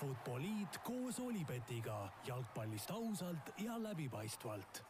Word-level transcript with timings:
Futboliit 0.00 0.78
koos 0.80 1.18
Olipetiga 1.20 2.06
jalgpallist 2.24 2.88
ausalt 2.94 3.50
ja 3.60 3.74
läbipaistvalt. 3.76 4.80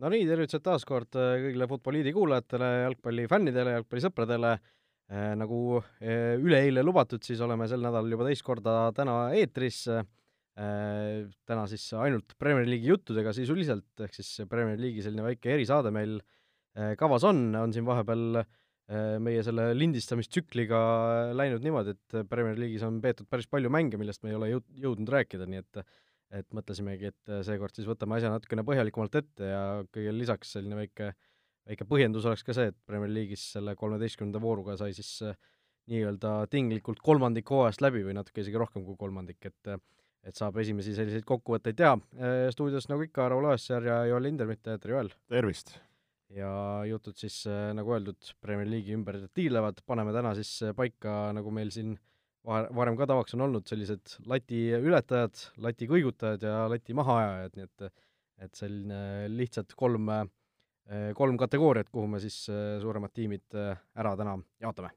no 0.00 0.08
nii, 0.08 0.24
tervitused 0.24 0.64
taas 0.64 0.86
kord 0.88 1.18
äh, 1.20 1.34
kõigile 1.42 1.68
Futboliidi 1.68 2.14
kuulajatele, 2.16 2.70
jalgpallifännidele, 2.86 3.74
jalgpallisõpradele. 3.78 4.54
nagu 5.36 5.58
äh, 5.82 6.38
üleeile 6.38 6.84
lubatud, 6.86 7.20
siis 7.26 7.40
oleme 7.42 7.66
sel 7.68 7.82
nädalal 7.82 8.14
juba 8.14 8.28
teist 8.28 8.44
korda 8.46 8.92
täna 8.96 9.16
eetris. 9.36 9.82
Äh, 9.90 11.26
täna 11.44 11.66
siis 11.68 11.90
ainult 11.92 12.36
Premier 12.38 12.64
League'i 12.68 12.94
juttudega 12.94 13.34
sisuliselt, 13.36 13.90
ehk 14.00 14.16
siis 14.16 14.46
Premier 14.48 14.80
League'i 14.80 15.04
selline 15.04 15.26
väike 15.28 15.52
erisaade 15.58 15.92
meil 15.92 16.20
kavas 16.96 17.24
on, 17.26 17.48
on 17.58 17.72
siin 17.74 17.84
vahepeal 17.84 18.44
meie 19.22 19.42
selle 19.46 19.70
lindistamistsükliga 19.76 20.78
läinud 21.38 21.62
niimoodi, 21.64 21.94
et 21.94 22.20
Premier 22.30 22.58
League'is 22.58 22.84
on 22.86 23.00
peetud 23.02 23.28
päris 23.30 23.46
palju 23.50 23.70
mänge, 23.72 23.98
millest 24.00 24.24
me 24.24 24.32
ei 24.32 24.38
ole 24.38 24.48
jõud-, 24.50 24.70
jõudnud 24.84 25.12
rääkida, 25.16 25.48
nii 25.50 25.64
et 25.64 25.84
et 26.30 26.46
mõtlesimegi, 26.54 27.08
et 27.10 27.30
seekord 27.42 27.74
siis 27.74 27.88
võtame 27.90 28.14
asja 28.14 28.28
natukene 28.30 28.62
põhjalikumalt 28.62 29.16
ette 29.18 29.48
ja 29.48 29.62
kõigele 29.90 30.20
lisaks 30.20 30.52
selline 30.54 30.76
väike, 30.78 31.08
väike 31.66 31.86
põhjendus 31.90 32.28
oleks 32.30 32.46
ka 32.46 32.54
see, 32.54 32.68
et 32.70 32.78
Premier 32.86 33.10
League'is 33.10 33.48
selle 33.56 33.74
kolmeteistkümnenda 33.78 34.38
vooruga 34.42 34.76
sai 34.78 34.94
siis 34.94 35.10
nii-öelda 35.90 36.46
tinglikult 36.52 37.02
kolmandik 37.02 37.50
hooajast 37.50 37.82
läbi 37.82 38.04
või 38.06 38.14
natuke 38.20 38.44
isegi 38.44 38.62
rohkem 38.62 38.86
kui 38.86 38.98
kolmandik, 39.00 39.42
et 39.50 39.74
et 40.20 40.36
saab 40.36 40.58
esimesi 40.60 40.92
selliseid 40.94 41.24
kokkuvõtteid 41.24 41.78
teha. 41.80 41.94
stuudios 42.52 42.90
nagu 42.92 43.08
ikka, 43.08 43.30
Raul 43.32 43.50
Oessar 43.54 43.82
ja 43.82 44.02
Joel 44.06 44.28
Lindermitt, 44.28 44.62
tere 44.62 44.98
Joel! 44.98 45.14
tervist! 45.32 45.78
Ja 46.36 46.50
jutud 46.88 47.16
siis, 47.18 47.42
nagu 47.74 47.96
öeldud, 47.96 48.34
Premier 48.42 48.68
League'i 48.70 48.94
ümber 48.96 49.18
tiirlevad, 49.34 49.82
paneme 49.86 50.14
täna 50.14 50.34
siis 50.38 50.52
paika, 50.76 51.32
nagu 51.36 51.50
meil 51.54 51.72
siin 51.74 51.96
vahe, 52.46 52.68
varem 52.76 52.98
ka 52.98 53.08
tavaks 53.10 53.34
on 53.36 53.46
olnud, 53.48 53.66
sellised 53.68 54.16
lati 54.30 54.68
ületajad, 54.78 55.42
lati 55.64 55.88
kõigutajad 55.90 56.46
ja 56.46 56.62
lati 56.70 56.96
mahaajajad, 56.96 57.58
nii 57.58 57.68
et 57.68 57.90
et 58.40 58.56
selline 58.56 59.28
lihtsalt 59.28 59.74
kolm, 59.76 60.06
kolm 61.12 61.36
kategooriat, 61.36 61.90
kuhu 61.92 62.06
me 62.08 62.22
siis 62.22 62.38
suuremad 62.80 63.12
tiimid 63.12 63.52
ära 63.52 64.14
täna 64.16 64.38
jaotame. 64.64 64.94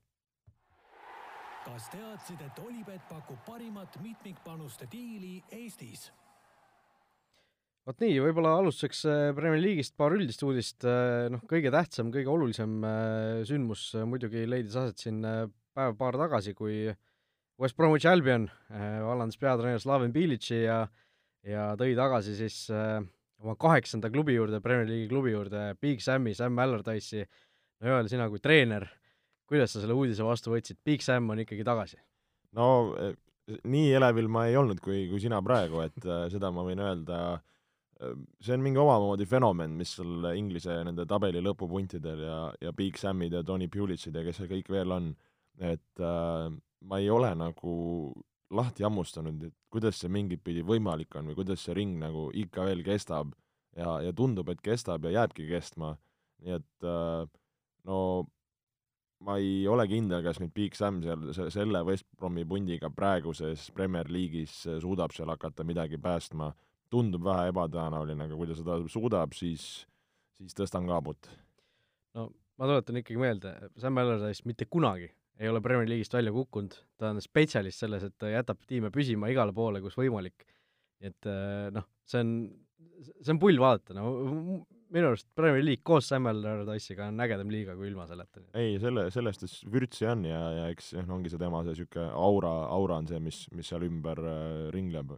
kas 1.66 1.90
teadsid, 1.92 2.40
et 2.40 2.60
Olipet 2.64 3.04
pakub 3.10 3.44
parimat 3.46 4.00
mitmikpanuste 4.00 4.88
diili 4.92 5.44
Eestis? 5.52 6.12
Vot 7.88 8.04
nii, 8.04 8.18
võib-olla 8.24 8.56
alustuseks 8.62 9.04
Premier 9.38 9.62
League'ist 9.62 9.96
paar 10.00 10.16
üldist 10.16 10.44
uudist, 10.48 10.86
noh, 11.34 11.44
kõige 11.50 11.72
tähtsam, 11.74 12.12
kõige 12.14 12.32
olulisem 12.32 12.82
sündmus 13.50 13.90
muidugi 14.08 14.46
leidis 14.48 14.78
aset 14.80 15.04
siin 15.04 15.20
päev-paar 15.76 16.18
tagasi, 16.22 16.56
kui 16.56 16.86
West 17.60 17.78
Bromwich 17.78 18.08
Albion 18.10 18.48
vallandas 18.72 19.40
peatreener 19.42 19.84
Slaven 19.84 20.16
Bilic'i 20.16 20.64
ja 20.64 20.84
ja 21.48 21.74
tõi 21.80 21.94
tagasi 21.98 22.36
siis 22.38 22.58
äh, 22.74 23.02
oma 23.44 23.56
kaheksanda 23.60 24.12
klubi 24.14 24.38
juurde, 24.38 24.62
Premier 24.64 24.88
League'i 24.88 25.10
klubi 25.12 25.34
juurde, 25.34 25.66
Big 25.84 26.04
Sam'i, 26.04 26.36
Sam 26.38 26.60
Allardyce'i, 26.64 27.26
no 27.84 27.92
Joel, 27.92 28.10
sina 28.12 28.30
kui 28.32 28.42
treener, 28.44 28.88
kuidas 29.50 29.76
sa 29.76 29.84
selle 29.84 29.98
uudise 29.98 30.26
vastu 30.26 30.54
võtsid, 30.54 30.80
Big 30.86 31.04
Sam 31.06 31.30
on 31.34 31.44
ikkagi 31.44 31.68
tagasi? 31.68 32.00
no 32.54 32.94
nii 33.66 33.88
elevil 33.98 34.30
ma 34.32 34.46
ei 34.48 34.56
olnud, 34.56 34.78
kui, 34.80 35.08
kui 35.10 35.20
sina 35.20 35.42
praegu, 35.44 35.82
et 35.84 36.06
äh, 36.06 36.28
seda 36.32 36.52
ma 36.54 36.64
võin 36.66 36.80
öelda, 36.84 37.20
see 38.42 38.56
on 38.56 38.64
mingi 38.64 38.82
omamoodi 38.82 39.26
fenomen, 39.30 39.76
mis 39.78 39.96
seal 39.98 40.30
Inglise 40.38 40.76
nende 40.88 41.06
tabeli 41.10 41.42
lõpupuntidel 41.44 42.24
ja, 42.26 42.40
ja 42.62 42.74
Big 42.76 42.98
Samid 43.00 43.36
ja 43.38 43.44
Tony 43.46 43.70
Pulitzid 43.72 44.16
ja 44.16 44.24
kes 44.26 44.42
seal 44.42 44.52
kõik 44.52 44.72
veel 44.74 44.92
on, 44.96 45.12
et 45.62 46.04
äh, 46.04 46.48
ma 46.84 47.00
ei 47.00 47.10
ole 47.14 47.32
nagu 47.38 47.76
lahti 48.54 48.86
hammustanud, 48.86 49.48
et 49.48 49.56
kuidas 49.74 49.98
see 50.02 50.12
mingit 50.14 50.44
pidi 50.46 50.64
võimalik 50.66 51.16
on 51.18 51.32
või 51.32 51.38
kuidas 51.40 51.64
see 51.66 51.76
ring 51.78 51.98
nagu 52.02 52.28
ikka 52.38 52.68
veel 52.70 52.84
kestab. 52.86 53.34
Ja, 53.74 53.98
ja 54.06 54.12
tundub, 54.14 54.52
et 54.54 54.60
kestab 54.62 55.08
ja 55.08 55.16
jääbki 55.16 55.48
kestma, 55.50 55.96
nii 56.46 56.60
et 56.60 56.86
äh, 56.86 57.24
no 57.90 57.98
ma 59.24 59.38
ei 59.42 59.64
ole 59.72 59.88
kindel, 59.90 60.22
kas 60.26 60.38
nüüd 60.42 60.54
Big 60.54 60.76
Sam 60.78 61.00
seal 61.02 61.50
selle 61.54 61.82
West 61.88 62.06
Bromi 62.20 62.44
pundiga 62.46 62.92
praeguses 62.94 63.70
Premier 63.74 64.12
League'is 64.12 64.54
suudab 64.84 65.16
seal 65.16 65.32
hakata 65.34 65.66
midagi 65.66 65.98
päästma, 65.98 66.52
tundub 66.94 67.26
vähe 67.26 67.50
ebatõenäoline, 67.52 68.30
aga 68.30 68.38
kui 68.38 68.50
ta 68.50 68.58
seda 68.60 68.78
suudab, 68.92 69.36
siis, 69.38 69.68
siis 70.38 70.58
tõstan 70.58 70.88
kaabut. 70.90 71.30
no 72.18 72.30
ma 72.60 72.70
tuletan 72.70 73.02
ikkagi 73.02 73.20
meelde, 73.22 73.54
Sam 73.82 74.00
Allardyce 74.02 74.46
mitte 74.50 74.70
kunagi 74.70 75.10
ei 75.42 75.50
ole 75.50 75.62
Premier 75.66 75.90
League'ist 75.90 76.14
välja 76.14 76.34
kukkunud, 76.34 76.76
ta 77.02 77.10
on 77.10 77.22
spetsialist 77.24 77.82
selles, 77.82 78.06
et 78.06 78.14
ta 78.22 78.30
jätab 78.30 78.62
tiime 78.70 78.92
püsima 78.94 79.32
igale 79.34 79.56
poole, 79.56 79.82
kus 79.82 79.98
võimalik. 79.98 80.46
et 81.04 81.28
äh, 81.28 81.68
noh, 81.74 81.88
see 82.08 82.22
on, 82.24 82.30
see 83.20 83.34
on 83.34 83.42
pull 83.42 83.60
vaadata, 83.60 83.98
no 83.98 84.64
minu 84.94 85.10
arust 85.10 85.28
Premier 85.36 85.64
League 85.66 85.82
koos 85.86 86.08
Sam 86.08 86.30
Allardyce'iga 86.30 87.10
on 87.10 87.22
ägedam 87.26 87.52
liiga 87.52 87.76
kui 87.76 87.90
ilma 87.90 88.06
selleta. 88.10 88.44
ei, 88.54 88.78
selle, 88.82 89.08
sellest 89.14 89.66
vürtsi 89.74 90.08
on 90.10 90.28
ja, 90.30 90.42
ja 90.60 90.70
eks 90.74 90.94
noh, 91.02 91.16
ongi 91.18 91.34
see 91.34 91.42
tema 91.42 91.64
see 91.66 91.74
niisugune 91.74 92.10
aura, 92.14 92.54
aura 92.78 93.02
on 93.02 93.10
see, 93.10 93.22
mis, 93.24 93.44
mis 93.58 93.74
seal 93.74 93.86
ümber 93.90 94.22
äh, 94.22 94.68
ringleb. 94.76 95.16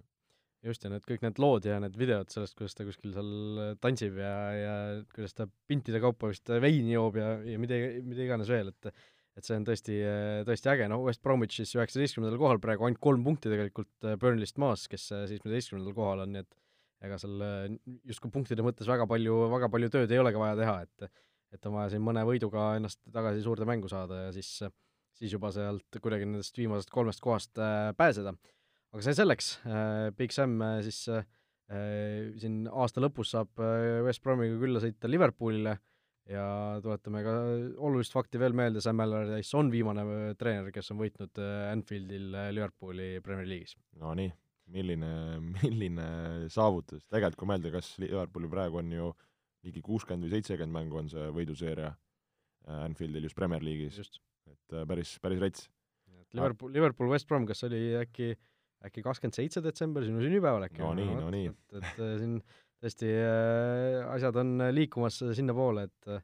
Just, 0.65 0.85
ja 0.85 0.91
need 0.91 1.05
kõik 1.07 1.25
need 1.25 1.41
lood 1.41 1.67
ja 1.69 1.79
need 1.83 1.97
videod 1.99 2.31
sellest, 2.33 2.55
kuidas 2.57 2.77
ta 2.77 2.85
kuskil 2.87 3.13
seal 3.15 3.75
tantsib 3.83 4.17
ja, 4.21 4.35
ja 4.57 4.77
kuidas 5.13 5.37
ta 5.37 5.49
pintide 5.69 6.01
kaupa 6.03 6.31
vist 6.31 6.49
veini 6.49 6.95
joob 6.95 7.19
ja, 7.21 7.35
ja 7.45 7.61
mida, 7.61 7.77
mida 8.05 8.25
iganes 8.25 8.51
veel, 8.51 8.73
et 8.73 8.95
et 9.35 9.43
see 9.43 9.57
on 9.59 9.65
tõesti, 9.67 9.95
tõesti 10.47 10.71
äge, 10.71 10.87
no 10.91 11.01
West 11.03 11.21
Bromwich 11.25 11.57
siis 11.57 11.73
üheksateistkümnendal 11.75 12.39
kohal 12.39 12.61
praegu 12.63 12.87
ainult 12.87 13.01
kolm 13.03 13.25
punkti 13.25 13.51
tegelikult 13.51 14.07
äh, 14.07 14.15
Burnley'st 14.21 14.59
maas, 14.63 14.85
kes 14.91 15.09
äh, 15.11 15.25
seitsmeteistkümnendal 15.31 15.95
kohal 15.97 16.23
on, 16.23 16.31
nii 16.35 16.43
et 16.45 16.57
ega 17.05 17.19
seal 17.19 17.43
äh, 17.43 17.65
justkui 18.07 18.31
punktide 18.31 18.63
mõttes 18.65 18.87
väga 18.87 19.07
palju, 19.11 19.41
väga 19.51 19.69
palju 19.73 19.91
tööd 19.91 20.13
ei 20.15 20.21
olegi 20.23 20.39
vaja 20.41 20.59
teha, 20.61 20.77
et 20.87 21.09
et 21.55 21.67
on 21.69 21.75
vaja 21.77 21.91
siin 21.93 22.03
mõne 22.03 22.23
võiduga 22.27 22.73
ennast 22.75 22.99
tagasi 23.15 23.43
suurde 23.43 23.67
mängu 23.67 23.87
saada 23.87 24.25
ja 24.25 24.31
siis, 24.35 24.49
siis 25.15 25.31
juba 25.31 25.53
sealt 25.55 25.99
kuidagi 26.03 26.25
nendest 26.27 26.57
viimasest 26.57 26.89
kolmest 26.91 27.21
kohast 27.23 27.61
pääseda. 27.95 28.33
Aga 28.95 29.03
see 29.03 29.17
selleks, 29.17 29.49
Big 30.15 30.31
Sam 30.31 30.55
siis 30.85 31.01
siin 32.39 32.55
aasta 32.71 33.01
lõpus 33.03 33.33
saab 33.33 33.59
West 34.05 34.23
Bromiga 34.23 34.55
külla 34.61 34.79
sõita 34.79 35.09
Liverpoolile 35.09 35.73
ja 36.29 36.45
tuletame 36.83 37.21
ka 37.25 37.33
olulist 37.85 38.15
fakti 38.15 38.39
veel 38.41 38.55
meelde, 38.57 38.81
Sam 38.83 39.01
Allardyce 39.03 39.57
on 39.59 39.69
viimane 39.73 40.05
äh, 40.05 40.31
treener, 40.39 40.71
kes 40.73 40.91
on 40.93 40.99
võitnud 41.01 41.41
äh, 41.41 41.67
Anfieldil 41.71 42.33
äh, 42.33 42.49
Liverpooli 42.55 43.09
Premier 43.25 43.47
League'is. 43.49 43.75
Nonii, 44.01 44.31
milline, 44.73 45.11
milline 45.61 46.07
saavutus, 46.53 47.05
tegelikult 47.11 47.43
kui 47.43 47.51
mõelda, 47.53 47.73
kas 47.75 47.93
Liverpooli 48.01 48.49
praegu 48.51 48.81
on 48.81 48.91
ju 48.95 49.11
ligi 49.65 49.81
kuuskümmend 49.85 50.27
või 50.27 50.37
seitsekümmend 50.37 50.77
mängu 50.77 51.01
on 51.01 51.07
see 51.09 51.29
võiduseeria 51.33 51.93
Anfieldil 52.81 53.25
just 53.27 53.37
Premier 53.37 53.61
League'is, 53.61 54.01
et 54.49 54.75
päris, 54.89 55.15
päris 55.21 55.41
rets. 55.41 55.69
Liverpool, 56.35 56.71
Liverpool 56.73 57.11
West 57.13 57.29
Brom, 57.29 57.45
kas 57.47 57.61
oli 57.67 57.93
äkki, 57.99 58.33
äkki 58.85 59.03
kakskümmend 59.05 59.37
seitse 59.37 59.63
detsember, 59.63 60.05
sinu 60.05 60.21
sünnipäeval 60.23 60.67
äkki? 60.67 60.83
no 60.83 60.93
nii, 60.97 61.17
no 61.17 61.31
nii. 61.33 61.49
et, 61.49 61.77
et 61.79 61.99
siin 62.21 62.39
tõesti 62.85 63.11
äh, 63.17 63.99
asjad 64.13 64.37
on 64.41 64.55
liikumas 64.75 65.21
sinnapoole, 65.37 65.89
et 65.89 66.15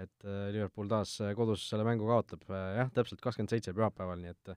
et 0.00 0.24
äh, 0.24 0.48
Liverpool 0.54 0.88
taas 0.88 1.12
kodus 1.36 1.66
selle 1.68 1.84
mängu 1.84 2.06
kaotab, 2.08 2.46
jah, 2.48 2.88
täpselt 2.94 3.20
kakskümmend 3.20 3.52
seitse 3.52 3.74
pühapäeval, 3.76 4.20
nii 4.22 4.32
et 4.32 4.54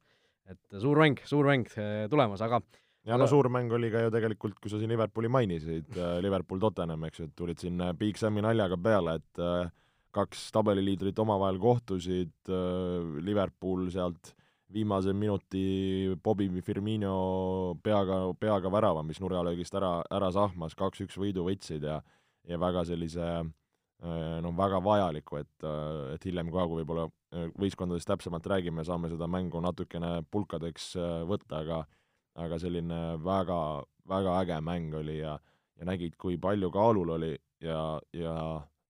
et 0.54 0.80
suur 0.84 1.00
mäng, 1.00 1.20
suur 1.28 1.48
mäng 1.48 1.70
äh, 1.80 2.06
tulemas, 2.12 2.42
aga 2.44 2.62
ja 3.08 3.18
no 3.20 3.28
suur 3.28 3.50
mäng 3.52 3.72
oli 3.76 3.92
ka 3.92 4.06
ju 4.06 4.12
tegelikult, 4.14 4.58
kui 4.62 4.72
sa 4.72 4.80
siin 4.80 4.92
Liverpooli 4.92 5.32
mainisid, 5.32 5.98
Liverpool 6.24 6.62
Tottenham, 6.64 7.04
eks 7.10 7.20
ju, 7.20 7.28
et 7.28 7.36
tulid 7.36 7.60
siin 7.60 7.82
Big 8.00 8.20
Sami 8.20 8.44
naljaga 8.44 8.80
peale, 8.80 9.18
et 9.20 9.44
kaks 10.16 10.46
tabeliliidrit 10.56 11.20
omavahel 11.20 11.60
kohtusid, 11.60 12.36
Liverpool 13.26 13.90
sealt 13.92 14.32
viimase 14.74 15.14
minuti 15.14 16.14
Bobby 16.24 16.62
Firmino 16.62 17.76
peaga, 17.84 18.34
peaga 18.40 18.72
värava, 18.72 19.04
mis 19.04 19.20
nurgalöögist 19.22 19.76
ära, 19.76 20.00
ära 20.12 20.32
sahmas, 20.32 20.76
kaks-üks 20.76 21.18
võidu 21.20 21.48
võtsid 21.50 21.84
ja 21.84 22.02
ja 22.44 22.58
väga 22.60 22.82
sellise 22.84 23.28
no 24.44 24.50
väga 24.58 24.82
vajaliku, 24.84 25.38
et, 25.40 25.66
et 26.12 26.26
hiljem 26.28 26.50
ka, 26.52 26.66
kui 26.68 26.82
võib-olla 26.82 27.06
võistkondadest 27.56 28.10
täpsemalt 28.10 28.48
räägime, 28.52 28.84
saame 28.84 29.08
seda 29.08 29.30
mängu 29.32 29.62
natukene 29.64 30.18
pulkadeks 30.32 30.94
võtta, 31.30 31.62
aga 31.64 31.84
aga 32.44 32.58
selline 32.60 33.00
väga, 33.24 33.58
väga 34.10 34.38
äge 34.42 34.60
mäng 34.66 34.96
oli 34.98 35.20
ja 35.22 35.38
ja 35.80 35.88
nägid, 35.90 36.18
kui 36.22 36.38
palju 36.38 36.70
kaalul 36.74 37.16
oli 37.16 37.32
ja, 37.64 38.00
ja 38.14 38.36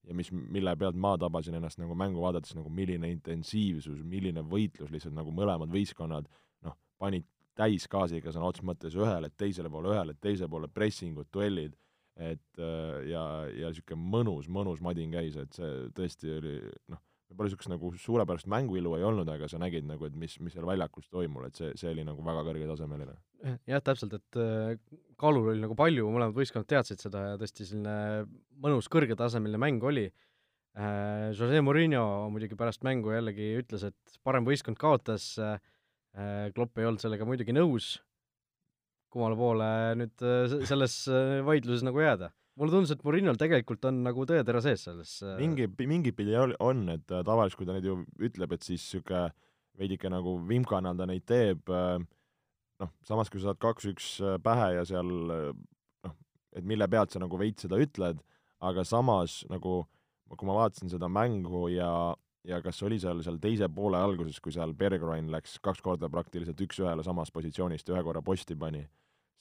ja 0.07 0.15
mis, 0.17 0.31
mille 0.31 0.75
pealt 0.79 0.97
ma 0.99 1.13
tabasin 1.19 1.57
ennast 1.59 1.79
nagu 1.81 1.95
mängu 1.97 2.23
vaadates, 2.23 2.55
nagu 2.57 2.71
milline 2.73 3.11
intensiivsus, 3.13 4.01
milline 4.07 4.43
võitlus 4.47 4.91
lihtsalt 4.91 5.15
nagu 5.15 5.31
mõlemad 5.35 5.71
võistkonnad 5.73 6.27
noh, 6.67 6.75
panid 6.99 7.27
täisgaasiga 7.57 8.33
sõna 8.33 8.49
otseses 8.49 8.67
mõttes 8.67 8.97
ühele, 8.97 9.29
teisele 9.37 9.71
poole, 9.71 9.93
ühele, 9.93 10.17
teise 10.21 10.49
poole 10.49 10.69
pressingud, 10.73 11.29
duellid, 11.33 11.75
et 12.17 12.61
äh, 12.61 12.99
ja, 13.09 13.23
ja 13.53 13.71
niisugune 13.71 14.13
mõnus, 14.15 14.49
mõnus 14.49 14.81
madin 14.85 15.13
käis, 15.13 15.37
et 15.39 15.53
see 15.57 15.71
tõesti 15.97 16.33
oli 16.33 16.55
noh, 16.91 17.01
võib-olla 17.29 17.49
niisugust 17.49 17.71
nagu 17.71 17.91
suurepärast 18.05 18.49
mänguilu 18.51 18.95
ei 18.97 19.05
olnud, 19.07 19.29
aga 19.29 19.49
sa 19.49 19.61
nägid 19.61 19.87
nagu, 19.89 20.05
et 20.09 20.17
mis, 20.17 20.35
mis 20.43 20.53
seal 20.53 20.67
väljakul 20.69 21.05
toimub, 21.09 21.47
et 21.47 21.61
see, 21.61 21.71
see 21.79 21.89
oli 21.93 22.05
nagu 22.05 22.25
väga 22.25 22.45
kõrgetasemeline. 22.49 23.17
jah, 23.69 23.85
täpselt, 23.85 24.17
et 24.19 24.41
äh, 24.41 24.75
kaalul 25.23 25.53
oli 25.53 25.63
nagu 25.63 25.75
palju, 25.79 26.07
mõlemad 26.11 26.35
võistkonnad 26.37 26.69
teadsid 26.69 27.03
seda 27.03 27.23
ja 27.31 27.41
tõesti 27.41 27.67
selline 27.67 28.27
mõnus 28.63 28.89
kõrgetasemeline 28.91 29.61
mäng 29.61 29.83
oli. 29.87 30.07
Äh,. 30.73 31.31
Jose 31.37 31.61
Murillo 31.63 32.03
muidugi 32.33 32.57
pärast 32.59 32.83
mängu 32.85 33.13
jällegi 33.13 33.53
ütles, 33.61 33.85
et 33.89 34.17
parem 34.25 34.47
võistkond 34.47 34.79
kaotas. 34.81 35.35
Äh,, 35.39 35.59
Klopp 36.53 36.77
ei 36.77 36.85
olnud 36.85 37.01
sellega 37.01 37.25
muidugi 37.25 37.55
nõus, 37.55 37.95
kummale 39.13 39.37
poole 39.37 39.67
nüüd 39.97 40.25
äh, 40.25 40.55
selles 40.69 41.03
äh, 41.09 41.39
vaidluses 41.45 41.85
nagu 41.85 42.01
jääda. 42.01 42.31
Mulle 42.59 42.75
tundus, 42.75 42.91
et 42.93 43.01
Murinol 43.05 43.37
tegelikult 43.41 43.85
on 43.89 44.03
nagu 44.05 44.27
tõetera 44.29 44.61
sees 44.61 44.83
selles 44.85 45.15
äh, 45.25 45.39
mingi, 45.41 45.65
mingit 45.89 46.17
pidi 46.17 46.35
on, 46.37 46.83
et 46.93 47.07
tavaliselt 47.09 47.57
kui 47.57 47.69
ta 47.69 47.77
neid 47.77 47.87
ju 47.89 48.01
ütleb, 48.21 48.53
et 48.53 48.65
siis 48.65 48.83
niisugune 48.83 49.31
veidike 49.79 50.09
nagu 50.13 50.35
vimkana 50.45 50.91
ta 50.93 51.07
neid 51.09 51.25
teeb, 51.25 51.71
noh, 52.81 52.91
samas 53.05 53.29
kui 53.29 53.41
sa 53.41 53.51
saad 53.51 53.61
kaks-üks 53.61 54.09
pähe 54.43 54.69
ja 54.77 54.85
seal 54.87 55.11
noh, 55.11 56.15
et 56.55 56.65
mille 56.65 56.87
pealt 56.89 57.13
sa 57.13 57.21
nagu 57.21 57.39
veits 57.39 57.67
seda 57.67 57.79
ütled, 57.81 58.21
aga 58.63 58.85
samas 58.87 59.43
nagu 59.51 59.83
kui 60.33 60.49
ma 60.49 60.57
vaatasin 60.57 60.89
seda 60.89 61.05
mängu 61.11 61.67
ja, 61.69 62.15
ja 62.47 62.57
kas 62.65 62.81
oli 62.81 62.97
seal, 62.99 63.21
seal 63.21 63.37
teise 63.41 63.69
poole 63.69 63.99
alguses, 64.01 64.39
kui 64.41 64.55
seal 64.55 64.73
Bergerain 64.73 65.29
läks 65.29 65.59
kaks 65.61 65.83
korda 65.85 66.09
praktiliselt 66.09 66.61
üks-ühele 66.65 67.05
samast 67.05 67.33
positsioonist 67.35 67.87
ja 67.87 67.97
ühe 67.97 68.05
korra 68.07 68.23
posti 68.25 68.57
pani 68.57 68.81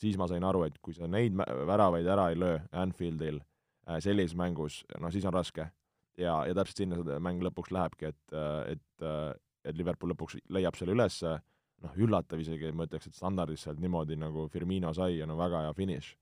siis 0.02 0.18
ma 0.18 0.28
sain 0.30 0.44
aru, 0.46 0.66
et 0.66 0.78
kui 0.82 0.94
sa 0.96 1.08
neid 1.10 1.36
väravaid 1.36 2.08
ära 2.08 2.28
ei 2.32 2.38
löö 2.38 2.58
Anfieldil 2.82 3.40
äh, 3.42 4.00
sellises 4.04 4.36
mängus, 4.38 4.82
no 5.00 5.10
siis 5.14 5.26
on 5.28 5.36
raske. 5.36 5.70
ja, 6.18 6.42
ja 6.46 6.54
täpselt 6.54 6.82
sinna 6.82 6.98
see 6.98 7.20
mäng 7.24 7.40
lõpuks 7.44 7.72
lähebki, 7.72 8.12
et, 8.12 8.34
äh, 8.36 8.74
et, 8.74 9.04
äh, 9.06 9.32
et 9.64 9.78
Liverpool 9.78 10.12
lõpuks 10.12 10.36
leiab 10.52 10.76
selle 10.76 10.96
ülesse, 10.96 11.38
noh, 11.82 11.96
üllatav 12.06 12.40
isegi, 12.42 12.72
ma 12.76 12.86
ütleks, 12.88 13.08
et 13.10 13.18
standardis 13.18 13.66
sealt 13.66 13.80
niimoodi 13.82 14.16
nagu 14.20 14.46
Firmino 14.52 14.92
sai 14.96 15.18
ja 15.18 15.28
no 15.28 15.36
väga 15.40 15.66
hea 15.66 15.72
finiš. 15.76 16.14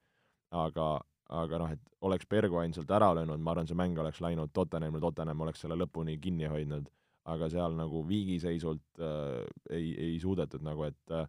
aga, 0.50 0.86
aga 1.30 1.58
noh, 1.62 1.72
et 1.76 1.82
oleks 2.02 2.26
Bergwijn 2.26 2.72
sealt 2.74 2.90
ära 2.90 3.12
löönud, 3.14 3.38
ma 3.38 3.52
arvan, 3.52 3.68
see 3.68 3.78
mäng 3.78 3.98
oleks 4.02 4.18
läinud 4.20 4.50
Tottenhamile, 4.52 5.00
Tottenham 5.04 5.44
oleks 5.46 5.62
selle 5.62 5.76
lõpuni 5.78 6.16
kinni 6.20 6.48
hoidnud, 6.50 6.88
aga 7.30 7.48
seal 7.52 7.76
nagu 7.78 8.02
viigiseisult 8.08 8.98
äh, 8.98 9.44
ei, 9.70 9.92
ei 10.08 10.18
suudetud 10.18 10.64
nagu, 10.66 10.88
et 10.88 11.14
äh, 11.14 11.28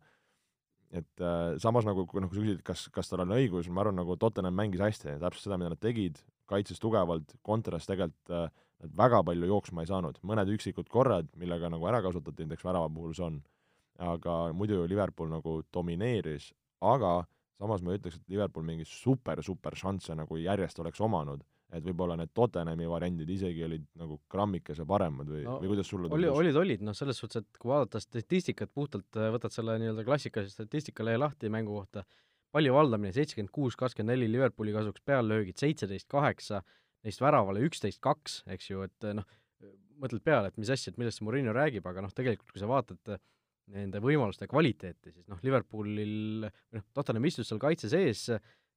et 0.91 1.23
äh, 1.23 1.55
samas 1.61 1.85
nagu, 1.87 2.03
kui 2.09 2.19
noh, 2.19 2.27
kui 2.31 2.39
sa 2.39 2.43
küsid, 2.43 2.63
kas, 2.67 2.87
kas 2.91 3.11
tal 3.11 3.23
on 3.23 3.35
õigus, 3.37 3.69
ma 3.71 3.85
arvan, 3.85 3.95
nagu 4.01 4.17
Tottenham 4.19 4.57
mängis 4.57 4.81
hästi, 4.83 5.15
täpselt 5.21 5.45
seda, 5.45 5.59
mida 5.61 5.71
nad 5.71 5.79
tegid, 5.79 6.19
kaitses 6.51 6.81
tugevalt, 6.83 7.37
kontras 7.47 7.87
tegelikult 7.87 8.33
äh, 8.35 8.49
nad 8.81 8.97
väga 8.97 9.21
palju 9.27 9.49
jooksma 9.53 9.85
ei 9.85 9.89
saanud, 9.91 10.19
mõned 10.27 10.51
üksikud 10.55 10.89
korrad, 10.91 11.29
millega 11.39 11.69
nagu 11.71 11.87
ära 11.87 12.01
kasutati, 12.03 12.47
näiteks 12.47 12.65
värava 12.65 12.89
puhul 12.93 13.13
see 13.17 13.27
on, 13.27 13.39
aga 14.01 14.35
muidu 14.57 14.79
ju 14.79 14.89
Liverpool 14.89 15.29
nagu 15.31 15.59
domineeris, 15.73 16.51
aga 16.81 17.21
samas 17.61 17.83
ma 17.85 17.93
ei 17.93 17.99
ütleks, 17.99 18.17
et 18.17 18.33
Liverpool 18.33 18.65
mingeid 18.65 18.89
super-super 18.89 19.77
šansse 19.77 20.15
nagu 20.17 20.37
järjest 20.41 20.79
oleks 20.81 21.01
omanud. 21.05 21.43
Et 21.71 21.83
võib-olla 21.85 22.17
need 22.19 22.33
Tottenhami 22.35 22.87
variandid 22.91 23.29
isegi 23.31 23.61
olid 23.63 23.85
nagu 23.95 24.17
grammikese 24.31 24.83
paremad 24.87 25.29
või 25.31 25.45
no,, 25.45 25.53
või 25.61 25.69
kuidas 25.71 25.87
sulle 25.87 26.09
oli, 26.11 26.27
olid, 26.27 26.57
olid, 26.59 26.81
noh, 26.83 26.95
selles 26.97 27.21
suhtes, 27.21 27.45
et 27.45 27.61
kui 27.61 27.71
vaadata 27.71 28.01
statistikat, 28.03 28.73
puhtalt 28.75 29.19
võtad 29.37 29.55
selle 29.55 29.77
nii-öelda 29.79 30.03
klassikalise 30.03 30.51
statistikalehe 30.51 31.21
lahti 31.21 31.51
mängu 31.53 31.77
kohta, 31.77 32.03
palju 32.51 32.75
valdamine, 32.75 33.13
seitsekümmend 33.15 33.53
kuus, 33.55 33.79
kakskümmend 33.79 34.17
neli 34.17 34.27
Liverpooli 34.33 34.75
kasuks, 34.75 35.05
peallöögid 35.07 35.63
seitseteist, 35.63 36.09
kaheksa, 36.11 36.59
neist 37.07 37.23
väravale 37.23 37.63
üksteist, 37.63 38.01
kaks, 38.03 38.41
eks 38.51 38.67
ju, 38.73 38.83
et 38.89 39.07
noh, 39.15 39.31
mõtled 40.01 40.25
peale, 40.27 40.51
et 40.51 40.59
mis 40.59 40.73
asja, 40.75 40.91
et 40.91 40.99
millest 40.99 41.21
see 41.21 41.29
Murillo 41.29 41.55
räägib, 41.55 41.87
aga 41.87 42.03
noh, 42.03 42.11
tegelikult 42.11 42.51
kui 42.51 42.59
sa 42.59 42.67
vaatad 42.67 43.15
nende 43.71 44.01
võimaluste 44.03 44.47
kvaliteeti, 44.49 45.13
siis 45.13 45.27
noh, 45.31 45.39
Liverpoolil, 45.45 46.47
või 46.47 46.79
noh, 46.79 46.87
Tottenham 46.95 47.27
istus 47.29 47.51
seal 47.51 47.61
kaitse 47.61 47.91
sees, 47.91 48.27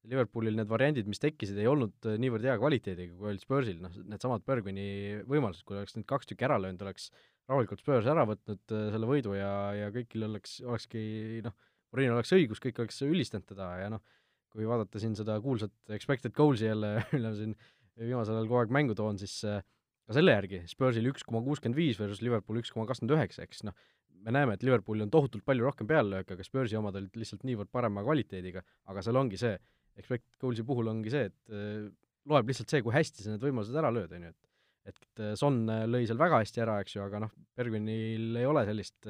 Liverpoolil 0.04 0.58
need 0.58 0.68
variandid, 0.68 1.06
mis 1.08 1.22
tekkisid, 1.22 1.56
ei 1.60 1.68
olnud 1.70 2.08
äh, 2.10 2.18
niivõrd 2.20 2.44
hea 2.44 2.56
kvaliteediga, 2.60 3.14
kui 3.16 3.30
olid 3.30 3.42
Spursil, 3.42 3.78
noh, 3.80 3.94
needsamad 4.10 4.44
Bergmani 4.46 5.22
võimalused, 5.30 5.64
kui 5.64 5.78
oleks 5.78 5.96
need 5.96 6.04
kaks 6.10 6.28
tükki 6.28 6.44
ära 6.44 6.58
löönud, 6.60 6.82
oleks 6.84 7.08
rahulikult 7.48 7.80
Spurs 7.80 8.08
ära 8.12 8.26
võtnud 8.28 8.74
äh, 8.76 8.90
selle 8.92 9.08
võidu 9.08 9.36
ja, 9.38 9.54
ja 9.78 9.88
kõigil 9.94 10.28
oleks, 10.28 10.58
olekski 10.64 11.04
noh, 11.44 11.56
Mourinho 11.94 12.18
oleks 12.18 12.34
õigus, 12.36 12.60
kõik 12.60 12.82
oleks 12.82 13.00
ülistanud 13.06 13.48
teda 13.48 13.70
ja 13.80 13.90
noh, 13.96 14.04
kui 14.52 14.68
vaadata 14.68 15.00
siin 15.02 15.16
seda 15.18 15.38
kuulsat 15.42 15.94
expected 15.96 16.34
goals'i 16.36 16.68
jälle, 16.68 16.98
mille 17.14 17.30
ma 17.30 17.38
siin 17.38 17.56
viimasel 18.00 18.36
ajal 18.36 18.50
kogu 18.50 18.60
aeg 18.60 18.76
mängu 18.76 18.96
toon, 18.98 19.18
siis 19.20 19.38
äh, 19.48 19.64
ka 20.04 20.16
selle 20.18 20.36
järgi, 20.36 20.62
Spursil 20.70 21.08
üks 21.10 21.24
koma 21.24 21.40
kuuskümmend 21.46 21.78
viis 21.78 22.00
versus 22.00 22.20
Liverpool 22.24 22.60
üks 22.60 22.72
koma 22.74 22.84
kakskümmend 22.90 23.16
üheksa, 23.16 23.46
eks 23.46 23.64
noh, 23.68 23.76
me 24.24 24.32
näeme, 24.34 24.56
et 24.56 24.64
Liverpoolil 24.64 25.04
on 25.06 25.12
tohutult 25.12 25.44
palju 25.46 25.66
rohkem 25.66 25.88
peallööke, 25.90 26.36
aga 26.36 26.46
Spursi 26.46 26.78
omad 26.78 26.96
olid 27.00 27.18
lihtsalt 27.20 27.44
niivõrd 27.48 27.70
parema 27.74 28.04
kvaliteediga, 28.06 28.64
aga 28.90 29.04
seal 29.04 29.20
ongi 29.20 29.40
see, 29.40 29.54
expect 30.00 30.26
goals'i 30.42 30.64
puhul 30.66 30.90
ongi 30.90 31.12
see, 31.12 31.28
et 31.30 31.54
äh, 31.54 31.86
loeb 32.30 32.50
lihtsalt 32.50 32.72
see, 32.72 32.82
kui 32.84 32.94
hästi 32.94 33.24
sa 33.24 33.34
need 33.34 33.44
võimalused 33.44 33.78
ära 33.80 33.92
lööd, 33.94 34.12
on 34.16 34.28
ju, 34.28 34.34
et 34.34 34.50
et 34.84 35.22
äh, 35.24 35.32
Son 35.40 35.62
äh, 35.72 35.86
lõi 35.88 36.04
seal 36.08 36.20
väga 36.20 36.42
hästi 36.42 36.60
ära, 36.64 36.76
eks 36.84 36.98
ju, 36.98 37.04
aga 37.04 37.22
noh, 37.24 37.32
Bergvinil 37.56 38.36
ei 38.40 38.48
ole 38.48 38.66
sellist 38.68 39.08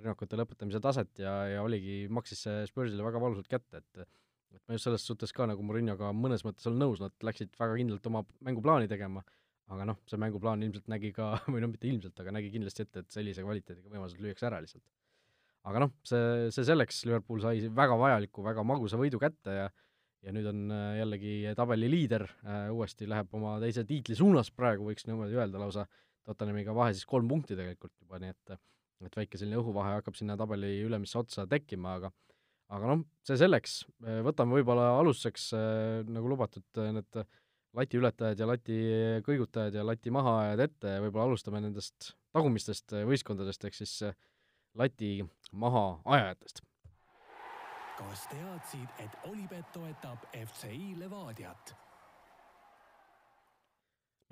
rünnakute 0.00 0.38
lõpetamise 0.38 0.80
taset 0.82 1.22
ja, 1.22 1.32
ja 1.50 1.62
oligi, 1.66 2.04
maksis 2.12 2.44
see 2.46 2.66
Spursile 2.70 3.04
väga 3.04 3.22
valusalt 3.22 3.50
kätte, 3.50 3.82
et 3.82 4.06
et 4.50 4.62
ma 4.66 4.74
just 4.74 4.88
selles 4.88 5.04
suhtes 5.06 5.30
ka 5.34 5.46
nagu 5.46 5.62
Mourinhoga 5.62 6.08
mõnes 6.16 6.42
mõttes 6.42 6.66
olen 6.66 6.80
nõus, 6.82 6.98
nad 7.02 7.14
läksid 7.22 7.52
väga 7.58 7.76
kindlalt 7.78 8.06
oma 8.10 8.24
mänguplaani 8.46 8.88
tegema, 8.90 9.22
aga 9.70 9.86
noh, 9.92 10.00
see 10.10 10.18
mänguplaan 10.20 10.64
ilmselt 10.66 10.88
nägi 10.90 11.12
ka, 11.16 11.32
või 11.52 11.62
noh, 11.62 11.70
mitte 11.72 11.88
ilmselt, 11.90 12.16
aga 12.22 12.34
nägi 12.34 12.50
kindlasti 12.54 12.86
ette, 12.86 13.04
et 13.04 13.14
sellise 13.14 13.44
kvaliteediga 13.46 13.92
võimalused 13.92 14.22
lüüakse 14.22 14.48
ära 14.50 14.58
lihtsalt. 14.62 14.86
aga 15.70 15.84
noh, 15.84 15.94
see, 16.08 16.48
see 16.54 16.66
selleks, 16.66 17.04
Liverpool 17.06 17.42
sai 17.44 17.68
väga 17.76 17.98
vajaliku, 18.00 18.44
väga 18.46 18.64
magusa 18.66 19.00
võidu 19.00 19.20
kätte 19.22 19.56
ja 19.62 19.70
ja 20.20 20.34
nüüd 20.36 20.48
on 20.50 20.64
äh, 20.74 20.98
jällegi 21.00 21.34
tabeli 21.56 21.88
liider, 21.90 22.26
äh, 22.44 22.68
uuesti 22.74 23.08
läheb 23.08 23.32
oma 23.36 23.54
teise 23.62 23.86
tiitli 23.88 24.16
suunas 24.18 24.50
praegu, 24.52 24.84
võiks 24.90 25.06
niimoodi 25.08 25.38
öelda 25.38 25.62
lausa, 25.62 25.86
Tottenhamiga 26.28 26.74
vahe 26.76 26.92
siis 26.92 27.06
kolm 27.08 27.30
punkti 27.30 27.56
tegelikult 27.56 27.94
juba, 27.96 28.20
nii 28.20 28.34
et 28.34 28.58
et 29.00 29.14
väike 29.16 29.38
selline 29.40 29.56
õhuvahe 29.56 29.94
hakkab 29.96 30.18
sinna 30.18 30.34
tabeli 30.36 30.74
ülemisse 30.84 31.16
otsa 31.16 31.46
tekkima, 31.48 31.94
aga 31.96 32.10
aga 32.76 32.90
noh, 32.90 33.06
see 33.24 33.38
selleks, 33.40 33.78
äh, 34.04 34.20
võtame 34.26 34.58
võib-olla 34.58 34.90
alustuseks, 34.98 35.46
nagu 36.12 36.28
lubatud, 36.34 36.66
need 36.98 37.22
lati 37.76 38.00
ületajad 38.00 38.40
ja 38.40 38.48
lati 38.50 38.78
kõigutajad 39.26 39.76
ja 39.78 39.84
lati 39.86 40.10
mahaajad 40.14 40.64
ette 40.66 40.96
ja 40.96 41.04
võib-olla 41.04 41.28
alustame 41.30 41.60
nendest 41.62 42.14
tagumistest 42.34 42.96
võistkondadest, 43.06 43.68
ehk 43.68 43.78
siis 43.78 44.00
lati 44.78 45.20
mahaajajatest 45.52 46.64
kas 48.00 48.24
teadsid, 48.30 48.88
et 49.02 49.16
Olipet 49.28 49.66
toetab 49.74 50.24
FCI 50.32 50.94
Levadiat? 51.00 51.74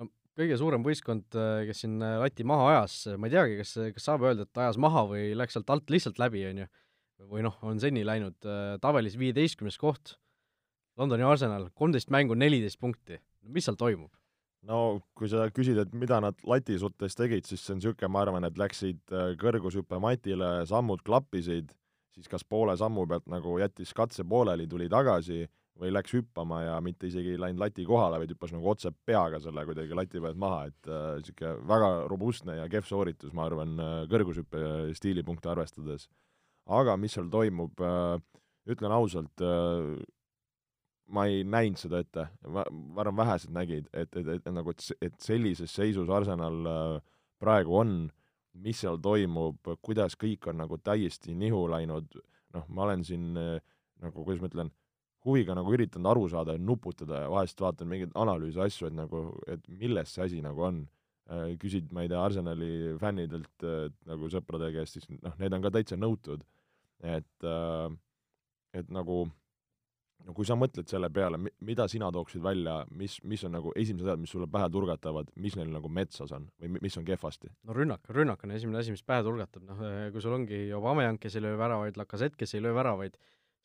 no 0.00 0.08
kõige 0.38 0.56
suurem 0.60 0.84
võistkond, 0.86 1.28
äh, 1.36 1.64
kes 1.68 1.84
siin 1.84 1.98
lati 2.00 2.46
maha 2.48 2.70
ajas, 2.72 3.00
ma 3.20 3.28
ei 3.28 3.34
teagi, 3.34 3.58
kas, 3.60 3.74
kas 3.96 4.08
saab 4.08 4.24
öelda, 4.24 4.48
et 4.48 4.62
ajas 4.64 4.80
maha 4.80 5.04
või 5.10 5.32
läks 5.36 5.58
sealt 5.58 5.72
alt 5.74 5.92
lihtsalt 5.92 6.20
läbi, 6.22 6.46
on 6.48 6.62
ju, 6.64 6.68
või 7.28 7.44
noh, 7.44 7.58
on 7.66 7.82
seni 7.82 8.06
läinud 8.06 8.48
tabelis 8.80 9.18
viieteistkümnes 9.20 9.76
koht, 9.80 10.16
Londoni 10.98 11.26
Arsenal, 11.26 11.68
kolmteist 11.78 12.10
mängu, 12.14 12.38
neliteist 12.38 12.80
punkti, 12.80 13.20
mis 13.48 13.68
seal 13.68 13.78
toimub? 13.80 14.12
no 14.68 15.00
kui 15.16 15.30
sa 15.30 15.46
küsid, 15.54 15.78
et 15.80 15.92
mida 15.94 16.18
nad 16.20 16.38
lati 16.46 16.76
suhtes 16.78 17.14
tegid, 17.16 17.46
siis 17.46 17.62
see 17.62 17.76
on 17.76 17.78
niisugune, 17.78 18.10
ma 18.12 18.24
arvan, 18.24 18.46
et 18.48 18.58
läksid 18.58 19.14
kõrgushüppe 19.40 20.00
matile, 20.02 20.48
sammud 20.68 21.04
klappisid 21.06 21.70
siis 22.18 22.30
kas 22.30 22.44
poole 22.44 22.74
sammu 22.78 23.06
pealt 23.08 23.28
nagu 23.30 23.56
jättis 23.62 23.94
katse 23.96 24.26
pooleli, 24.28 24.66
tuli 24.70 24.88
tagasi 24.90 25.44
või 25.78 25.92
läks 25.94 26.16
hüppama 26.16 26.62
ja 26.64 26.78
mitte 26.82 27.06
isegi 27.06 27.36
ei 27.36 27.38
läinud 27.40 27.62
lati 27.62 27.84
kohale, 27.86 28.18
vaid 28.18 28.32
hüppas 28.34 28.50
nagu 28.54 28.66
otse 28.72 28.90
peaga 29.06 29.38
selle 29.42 29.62
kuidagi 29.68 29.94
lati 29.94 30.22
pealt 30.22 30.40
maha, 30.40 30.64
et 30.72 30.90
niisugune 30.90 31.52
äh, 31.52 31.60
väga 31.70 31.90
robustne 32.10 32.56
ja 32.58 32.66
kehv 32.72 32.88
sooritus, 32.88 33.34
ma 33.36 33.46
arvan, 33.46 33.76
äh, 33.78 34.00
kõrgushüppe 34.10 34.62
stiilipunkte 34.98 35.52
arvestades. 35.54 36.08
aga 36.66 36.96
mis 37.00 37.14
seal 37.14 37.30
toimub 37.32 37.80
äh,, 37.80 38.18
ütlen 38.68 38.92
ausalt 38.92 39.40
äh,, 39.40 39.94
ma 41.08 41.24
ei 41.30 41.44
näinud 41.44 41.80
seda 41.80 42.02
ette, 42.04 42.26
ma, 42.46 42.66
ma 42.68 43.02
arvan, 43.04 43.16
vähesed 43.22 43.52
nägid, 43.54 43.88
et, 43.92 44.16
et, 44.16 44.28
et, 44.38 44.48
nagu, 44.52 44.74
et, 44.74 45.04
et 45.08 45.20
sellises 45.24 45.72
seisus 45.72 46.10
Arsenal 46.12 46.68
äh, 46.68 46.98
praegu 47.40 47.78
on 47.80 47.98
mis 48.62 48.82
seal 48.82 48.98
toimub, 49.02 49.70
kuidas 49.84 50.16
kõik 50.18 50.48
on 50.50 50.60
nagu 50.62 50.78
täiesti 50.82 51.34
nihu 51.38 51.64
läinud, 51.70 52.18
noh, 52.56 52.68
ma 52.74 52.86
olen 52.86 53.04
siin 53.06 53.30
eh, 53.38 53.56
nagu, 54.02 54.24
kuidas 54.24 54.42
ma 54.42 54.50
ütlen, 54.50 54.70
huviga 55.26 55.56
nagu 55.58 55.72
üritanud 55.74 56.10
aru 56.12 56.28
saada 56.30 56.54
ja 56.54 56.62
nuputada 56.62 57.24
ja 57.24 57.32
vahest 57.32 57.60
vaatan 57.60 57.90
mingeid 57.90 58.14
analüüse, 58.18 58.62
asju, 58.64 58.88
et 58.88 58.96
nagu, 58.96 59.24
et 59.50 59.64
milles 59.68 60.14
see 60.14 60.24
asi 60.24 60.44
nagu 60.44 60.64
on. 60.70 60.84
Eh, 61.28 61.56
küsid, 61.60 61.90
ma 61.92 62.04
ei 62.04 62.10
tea, 62.10 62.20
Arsenali 62.24 62.94
fännidelt 63.00 63.66
nagu 64.08 64.30
sõprade 64.32 64.70
käest, 64.72 64.96
siis 64.96 65.10
noh, 65.20 65.34
need 65.40 65.54
on 65.54 65.66
ka 65.66 65.74
täitsa 65.74 65.98
nõutud. 66.00 66.46
et, 66.98 67.44
et 68.74 68.88
nagu 68.90 69.20
no 70.26 70.34
kui 70.36 70.46
sa 70.48 70.56
mõtled 70.58 70.88
selle 70.90 71.10
peale, 71.14 71.38
mida 71.64 71.86
sina 71.90 72.10
tooksid 72.14 72.42
välja, 72.44 72.80
mis, 72.98 73.18
mis 73.28 73.44
on 73.46 73.54
nagu 73.56 73.72
esimesed 73.78 74.08
asjad, 74.08 74.22
mis 74.22 74.34
sulle 74.34 74.48
pähe 74.50 74.68
turgatavad, 74.74 75.30
mis 75.40 75.56
neil 75.58 75.70
nagu 75.72 75.90
metsas 75.92 76.32
on 76.36 76.48
või 76.60 76.82
mis 76.82 76.98
on 77.00 77.06
kehvasti? 77.08 77.50
no 77.68 77.76
rünnak, 77.76 78.04
rünnak 78.14 78.44
on 78.46 78.54
esimene 78.56 78.82
asi, 78.82 78.94
mis 78.94 79.04
pähe 79.06 79.24
turgatab, 79.26 79.64
noh 79.68 79.82
kui 80.14 80.24
sul 80.24 80.36
ongi 80.36 80.66
Aubameyang, 80.76 81.20
kes 81.22 81.38
ei 81.38 81.44
löö 81.46 81.58
väravaid, 81.60 81.98
Lacazette, 82.00 82.38
kes 82.40 82.56
ei 82.56 82.64
löö 82.64 82.74
väravaid, 82.76 83.18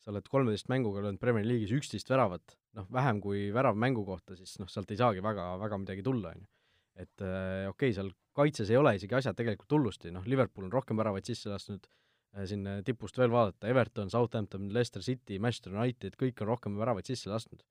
sa 0.04 0.12
oled 0.12 0.26
kolmeteist 0.30 0.68
mänguga 0.72 1.04
löönud 1.04 1.20
Premier 1.22 1.46
League'is 1.48 1.72
üksteist 1.76 2.10
väravat, 2.12 2.58
noh 2.78 2.88
vähem 2.92 3.22
kui 3.24 3.48
värav 3.54 3.78
mängu 3.80 4.04
kohta, 4.06 4.36
siis 4.38 4.58
noh, 4.60 4.70
sealt 4.70 4.92
ei 4.92 5.00
saagi 5.00 5.24
väga, 5.24 5.54
väga 5.62 5.80
midagi 5.80 6.04
tulla, 6.06 6.34
on 6.34 6.44
ju. 6.44 6.50
et 6.94 7.24
äh, 7.26 7.66
okei 7.68 7.90
okay,, 7.90 7.96
seal 7.96 8.12
kaitses 8.34 8.70
ei 8.70 8.78
ole 8.78 8.94
isegi 8.98 9.16
asjad 9.16 9.36
tegelikult 9.38 9.72
hullusti, 9.76 10.12
noh 10.14 10.26
Liverpool 10.28 10.68
on 10.68 10.74
rohkem 10.74 10.98
väravaid 11.00 11.26
sisse 11.26 11.50
lasknud, 11.50 11.86
Äh, 11.86 12.03
siin 12.48 12.66
äh, 12.66 12.80
tipust 12.86 13.18
veel 13.18 13.32
vaadata, 13.32 13.68
Everton, 13.70 14.10
Southampton, 14.10 14.68
Leicester 14.74 15.02
City, 15.06 15.38
Manchester 15.42 15.74
United, 15.74 16.16
kõik 16.20 16.42
on 16.42 16.50
rohkem 16.50 16.78
väravaid 16.80 17.06
sisse 17.08 17.30
lasknud. 17.30 17.62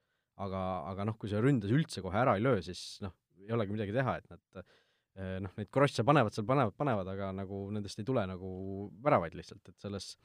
aga, 0.44 0.60
aga 0.90 1.04
noh, 1.06 1.14
kui 1.22 1.30
sa 1.30 1.38
ründes 1.44 1.70
üldse 1.70 2.02
kohe 2.02 2.18
ära 2.18 2.34
ei 2.34 2.42
löö, 2.42 2.62
siis 2.66 2.98
noh, 3.06 3.12
ei 3.38 3.52
olegi 3.54 3.76
midagi 3.76 3.94
teha, 3.94 4.16
et 4.18 4.32
nad 4.32 4.62
äh, 4.62 5.36
noh, 5.44 5.52
neid 5.60 5.70
krosse 5.70 6.06
panevad 6.08 6.34
seal, 6.34 6.48
panevad, 6.50 6.74
panevad, 6.80 7.12
aga 7.12 7.28
nagu 7.38 7.68
nendest 7.76 8.02
ei 8.02 8.08
tule 8.08 8.24
nagu 8.30 8.54
väravaid 9.04 9.36
lihtsalt, 9.38 9.62
et 9.70 9.78
selles 9.84 10.16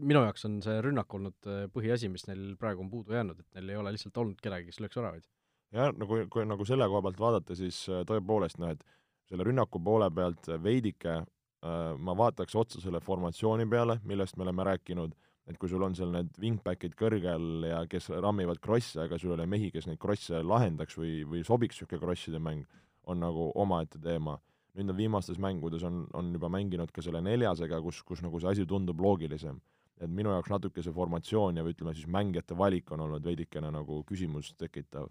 minu 0.00 0.22
jaoks 0.24 0.46
on 0.48 0.56
see 0.64 0.78
rünnak 0.80 1.12
olnud 1.12 1.50
põhiasi, 1.74 2.08
mis 2.08 2.24
neil 2.30 2.54
praegu 2.56 2.80
on 2.80 2.88
puudu 2.88 3.12
jäänud, 3.12 3.42
et 3.42 3.58
neil 3.58 3.74
ei 3.74 3.80
ole 3.82 3.92
lihtsalt 3.92 4.16
olnud 4.22 4.40
kedagi, 4.40 4.70
kes 4.70 4.80
lööks 4.80 4.96
väravaid. 4.96 5.28
jah, 5.76 5.92
nagu, 5.92 6.22
kui 6.32 6.48
nagu 6.48 6.64
selle 6.64 6.88
koha 6.88 7.04
pealt 7.04 7.20
vaadata, 7.20 7.58
siis 7.58 7.82
tõepoolest 8.08 8.62
noh, 8.62 8.72
et 8.72 8.86
selle 9.28 9.44
rünnaku 9.44 9.82
poole 9.84 10.08
pealt 10.16 10.48
veidike 10.64 11.18
Äh, 11.20 11.41
ma 11.62 12.14
vaataks 12.18 12.56
otsa 12.58 12.80
selle 12.82 13.00
formatsiooni 13.00 13.66
peale, 13.70 14.00
millest 14.08 14.36
me 14.36 14.42
oleme 14.46 14.64
rääkinud, 14.66 15.12
et 15.46 15.58
kui 15.58 15.70
sul 15.70 15.82
on 15.82 15.94
seal 15.94 16.10
need 16.14 16.30
wingbackid 16.42 16.94
kõrgel 16.98 17.66
ja 17.68 17.82
kes 17.90 18.08
rammivad 18.22 18.60
krosse, 18.62 19.04
aga 19.04 19.18
sul 19.18 19.32
ei 19.32 19.36
ole 19.36 19.46
mehi, 19.50 19.70
kes 19.74 19.86
neid 19.86 20.00
krosse 20.02 20.42
lahendaks 20.42 20.98
või, 20.98 21.20
või 21.28 21.42
sobiks 21.46 21.78
niisugune 21.78 22.02
krosside 22.02 22.42
mäng, 22.42 22.66
on 23.10 23.22
nagu 23.22 23.50
omaette 23.58 23.98
teema. 24.02 24.38
nüüd 24.72 24.88
on 24.88 24.96
viimastes 24.96 25.38
mängudes 25.38 25.82
on, 25.84 26.06
on 26.16 26.30
juba 26.32 26.48
mänginud 26.48 26.90
ka 26.92 27.02
selle 27.04 27.20
neljasega, 27.20 27.80
kus, 27.84 28.02
kus 28.02 28.22
nagu 28.22 28.40
see 28.40 28.48
asi 28.48 28.66
tundub 28.66 29.00
loogilisem. 29.00 29.60
et 30.00 30.10
minu 30.10 30.30
jaoks 30.30 30.50
natuke 30.50 30.82
see 30.82 30.92
formatsioon 30.92 31.56
ja 31.56 31.62
ütleme 31.62 31.94
siis 31.94 32.06
mängijate 32.06 32.56
valik 32.58 32.90
on 32.90 33.00
olnud 33.00 33.22
veidikene 33.24 33.70
nagu 33.70 34.02
küsimust 34.04 34.56
tekitav. 34.58 35.10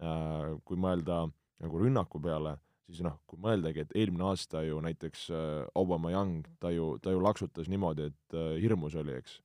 Äh, 0.00 0.54
kui 0.64 0.76
mõelda 0.76 1.26
nagu 1.60 1.78
rünnaku 1.78 2.20
peale 2.22 2.56
siis 2.90 3.04
noh, 3.06 3.16
kui 3.30 3.38
mõeldagi, 3.42 3.84
et 3.84 3.94
eelmine 3.98 4.26
aasta 4.30 4.64
ju 4.66 4.80
näiteks 4.84 5.28
äh, 5.34 5.62
Aubameyang, 5.78 6.48
ta 6.62 6.72
ju, 6.74 6.92
ta 7.02 7.14
ju 7.14 7.22
laksutas 7.22 7.70
niimoodi, 7.70 8.10
et 8.10 8.36
äh, 8.36 8.52
hirmus 8.62 8.96
oli, 8.98 9.16
eks 9.20 9.38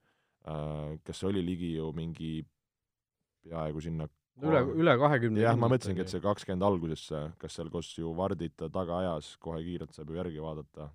äh,. 0.49 0.97
kas 1.05 1.21
see 1.21 1.29
oli 1.29 1.43
ligi 1.45 1.75
ju 1.75 1.91
mingi 1.95 2.35
peaaegu 3.45 3.83
sinna 3.85 4.07
üle, 4.43 4.61
üle 4.81 4.97
kahekümne 4.99 5.43
jah, 5.45 5.57
ma 5.59 5.69
mõtlesingi, 5.71 6.03
et 6.03 6.11
see 6.11 6.23
kakskümmend 6.23 6.65
algusesse, 6.67 7.21
kas 7.41 7.57
seal, 7.57 7.71
kus 7.73 7.91
ju 7.97 8.13
Vardit 8.17 8.55
ta 8.59 8.69
taga 8.73 8.99
ajas, 9.03 9.35
kohe 9.41 9.61
kiirelt 9.65 9.95
saab 9.95 10.11
ju 10.11 10.19
järgi 10.19 10.43
vaadata. 10.43 10.89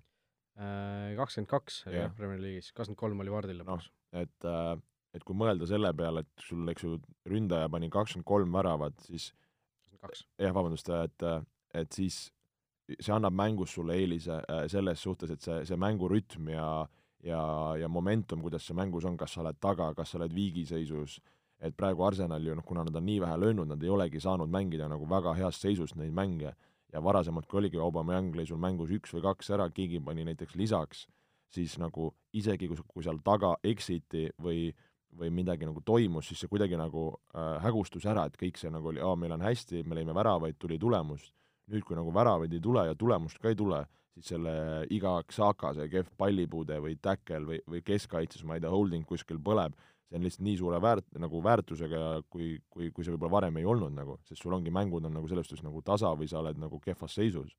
Äh, 0.61 1.11
kakskümmend 1.19 1.49
kaks 1.51 1.83
oli 1.87 2.01
jah, 2.01 2.15
Premier 2.17 2.41
League'is, 2.43 2.71
kakskümmend 2.75 2.99
kolm 2.99 3.23
oli 3.23 3.33
Vardil 3.33 3.61
lõpuks 3.61 3.87
no,. 3.87 4.23
et, 4.23 4.49
äh, 4.49 4.75
et 5.15 5.23
kui 5.27 5.37
mõelda 5.37 5.67
selle 5.69 5.93
peale, 5.97 6.25
et 6.25 6.43
sul, 6.43 6.67
eks 6.73 6.85
ju, 6.85 6.99
ründaja 7.31 7.71
pani 7.71 7.89
kakskümmend 7.93 8.27
kolm 8.27 8.59
väravat, 8.59 8.99
siis 9.07 9.31
jah, 10.01 10.53
vabandust, 10.53 10.91
et, 10.91 11.27
et 11.77 11.97
siis 11.97 12.25
see 12.99 13.13
annab 13.13 13.35
mängus 13.37 13.75
sulle 13.75 13.95
eelise 13.99 14.41
äh, 14.41 14.65
selles 14.71 15.01
suhtes, 15.01 15.31
et 15.31 15.41
see, 15.41 15.61
see 15.65 15.79
mängurütm 15.79 16.49
ja 16.53 16.65
ja, 17.23 17.75
ja 17.77 17.87
momentum, 17.87 18.41
kuidas 18.41 18.65
see 18.65 18.75
mängus 18.77 19.05
on, 19.05 19.17
kas 19.17 19.35
sa 19.35 19.43
oled 19.43 19.59
taga, 19.61 19.91
kas 19.97 20.11
sa 20.11 20.19
oled 20.19 20.33
viigiseisus, 20.35 21.19
et 21.61 21.75
praegu 21.77 22.03
Arsenal 22.05 22.45
ju 22.45 22.55
noh, 22.57 22.65
kuna 22.65 22.85
nad 22.87 22.95
on 22.97 23.05
nii 23.05 23.19
vähe 23.21 23.37
löönud, 23.37 23.69
nad 23.69 23.83
ei 23.83 23.89
olegi 23.93 24.21
saanud 24.21 24.49
mängida 24.49 24.89
nagu 24.89 25.07
väga 25.09 25.35
heas 25.37 25.61
seisus 25.61 25.95
neid 25.95 26.13
mänge. 26.13 26.55
Ja 26.91 26.99
varasemalt, 27.03 27.45
kui 27.47 27.61
oligi 27.61 27.79
Aubameyang 27.79 28.33
lõi 28.35 28.47
sul 28.49 28.59
mängus 28.59 28.89
üks 28.91 29.13
või 29.15 29.21
kaks 29.23 29.53
ära, 29.55 29.69
keegi 29.71 30.01
pani 30.03 30.25
näiteks 30.27 30.57
lisaks, 30.59 31.05
siis 31.53 31.77
nagu 31.79 32.09
isegi 32.35 32.67
kui, 32.67 32.81
kui 32.87 33.05
seal 33.05 33.21
taga 33.23 33.55
exit'i 33.63 34.29
või 34.41 34.71
või 35.11 35.27
midagi 35.35 35.67
nagu 35.67 35.81
toimus, 35.83 36.29
siis 36.29 36.39
see 36.39 36.47
kuidagi 36.47 36.77
nagu 36.79 37.09
äh, 37.35 37.57
hägustus 37.65 38.05
ära, 38.07 38.23
et 38.29 38.37
kõik 38.39 38.55
see 38.55 38.69
nagu 38.71 38.93
oli, 38.93 39.01
aa, 39.03 39.17
meil 39.19 39.33
on 39.35 39.41
hästi, 39.43 39.81
me 39.83 39.97
lõime 39.97 40.15
väravaid, 40.15 40.55
tuli 40.55 40.77
tulemus 40.79 41.25
nüüd, 41.71 41.85
kui 41.87 41.97
nagu 41.97 42.13
väravaid 42.15 42.53
ei 42.53 42.63
tule 42.63 42.85
ja 42.89 42.97
tulemust 42.97 43.39
ka 43.41 43.51
ei 43.51 43.57
tule, 43.59 43.83
siis 44.15 44.33
selle 44.33 44.53
iga 44.93 45.15
Xhaka, 45.27 45.73
see 45.77 45.87
kehv 45.91 46.11
pallipuude 46.19 46.79
või 46.83 46.97
täkkel 47.01 47.47
või, 47.47 47.61
või 47.69 47.81
keskkaitses, 47.85 48.43
ma 48.47 48.57
ei 48.57 48.63
tea, 48.63 48.71
holding 48.73 49.07
kuskil 49.07 49.39
põleb, 49.43 49.75
see 50.09 50.19
on 50.19 50.25
lihtsalt 50.27 50.45
nii 50.47 50.57
suure 50.59 50.81
väärt-, 50.83 51.13
nagu 51.23 51.41
väärtusega, 51.45 52.01
kui, 52.29 52.53
kui, 52.69 52.89
kui 52.91 53.05
see 53.05 53.13
võib-olla 53.15 53.37
varem 53.37 53.61
ei 53.61 53.67
olnud 53.67 53.95
nagu, 53.95 54.17
sest 54.27 54.43
sul 54.43 54.55
ongi, 54.57 54.73
mängud 54.73 55.07
on 55.07 55.15
nagu 55.15 55.29
selles 55.31 55.47
suhtes 55.47 55.63
nagu 55.63 55.83
tasa 55.87 56.11
või 56.19 56.27
sa 56.31 56.41
oled 56.41 56.59
nagu 56.59 56.81
kehvas 56.83 57.15
seisus. 57.15 57.55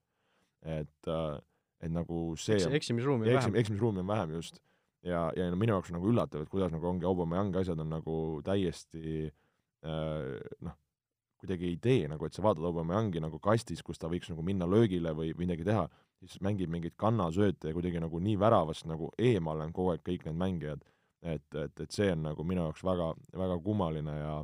et, 0.63 1.09
äh, 1.11 1.41
et 1.83 1.91
nagu 1.91 2.37
see 2.39 2.55
Eks, 2.55 2.69
eksimisruumi 2.79 3.27
on 3.27 3.35
vähem. 3.35 3.57
eksimisruumi 3.59 4.05
on 4.05 4.07
vähem, 4.13 4.37
just. 4.37 4.61
ja, 5.03 5.33
ja 5.37 5.49
no 5.51 5.57
minu 5.59 5.75
jaoks 5.75 5.91
on 5.91 5.99
nagu 5.99 6.13
üllatav, 6.13 6.45
et 6.45 6.53
kuidas 6.53 6.71
nagu 6.71 6.87
ongi 6.87 7.09
Aubameyangi 7.09 7.59
asjad 7.59 7.81
on 7.83 7.91
nagu 7.91 8.17
täiesti 8.47 9.27
äh, 9.27 10.37
noh, 10.61 10.77
kuidagi 11.43 11.67
ei 11.73 11.77
tee 11.83 12.07
nagu, 12.11 12.27
et 12.27 12.37
sa 12.37 12.45
vaatad 12.45 12.65
Aubameyangi 12.69 13.21
nagu 13.23 13.41
kastis, 13.43 13.83
kus 13.83 13.99
ta 13.99 14.11
võiks 14.11 14.31
nagu 14.31 14.45
minna 14.47 14.69
löögile 14.71 15.11
või 15.19 15.33
midagi 15.39 15.67
teha, 15.67 15.89
siis 16.23 16.39
mängib 16.45 16.71
mingeid 16.71 16.95
kannasööte 17.01 17.73
ja 17.73 17.77
kuidagi 17.77 18.01
nagu 18.03 18.21
nii 18.23 18.39
väravast 18.39 18.87
nagu 18.87 19.11
eemal 19.19 19.65
on 19.65 19.75
kogu 19.75 19.97
aeg 19.97 20.05
kõik 20.07 20.27
need 20.29 20.39
mängijad, 20.39 20.85
et, 21.23 21.47
et, 21.55 21.81
et 21.83 21.91
see 21.91 22.13
on 22.15 22.29
nagu 22.29 22.47
minu 22.47 22.69
jaoks 22.69 22.85
väga, 22.87 23.13
väga 23.43 23.59
kummaline 23.65 24.19
ja 24.21 24.37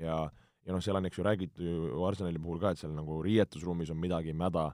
ja, 0.00 0.16
ja 0.64 0.74
noh, 0.74 0.82
seal 0.82 0.98
on, 0.98 1.06
eks 1.06 1.18
ju, 1.18 1.26
räägitud 1.26 1.66
ju 1.66 2.04
Arsenali 2.06 2.40
puhul 2.42 2.60
ka, 2.62 2.72
et 2.72 2.80
seal 2.80 2.94
nagu 2.96 3.20
riietusruumis 3.24 3.92
on 3.92 4.00
midagi 4.00 4.34
mäda, 4.36 4.70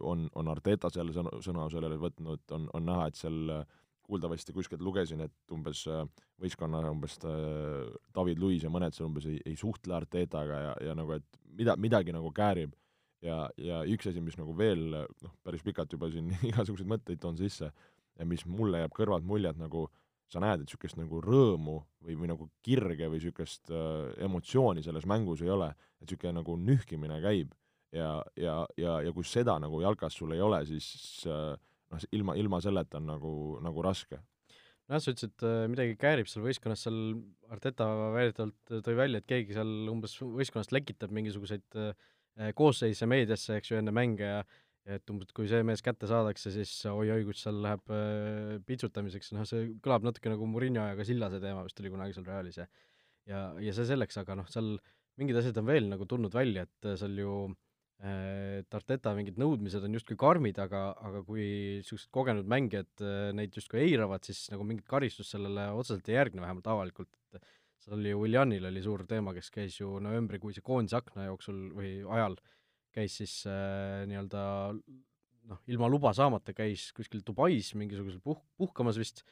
on, 0.00 0.28
on 0.32 0.48
Arteta 0.48 0.88
selle 0.92 1.12
sõna, 1.12 1.34
sõna 1.44 1.66
sellele 1.72 1.98
võtnud, 2.00 2.44
on, 2.56 2.68
on 2.72 2.86
näha, 2.88 3.08
et 3.10 3.18
seal 3.20 3.50
äh, 3.52 3.66
kuuldavasti 4.04 4.54
kuskilt 4.54 4.82
lugesin, 4.84 5.24
et 5.24 5.54
umbes 5.54 5.84
äh, 5.90 6.04
võistkonna 6.42 6.82
umbes 6.90 7.16
äh, 7.24 7.90
David 8.14 8.42
Luiz 8.42 8.64
ja 8.64 8.72
mõned 8.72 8.96
seal 8.96 9.08
umbes 9.08 9.28
ei, 9.30 9.40
ei 9.46 9.56
suhtle 9.58 9.96
Artetaga 9.96 10.60
ja, 10.68 10.74
ja 10.90 10.96
nagu, 10.98 11.16
et 11.16 11.40
mida, 11.58 11.76
midagi 11.80 12.14
nagu 12.14 12.32
käärib. 12.34 12.74
ja, 13.24 13.48
ja 13.56 13.80
üks 13.88 14.10
asi, 14.10 14.20
mis 14.20 14.36
nagu 14.36 14.52
veel 14.56 14.82
noh, 14.92 15.34
päris 15.42 15.62
pikalt 15.64 15.92
juba 15.92 16.10
siin 16.12 16.28
igasuguseid 16.50 16.90
mõtteid 16.90 17.20
toon 17.22 17.38
sisse 17.40 17.70
ja 18.18 18.26
mis 18.28 18.44
mulle 18.46 18.82
jääb 18.84 18.94
kõrvalt 18.94 19.24
mulje, 19.26 19.50
et 19.50 19.58
nagu 19.58 19.88
sa 20.30 20.40
näed, 20.42 20.62
et 20.62 20.68
niisugust 20.68 20.98
nagu 20.98 21.20
rõõmu 21.22 21.78
või, 22.04 22.16
või 22.16 22.30
nagu 22.30 22.48
kirge 22.64 23.08
või 23.08 23.20
niisugust 23.20 23.72
äh, 23.72 24.12
emotsiooni 24.26 24.84
selles 24.84 25.08
mängus 25.08 25.44
ei 25.44 25.52
ole, 25.52 25.72
et 26.00 26.08
niisugune 26.08 26.38
nagu 26.40 26.56
nühkimine 26.60 27.20
käib 27.24 27.54
ja, 27.94 28.22
ja, 28.36 28.56
ja, 28.76 28.98
ja 29.06 29.12
kui 29.14 29.26
seda 29.28 29.56
nagu 29.62 29.80
jalkas 29.84 30.16
sul 30.18 30.34
ei 30.34 30.42
ole, 30.42 30.60
siis 30.68 31.24
äh, 31.30 31.54
noh, 31.94 32.06
ilma, 32.16 32.36
ilma 32.40 32.60
selleta 32.64 33.00
on 33.00 33.08
nagu, 33.12 33.34
nagu 33.64 33.84
raske. 33.86 34.20
nojah, 34.88 35.00
sa 35.00 35.14
ütlesid, 35.14 35.32
et 35.32 35.46
äh, 35.48 35.62
midagi 35.72 35.96
käärib 36.00 36.28
seal 36.30 36.44
võistkonnas, 36.44 36.84
seal 36.84 36.98
Arteta 37.54 37.86
väidetavalt 38.16 38.74
tõi 38.84 38.98
välja, 38.98 39.22
et 39.22 39.30
keegi 39.30 39.56
seal 39.56 39.88
umbes 39.92 40.18
võistkonnast 40.20 40.74
lekitab 40.76 41.14
mingisuguseid 41.14 41.80
äh, 41.80 42.52
koosseise 42.58 43.08
meediasse, 43.08 43.60
eks 43.60 43.72
ju, 43.72 43.80
enne 43.80 43.94
mänge 43.94 44.28
ja 44.28 44.44
et 44.84 45.08
umbes, 45.08 45.30
kui 45.32 45.46
see 45.48 45.62
mees 45.64 45.80
kätte 45.80 46.04
saadakse, 46.10 46.50
siis 46.52 46.72
oi-oi, 46.90 47.22
kus 47.24 47.46
seal 47.46 47.62
läheb 47.64 47.94
äh, 47.94 48.56
pitsutamiseks, 48.68 49.32
noh, 49.32 49.46
see 49.48 49.70
kõlab 49.84 50.04
natuke 50.04 50.32
nagu 50.32 50.48
Murillo 50.50 50.84
ja 50.90 50.98
ka 50.98 51.06
Sillase 51.08 51.40
teema 51.40 51.62
vist 51.64 51.80
oli 51.80 51.92
kunagi 51.94 52.16
seal 52.16 52.28
Realis 52.28 52.60
ja 52.60 52.68
ja, 53.30 53.46
ja 53.62 53.72
see 53.72 53.88
selleks, 53.88 54.18
aga 54.20 54.36
noh, 54.40 54.48
seal 54.52 54.74
mingid 55.20 55.38
asjad 55.40 55.58
on 55.62 55.68
veel 55.70 55.88
nagu 55.88 56.06
tulnud 56.10 56.34
välja, 56.34 56.66
et 56.66 56.90
seal 57.00 57.16
ju 57.22 57.36
äh, 57.48 57.56
et 58.02 58.74
Arteta 58.74 59.14
mingid 59.16 59.38
nõudmised 59.40 59.84
on 59.86 59.94
justkui 59.96 60.16
karmid, 60.18 60.58
aga, 60.60 60.88
aga 61.08 61.22
kui 61.24 61.44
niisugused 61.80 62.10
kogenud 62.14 62.48
mängijad 62.50 63.04
äh, 63.04 63.30
neid 63.36 63.54
justkui 63.54 63.84
eiravad, 63.84 64.24
siis 64.26 64.42
nagu 64.52 64.66
mingit 64.66 64.88
karistust 64.90 65.34
sellele 65.34 65.70
otseselt 65.78 66.10
ei 66.10 66.18
järgne, 66.18 66.42
vähemalt 66.42 66.68
avalikult, 66.74 67.12
et 67.32 67.46
seal 67.84 67.96
oli 68.00 68.12
ju 68.12 68.20
Willianil 68.24 68.68
oli 68.68 68.82
suur 68.84 69.06
teema, 69.08 69.34
kes 69.36 69.48
käis 69.54 69.78
ju 69.78 69.96
novembrikuise 70.02 70.64
koondise 70.64 70.98
akna 70.98 71.28
jooksul 71.30 71.60
või 71.76 71.94
ajal, 72.18 72.36
käis 72.94 73.18
siis 73.22 73.38
äh, 73.50 74.02
nii-öelda 74.10 74.44
noh, 74.74 75.64
ilma 75.70 75.88
luba 75.92 76.12
saamata 76.16 76.54
käis 76.56 76.90
kuskil 76.96 77.24
Dubais 77.24 77.72
mingisugusel 77.78 78.20
puh-, 78.24 78.42
puhkamas 78.58 79.00
vist, 79.00 79.24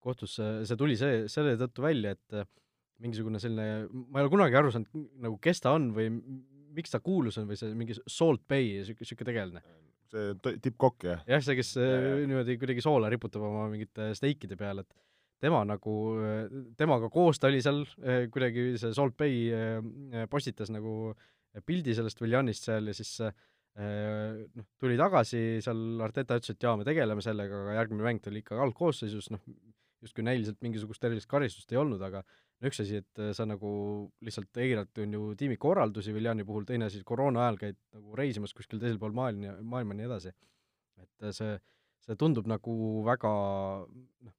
kohtus 0.00 0.36
see, 0.40 0.64
see 0.68 0.80
tuli 0.80 0.96
see, 0.98 1.26
selle 1.32 1.56
tõttu 1.60 1.84
välja, 1.84 2.16
et 2.16 2.44
mingisugune 3.00 3.40
selline, 3.40 3.86
ma 3.88 4.20
ei 4.20 4.26
ole 4.26 4.32
kunagi 4.32 4.56
aru 4.60 4.72
saanud, 4.74 5.04
nagu 5.24 5.36
kes 5.40 5.62
ta 5.64 5.72
on 5.76 5.90
või 5.96 6.08
miks 6.76 6.92
ta 6.94 7.00
kuulus 7.04 7.38
on 7.40 7.48
või 7.50 7.58
see 7.58 7.74
mingi 7.76 7.96
Salt 8.00 8.42
Bay, 8.50 8.80
sihuke, 8.86 9.06
sihuke 9.08 9.26
tegelane? 9.28 9.62
see 10.10 10.56
tippkokk, 10.58 11.04
jah? 11.06 11.20
jah, 11.28 11.42
see, 11.44 11.54
kes 11.58 11.76
ja, 11.78 11.86
ja. 11.86 12.14
niimoodi 12.26 12.56
kuidagi 12.58 12.82
soola 12.82 13.10
riputab 13.12 13.44
oma 13.46 13.68
mingite 13.70 14.08
steikide 14.18 14.58
peale, 14.58 14.82
et 14.82 15.44
tema 15.46 15.60
nagu, 15.64 15.94
temaga 16.78 17.08
koos 17.12 17.38
ta 17.38 17.46
oli 17.48 17.62
seal, 17.62 17.84
eh, 18.02 18.24
kuidagi 18.32 18.72
see 18.80 18.90
Salt 18.96 19.14
Bay 19.20 19.46
postitas 20.32 20.72
nagu 20.74 21.12
pildi 21.66 21.94
sellest 21.94 22.20
Viljanist 22.22 22.66
seal 22.66 22.90
ja 22.90 22.96
siis 22.96 23.14
noh, 23.20 24.66
tuli 24.82 24.98
tagasi, 24.98 25.60
seal 25.62 26.02
Arteta 26.02 26.40
ütles, 26.40 26.56
et 26.56 26.66
jaa, 26.66 26.74
me 26.76 26.84
tegeleme 26.84 27.22
sellega, 27.24 27.62
aga 27.64 27.78
järgmine 27.78 28.04
mäng 28.04 28.22
tuli 28.24 28.42
ikka 28.42 28.58
algkoosseisus, 28.66 29.30
noh, 29.32 29.46
justkui 30.02 30.24
näiliselt 30.26 30.58
mingisugust 30.64 31.04
erilist 31.06 31.30
karistust 31.30 31.70
ei 31.72 31.78
olnud, 31.80 32.02
aga 32.02 32.24
üks 32.68 32.82
asi, 32.82 33.00
et 33.00 33.20
sa 33.36 33.46
nagu 33.48 33.70
lihtsalt 34.24 34.60
eirad, 34.60 34.90
on 35.00 35.16
ju, 35.16 35.22
tiimi 35.40 35.56
korraldusi 35.60 36.12
Viljani 36.12 36.44
puhul, 36.48 36.66
teine 36.68 36.90
asi, 36.90 37.00
koroona 37.06 37.46
ajal 37.46 37.60
käid 37.62 37.78
nagu 37.96 38.18
reisimas 38.18 38.52
kuskil 38.56 38.80
teisel 38.82 39.00
pool 39.00 39.14
maailma, 39.16 39.56
maailma 39.62 39.96
ja 39.96 40.00
nii 40.00 40.08
edasi. 40.10 40.34
et 41.00 41.30
see, 41.36 41.54
see 42.04 42.18
tundub 42.20 42.48
nagu 42.50 42.74
väga 43.06 43.30
noh, 43.88 44.34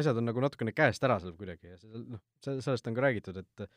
asjad 0.00 0.20
on 0.20 0.28
nagu 0.30 0.40
natukene 0.40 0.72
käest 0.76 1.04
ära 1.04 1.18
seal 1.20 1.36
kuidagi 1.36 1.74
ja 1.74 1.76
see 1.80 2.00
noh, 2.00 2.22
see, 2.44 2.62
sellest 2.64 2.88
on 2.88 2.96
ka 2.96 3.04
räägitud, 3.04 3.42
et 3.42 3.68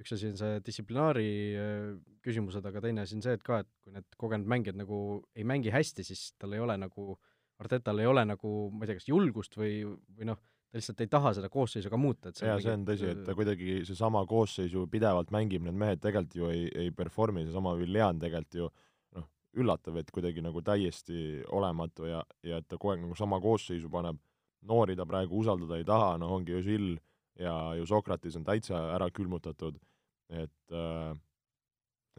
üks 0.00 0.14
asi 0.16 0.30
on 0.30 0.38
see 0.40 0.60
distsiplinaari 0.64 1.26
äh, 1.58 1.88
küsimused, 2.24 2.64
aga 2.66 2.82
teine 2.84 3.04
asi 3.04 3.18
on 3.18 3.24
see, 3.24 3.34
et 3.36 3.44
ka, 3.46 3.60
et 3.64 3.70
kui 3.82 3.94
need 3.96 4.18
kogenud 4.20 4.48
mängijad 4.50 4.78
nagu 4.80 5.00
ei 5.36 5.44
mängi 5.48 5.74
hästi, 5.74 6.06
siis 6.06 6.30
tal 6.40 6.56
ei 6.56 6.62
ole 6.62 6.78
nagu, 6.80 7.18
Artetal 7.60 8.00
ei 8.00 8.08
ole 8.08 8.22
nagu, 8.24 8.50
ma 8.72 8.86
ei 8.86 8.88
tea, 8.88 9.00
kas 9.02 9.10
julgust 9.10 9.58
või, 9.60 9.82
või 10.16 10.30
noh, 10.30 10.38
ta 10.70 10.78
lihtsalt 10.78 11.00
ei 11.02 11.10
taha 11.10 11.32
seda 11.34 11.48
koosseisu 11.50 11.90
ka 11.90 11.98
muuta, 11.98 12.30
et 12.30 12.40
jaa, 12.44 12.58
see 12.62 12.72
on 12.76 12.84
tõsi, 12.86 13.08
et 13.10 13.24
ta 13.26 13.34
kuidagi 13.34 13.80
seesama 13.88 14.22
koosseis 14.30 14.70
ju 14.74 14.84
pidevalt 14.90 15.32
mängib, 15.34 15.64
need 15.66 15.78
mehed 15.78 16.02
tegelikult 16.02 16.36
ju 16.38 16.50
ei, 16.52 16.68
ei 16.84 16.92
perform'i, 16.94 17.42
seesama 17.48 17.74
Viljan 17.80 18.20
tegelikult 18.22 18.58
ju 18.60 18.68
noh, 19.18 19.26
üllatav, 19.58 19.98
et 19.98 20.12
kuidagi 20.14 20.44
nagu 20.46 20.62
täiesti 20.62 21.40
olematu 21.50 22.06
ja, 22.06 22.22
ja 22.46 22.62
et 22.62 22.68
ta 22.70 22.78
kogu 22.78 22.94
aeg 22.94 23.02
nagu 23.02 23.18
sama 23.18 23.40
koosseisu 23.42 23.90
paneb, 23.90 24.20
noori 24.70 24.94
ta 24.94 25.08
praegu 25.10 25.42
usaldada 25.42 25.80
ei 25.80 25.88
taha, 25.88 26.14
noh 26.22 26.36
ongi 26.36 26.54
Özil 26.60 26.92
ja 27.40 27.56
ju 27.74 27.88
Sokratis 27.88 28.38
on 28.38 28.46
täitsa 28.46 28.78
ära 28.94 29.10
külmutatud, 29.10 29.78
et 30.30 30.76
äh, 30.76 31.12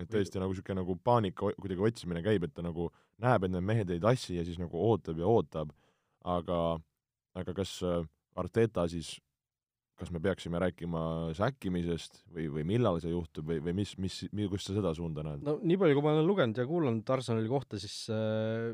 et 0.02 0.10
tõesti 0.12 0.40
nagu 0.42 0.52
niisugune 0.52 0.82
nagu 0.82 0.96
paanika 1.04 1.52
kuidagi 1.56 1.84
otsimine 1.88 2.24
käib, 2.26 2.44
et 2.48 2.54
ta 2.56 2.64
nagu 2.66 2.90
näeb, 3.22 3.46
et 3.46 3.54
need 3.54 3.68
mehed 3.68 3.92
ei 3.94 4.02
tassi 4.02 4.36
ja 4.36 4.44
siis 4.48 4.60
nagu 4.60 4.80
ootab 4.90 5.20
ja 5.22 5.30
ootab, 5.30 5.72
aga 6.28 6.58
aga 7.38 7.54
kas 7.56 7.78
äh, 7.88 8.02
Arteta 8.40 8.86
siis, 8.92 9.16
kas 10.00 10.12
me 10.14 10.22
peaksime 10.24 10.62
rääkima 10.62 11.02
säkkimisest 11.38 12.24
või, 12.32 12.48
või 12.54 12.64
millal 12.74 13.02
see 13.04 13.12
juhtub 13.12 13.52
või, 13.52 13.60
või 13.64 13.76
mis, 13.82 13.96
mis, 14.02 14.22
kus 14.52 14.68
sa 14.68 14.78
seda 14.78 14.94
suunda 14.98 15.26
näed? 15.28 15.44
no 15.46 15.58
nii 15.60 15.80
palju, 15.82 15.98
kui 15.98 16.06
ma 16.06 16.16
olen 16.16 16.30
lugenud 16.30 16.62
ja 16.62 16.68
kuulanud 16.70 17.14
Arsenali 17.16 17.52
kohta, 17.52 17.80
siis 17.82 17.98
äh, 18.14 18.72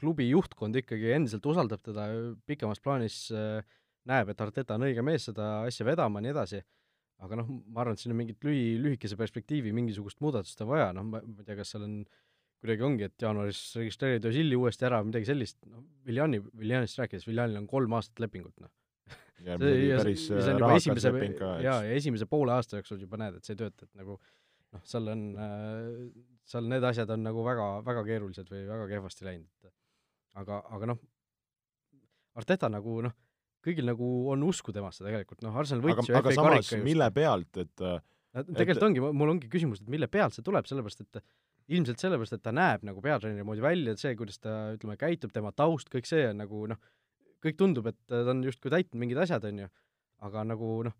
klubi 0.00 0.28
juhtkond 0.28 0.76
ikkagi 0.82 1.14
endiselt 1.16 1.46
usaldab 1.48 1.82
teda, 1.84 2.08
pikemas 2.48 2.82
plaanis 2.82 3.26
äh, 3.32 3.62
näeb, 4.10 4.32
et 4.32 4.42
Arteta 4.44 4.76
on 4.76 4.88
õige 4.88 5.04
mees 5.06 5.28
seda 5.30 5.64
asja 5.68 5.86
vedama 5.86 6.20
ja 6.20 6.26
nii 6.26 6.34
edasi, 6.34 6.60
aga 7.24 7.38
noh, 7.40 7.50
ma 7.70 7.84
arvan, 7.84 7.96
et 7.96 8.02
siin 8.02 8.12
on 8.12 8.20
mingit 8.20 8.44
lühi, 8.44 8.74
lühikese 8.82 9.16
perspektiivi 9.20 9.72
mingisugust 9.76 10.20
muudatust 10.24 10.60
on 10.64 10.72
vaja, 10.74 10.90
noh, 10.96 11.06
ma, 11.08 11.22
ei 11.24 11.46
tea, 11.46 11.56
kas 11.60 11.74
seal 11.74 11.86
on 11.86 12.00
kuidagi 12.64 12.86
ongi, 12.86 13.08
et 13.10 13.20
jaanuaris 13.20 13.58
registreerida 13.76 14.30
Osilli 14.30 14.56
uuesti 14.56 14.86
ära, 14.88 15.02
midagi 15.04 15.28
sellist, 15.28 15.58
noh, 15.68 15.84
Viljani, 16.08 16.40
Viljanist 16.56 17.00
rääkides, 17.02 17.26
Viljanil 17.28 17.60
on 17.60 17.66
kolm 17.68 17.96
aastat 17.98 18.22
lepingut, 18.24 18.54
noh. 18.64 18.72
ja 19.44 19.58
see, 19.60 19.74
ja, 19.90 19.98
see 20.06 20.38
on 20.54 20.62
juba 20.62 20.78
esimese, 20.78 21.12
jaa, 21.66 21.82
ja 21.84 21.98
esimese 21.98 22.28
poole 22.30 22.54
aasta 22.56 22.80
jooksul 22.80 23.02
juba 23.04 23.20
näed, 23.20 23.36
et 23.36 23.44
see 23.44 23.52
ei 23.52 23.60
tööta, 23.60 23.84
et 23.84 24.00
nagu 24.00 24.16
noh, 24.16 24.84
seal 24.88 25.12
on 25.12 25.26
äh,, 25.36 25.90
seal 26.48 26.70
need 26.72 26.88
asjad 26.88 27.12
on 27.12 27.28
nagu 27.28 27.44
väga, 27.44 27.68
väga 27.84 28.06
keerulised 28.08 28.48
või 28.48 28.64
väga 28.70 28.88
kehvasti 28.94 29.28
läinud, 29.28 29.68
et 29.68 29.76
aga, 30.40 30.62
aga 30.78 30.94
noh, 30.94 31.04
Arteta 32.34 32.72
nagu 32.72 32.96
noh, 33.04 33.12
kõigil 33.64 33.86
nagu 33.86 34.08
on 34.32 34.42
usku 34.48 34.72
temasse 34.74 35.04
tegelikult, 35.04 35.44
noh, 35.44 35.54
Arsenal 35.60 35.84
võitis 35.84 36.08
ju 36.08 36.16
FA 36.16 36.24
karika 36.24 36.58
just. 36.64 36.80
mille 36.84 37.12
pealt, 37.14 37.60
et 37.60 37.74
tegelikult 37.76 38.80
et... 38.80 38.86
ongi, 38.88 39.02
mul 39.20 39.36
ongi 39.36 39.52
küsimus, 39.52 39.84
et 39.84 39.92
mille 39.92 40.08
pealt 40.10 40.34
see 40.34 40.46
tuleb, 40.46 40.66
sellepärast 40.68 41.04
et 41.04 41.20
ilmselt 41.72 42.02
sellepärast, 42.02 42.36
et 42.36 42.44
ta 42.44 42.52
näeb 42.54 42.84
nagu 42.84 43.00
peatreeneri 43.04 43.46
moodi 43.46 43.64
välja, 43.64 43.94
et 43.94 44.02
see, 44.02 44.12
kuidas 44.18 44.40
ta, 44.42 44.74
ütleme, 44.74 44.98
käitub, 45.00 45.32
tema 45.32 45.52
taust, 45.56 45.88
kõik 45.92 46.08
see 46.08 46.26
on 46.28 46.42
nagu 46.42 46.66
noh, 46.74 46.80
kõik 47.44 47.56
tundub, 47.60 47.88
et 47.88 47.98
ta 48.10 48.24
on 48.32 48.42
justkui 48.44 48.72
täitnud 48.72 49.00
mingid 49.00 49.20
asjad, 49.24 49.46
on 49.48 49.64
ju, 49.64 49.70
aga 50.28 50.44
nagu 50.48 50.70
noh, 50.88 50.96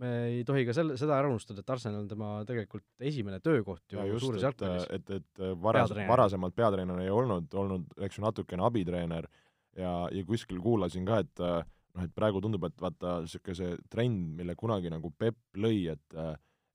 me 0.00 0.12
ei 0.28 0.42
tohi 0.46 0.66
ka 0.68 0.74
selle, 0.76 0.96
seda 1.00 1.16
ära 1.18 1.30
unustada, 1.30 1.62
et 1.62 1.72
Arsenal 1.72 2.02
on 2.02 2.10
tema 2.10 2.30
tegelikult 2.48 2.84
esimene 3.10 3.40
töökoht 3.44 3.82
ju 3.92 3.98
ja 3.98 4.06
just, 4.10 4.26
suures 4.26 4.44
jalgpallis. 4.44 4.88
et, 4.92 5.14
et 5.18 5.44
varas, 5.62 5.94
varasemalt 6.08 6.56
peatreener 6.56 7.00
ei 7.04 7.12
olnud, 7.12 7.48
olnud, 7.56 7.88
eks 8.06 8.18
ju, 8.18 8.26
natukene 8.26 8.66
abitreener. 8.66 9.30
Ja, 9.76 10.06
ja 10.12 10.24
kuskil 10.24 10.60
kuulasin 10.64 11.04
ka, 11.08 11.20
et 11.24 11.40
noh, 11.42 12.04
et 12.04 12.12
praegu 12.16 12.40
tundub, 12.44 12.64
et 12.68 12.76
vaata, 12.80 13.18
niisugune 13.24 13.56
see 13.58 13.74
trend, 13.92 14.30
mille 14.38 14.54
kunagi 14.56 14.92
nagu 14.92 15.10
Pepp 15.16 15.60
lõi, 15.60 15.86
et 15.92 16.20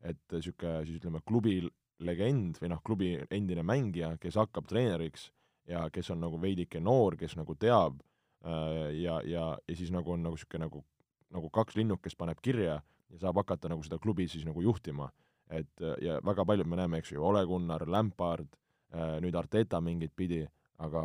et 0.01 0.33
niisugune 0.33 0.81
siis 0.87 0.97
ütleme, 0.97 1.21
klubi 1.25 1.59
legend 2.05 2.59
või 2.61 2.71
noh, 2.73 2.81
klubi 2.85 3.11
endine 3.29 3.63
mängija, 3.67 4.15
kes 4.21 4.39
hakkab 4.41 4.67
treeneriks 4.69 5.29
ja 5.69 5.87
kes 5.93 6.09
on 6.13 6.21
nagu 6.23 6.39
veidike 6.41 6.81
noor, 6.83 7.17
kes 7.19 7.35
nagu 7.39 7.55
teab 7.55 7.99
äh, 8.45 8.91
ja, 9.01 9.19
ja, 9.25 9.45
ja 9.67 9.75
siis 9.75 9.91
nagu 9.93 10.15
on 10.15 10.23
nagu 10.25 10.37
niisugune 10.37 10.67
nagu, 10.67 10.83
nagu 11.31 11.51
kaks 11.53 11.77
linnukest 11.79 12.17
paneb 12.19 12.41
kirja 12.41 12.79
ja 13.11 13.19
saab 13.21 13.41
hakata 13.41 13.71
nagu 13.71 13.83
seda 13.85 13.99
klubi 14.01 14.27
siis 14.31 14.45
nagu 14.47 14.61
juhtima. 14.63 15.11
et 15.51 15.83
ja 15.99 16.21
väga 16.23 16.45
paljud 16.47 16.67
me 16.67 16.77
näeme, 16.79 17.01
eks 17.01 17.11
ju, 17.11 17.23
Ole 17.27 17.41
Gunnar, 17.45 17.83
Lampard, 17.87 18.47
äh, 18.95 19.17
nüüd 19.19 19.35
Arteta 19.35 19.81
mingit 19.81 20.13
pidi, 20.15 20.45
aga 20.79 21.01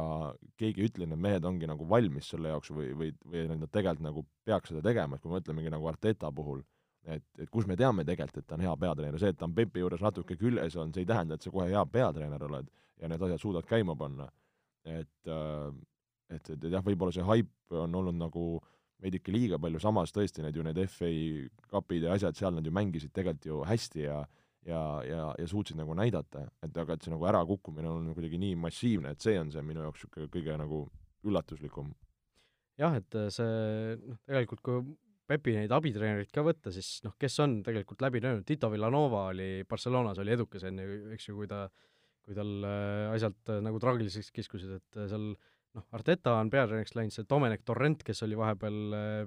keegi 0.56 0.84
ei 0.84 0.88
ütle, 0.88 1.06
need 1.10 1.18
mehed 1.20 1.44
ongi 1.44 1.66
nagu 1.66 1.88
valmis 1.88 2.30
selle 2.30 2.52
jaoks 2.52 2.70
või, 2.70 2.92
või, 2.96 3.10
või 3.26 3.48
nad 3.50 3.72
tegelikult 3.72 4.04
nagu 4.06 4.22
peaks 4.46 4.70
seda 4.70 4.84
tegema, 4.86 5.16
et 5.16 5.24
kui 5.24 5.32
me 5.32 5.40
mõtlemegi 5.40 5.72
nagu 5.74 5.90
Arteta 5.90 6.30
puhul 6.32 6.62
et, 7.06 7.26
et 7.38 7.50
kus 7.50 7.66
me 7.70 7.76
teame 7.78 8.04
tegelikult, 8.06 8.42
et 8.42 8.48
ta 8.48 8.56
on 8.58 8.64
hea 8.66 8.76
peatreener, 8.82 9.18
see, 9.22 9.32
et 9.34 9.38
ta 9.38 9.46
on 9.46 9.54
Pepi 9.56 9.82
juures 9.82 10.02
natuke 10.02 10.36
küljes 10.40 10.76
on, 10.80 10.94
see 10.94 11.04
ei 11.04 11.08
tähenda, 11.08 11.36
et 11.36 11.46
sa 11.46 11.52
kohe 11.54 11.68
hea 11.70 11.82
peatreener 11.92 12.46
oled 12.48 12.70
ja 13.00 13.10
need 13.10 13.22
asjad 13.22 13.42
suudad 13.42 13.68
käima 13.68 13.96
panna. 13.98 14.30
et, 14.86 15.26
äh, 15.26 15.72
et, 16.30 16.50
et, 16.50 16.64
jah, 16.70 16.82
võib-olla 16.84 17.14
see 17.14 17.26
haip 17.26 17.74
on 17.74 17.94
olnud 17.94 18.14
nagu 18.18 18.46
veidike 19.02 19.32
liiga 19.34 19.58
palju, 19.60 19.80
samas 19.82 20.14
tõesti 20.14 20.44
need 20.44 20.56
ju 20.56 20.64
need 20.64 20.78
FA 20.88 21.10
kapid 21.70 22.06
ja 22.06 22.14
asjad, 22.14 22.36
seal 22.38 22.54
nad 22.54 22.66
ju 22.66 22.72
mängisid 22.72 23.12
tegelikult 23.14 23.50
ju 23.50 23.62
hästi 23.66 24.06
ja 24.06 24.24
ja, 24.66 24.80
ja, 25.06 25.34
ja 25.38 25.46
suutsid 25.46 25.78
nagu 25.78 25.94
näidata, 25.94 26.42
et 26.64 26.76
aga 26.76 26.96
et 26.96 27.04
see 27.04 27.12
nagu 27.12 27.26
ärakukkumine 27.30 27.86
on 27.86 28.08
kuidagi 28.16 28.38
nii 28.42 28.56
massiivne, 28.58 29.12
et 29.14 29.22
see 29.22 29.36
on 29.38 29.52
see 29.54 29.62
minu 29.62 29.84
jaoks 29.84 30.02
niisugune 30.02 30.30
kõige 30.32 30.56
nagu 30.58 30.80
üllatuslikum. 31.26 31.92
jah, 32.80 32.96
et 32.98 33.18
see 33.30 33.94
noh, 34.00 34.18
tegelikult 34.26 34.64
kui 34.66 34.80
Pepi 35.26 35.56
neid 35.56 35.72
abitreenereid 35.74 36.30
ka 36.34 36.44
võtta, 36.46 36.70
siis 36.74 37.00
noh, 37.02 37.16
kes 37.18 37.40
on 37.42 37.58
tegelikult 37.66 38.02
läbi 38.04 38.20
löönud, 38.22 38.44
Tito 38.46 38.70
Villanova 38.70 39.24
oli 39.32 39.64
Barcelonas, 39.68 40.20
oli 40.22 40.34
edukas 40.36 40.66
enne, 40.68 40.84
eks 41.16 41.26
ju, 41.28 41.34
kui 41.40 41.48
ta, 41.50 41.64
kui 42.22 42.36
tal 42.36 42.52
äh, 42.62 43.14
asjad 43.16 43.50
äh, 43.50 43.58
nagu 43.64 43.80
traagiliseks 43.82 44.30
kiskusid, 44.36 44.76
et 44.78 45.00
äh, 45.00 45.08
seal 45.10 45.32
noh, 45.32 45.88
Arteta 45.98 46.36
on 46.38 46.52
peatreeneriks 46.52 46.94
läinud, 46.94 47.16
see 47.16 47.26
Dominic 47.28 47.66
Torrent, 47.66 48.06
kes 48.06 48.22
oli 48.22 48.38
vahepeal 48.38 48.78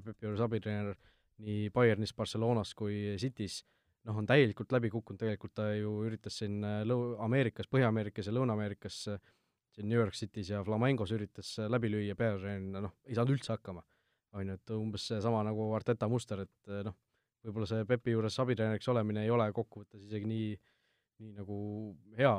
Pepi 0.06 0.30
juures 0.30 0.46
abitreener 0.48 0.96
nii 1.44 1.68
Bayernis, 1.76 2.16
Barcelonas 2.16 2.72
kui 2.80 3.18
City's, 3.20 3.60
noh, 4.08 4.24
on 4.24 4.28
täielikult 4.28 4.72
läbi 4.72 4.92
kukkunud, 4.96 5.20
tegelikult 5.20 5.58
ta 5.60 5.68
ju 5.76 6.00
üritas 6.08 6.40
siin 6.40 6.64
Lõu-, 6.88 7.18
Ameerikas, 7.28 7.68
Põhja-Ameerikas 7.68 8.32
ja 8.32 8.40
Lõuna-Ameerikas 8.40 9.04
siin 9.04 9.92
New 9.92 10.00
York 10.00 10.16
City's 10.16 10.56
ja 10.56 10.64
Flamengos 10.64 11.12
üritas 11.12 11.58
läbi 11.68 11.92
lüüa 11.92 12.16
peatreenerina, 12.16 12.88
noh, 12.88 12.96
ei 13.04 13.20
saanud 13.20 13.36
üldse 13.36 13.58
hakkama 13.58 13.84
on 14.38 14.52
ju, 14.52 14.58
et 14.60 14.74
umbes 14.76 15.06
seesama 15.12 15.42
nagu 15.48 15.70
Arteta 15.78 16.10
muster, 16.12 16.44
et 16.46 16.72
eh, 16.72 16.84
noh, 16.86 16.96
võib-olla 17.46 17.70
see 17.70 17.86
Pepi 17.90 18.16
juures 18.16 18.40
abitreeneriks 18.44 18.90
olemine 18.92 19.26
ei 19.26 19.34
ole 19.34 19.50
kokkuvõttes 19.56 20.06
isegi 20.06 20.30
nii, 20.30 20.50
nii 21.24 21.36
nagu 21.40 21.60
hea, 22.20 22.34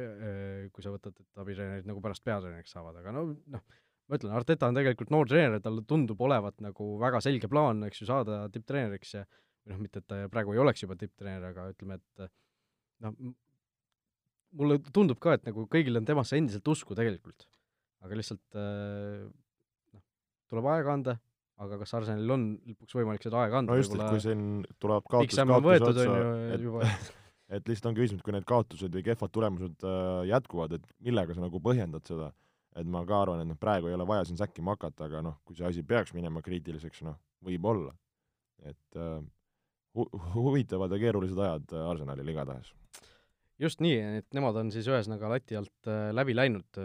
eh, 0.00 0.66
kui 0.72 0.84
sa 0.84 0.94
võtad, 0.94 1.16
et 1.20 1.42
abitreenerid 1.44 1.88
nagu 1.90 2.02
pärast 2.04 2.24
peatreeneriks 2.26 2.76
saavad, 2.76 3.00
aga 3.02 3.14
no 3.14 3.26
noh, 3.32 3.64
ma 4.08 4.18
ütlen, 4.18 4.34
Arteta 4.36 4.70
on 4.70 4.78
tegelikult 4.78 5.12
noor 5.14 5.28
treener, 5.30 5.62
tal 5.64 5.82
tundub 5.88 6.20
olevat 6.24 6.60
nagu 6.64 6.94
väga 7.02 7.22
selge 7.24 7.50
plaan, 7.50 7.84
eks 7.88 8.02
ju, 8.02 8.10
saada 8.10 8.44
tipptreeneriks 8.52 9.16
ja 9.18 9.24
või 9.64 9.72
noh, 9.72 9.84
mitte 9.86 10.02
et 10.02 10.08
ta 10.08 10.24
praegu 10.32 10.52
ei 10.52 10.60
oleks 10.60 10.84
juba 10.84 10.96
tipptreener, 11.00 11.50
aga 11.52 11.70
ütleme, 11.72 11.96
et 11.96 12.26
noh, 13.04 13.16
mulle 14.58 14.78
tundub 14.94 15.20
ka, 15.22 15.36
et 15.36 15.46
nagu 15.48 15.66
kõigil 15.70 15.98
on 15.98 16.06
temasse 16.08 16.38
endiselt 16.38 16.68
usku 16.68 16.96
tegelikult. 16.96 17.48
aga 18.04 18.16
lihtsalt 18.18 18.56
eh, 18.60 19.22
noh, 19.94 20.02
tuleb 20.52 20.66
aega 20.74 20.92
anda, 20.92 21.14
aga 21.62 21.78
kas 21.80 21.92
Arsenalil 21.98 22.32
on 22.34 22.46
lõpuks 22.72 22.96
võimalik 22.98 23.24
seda 23.24 23.42
aega 23.44 23.60
anda? 23.60 23.74
no 23.74 23.78
just, 23.78 23.94
et 23.94 24.06
kui 24.10 24.22
siin 24.22 24.46
tuleb 24.82 25.06
kaotus 25.10 25.38
kaotuse 25.38 26.06
otsa, 26.06 26.16
et 26.56 27.12
et 27.54 27.68
lihtsalt 27.70 27.92
on 27.92 27.98
küsimus, 27.98 28.24
kui 28.24 28.34
need 28.34 28.46
kaotused 28.48 28.94
või 28.94 29.04
kehvad 29.06 29.32
tulemused 29.34 29.86
äh, 29.86 30.24
jätkuvad, 30.32 30.78
et 30.78 30.88
millega 31.04 31.36
sa 31.36 31.44
nagu 31.44 31.60
põhjendad 31.62 32.06
seda, 32.08 32.30
et 32.74 32.88
ma 32.90 33.04
ka 33.06 33.20
arvan, 33.22 33.44
et 33.44 33.50
noh, 33.50 33.58
praegu 33.60 33.90
ei 33.90 33.96
ole 33.96 34.06
vaja 34.08 34.26
siin 34.28 34.40
säkkima 34.40 34.74
hakata, 34.74 35.06
aga 35.06 35.22
noh, 35.28 35.38
kui 35.46 35.58
see 35.58 35.68
asi 35.68 35.84
peaks 35.86 36.14
minema 36.16 36.42
kriitiliseks, 36.44 37.04
noh, 37.06 37.18
võib-olla. 37.44 37.94
et 38.64 38.98
äh, 38.98 39.20
hu-, 39.98 40.10
huvitavad 40.34 40.92
ja 40.94 41.02
keerulised 41.02 41.38
ajad 41.38 41.76
Arsenalil 41.84 42.32
igatahes. 42.34 42.72
just 43.60 43.84
nii, 43.84 44.00
et 44.22 44.34
nemad 44.34 44.56
on 44.58 44.72
siis 44.74 44.88
ühesõnaga 44.90 45.36
lati 45.36 45.60
alt 45.60 45.90
äh, 45.92 46.08
läbi 46.16 46.34
läinud, 46.34 46.82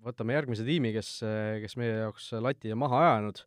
võtame 0.00 0.38
järgmise 0.38 0.64
tiimi, 0.64 0.94
kes, 0.96 1.18
äh, 1.26 1.58
kes 1.60 1.76
meie 1.76 1.98
jaoks 2.06 2.32
lati 2.40 2.72
maha 2.78 3.04
ajanud 3.04 3.44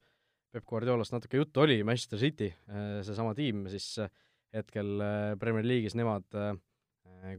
Peep 0.53 0.67
Guardiolast 0.69 1.15
natuke 1.15 1.39
juttu 1.39 1.63
oli, 1.63 1.79
Manchester 1.81 2.19
City, 2.21 2.51
äh, 2.69 2.99
seesama 3.05 3.33
tiim 3.33 3.65
siis 3.73 3.87
äh, 4.03 4.11
hetkel 4.53 5.01
äh, 5.01 5.31
Premier 5.41 5.65
League'is 5.65 5.97
nemad, 5.97 6.27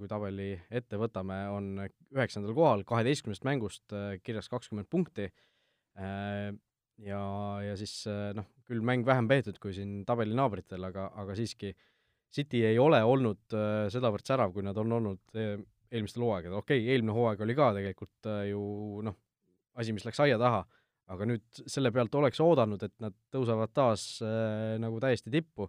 kui 0.00 0.08
tabeli 0.08 0.48
ette 0.72 0.96
võtame, 0.96 1.36
on 1.52 1.66
üheksandal 2.14 2.54
kohal, 2.56 2.82
kaheteistkümnest 2.88 3.44
mängust 3.44 3.92
kirjas 4.24 4.48
kakskümmend 4.48 4.88
punkti, 4.92 5.26
ja, 7.04 7.20
ja 7.64 7.74
siis 7.76 7.92
noh, 8.36 8.46
küll 8.64 8.84
mäng 8.84 9.04
vähem 9.04 9.28
peetud 9.28 9.58
kui 9.60 9.74
siin 9.76 9.98
tabeli 10.08 10.36
naabritel, 10.36 10.84
aga, 10.88 11.10
aga 11.20 11.36
siiski 11.36 11.74
City 12.32 12.62
ei 12.64 12.80
ole 12.80 13.02
olnud 13.04 13.56
sedavõrd 13.92 14.24
särav, 14.28 14.54
kui 14.56 14.64
nad 14.64 14.78
on 14.80 14.96
olnud 15.00 15.36
eelmistel 15.36 16.24
hooaegadel, 16.24 16.56
okei 16.62 16.80
okay,, 16.80 16.94
eelmine 16.94 17.16
hooaeg 17.16 17.44
oli 17.44 17.58
ka 17.60 17.70
tegelikult 17.76 18.32
ju 18.48 18.64
noh, 19.04 19.20
asi, 19.76 19.96
mis 19.96 20.08
läks 20.08 20.24
aia 20.24 20.40
taha, 20.40 20.64
aga 21.12 21.26
nüüd 21.28 21.62
selle 21.68 21.92
pealt 21.94 22.14
oleks 22.16 22.40
oodanud, 22.40 22.82
et 22.86 22.94
nad 23.02 23.14
tõusevad 23.34 23.72
taas 23.76 24.06
äh, 24.24 24.74
nagu 24.80 25.00
täiesti 25.02 25.32
tippu, 25.32 25.68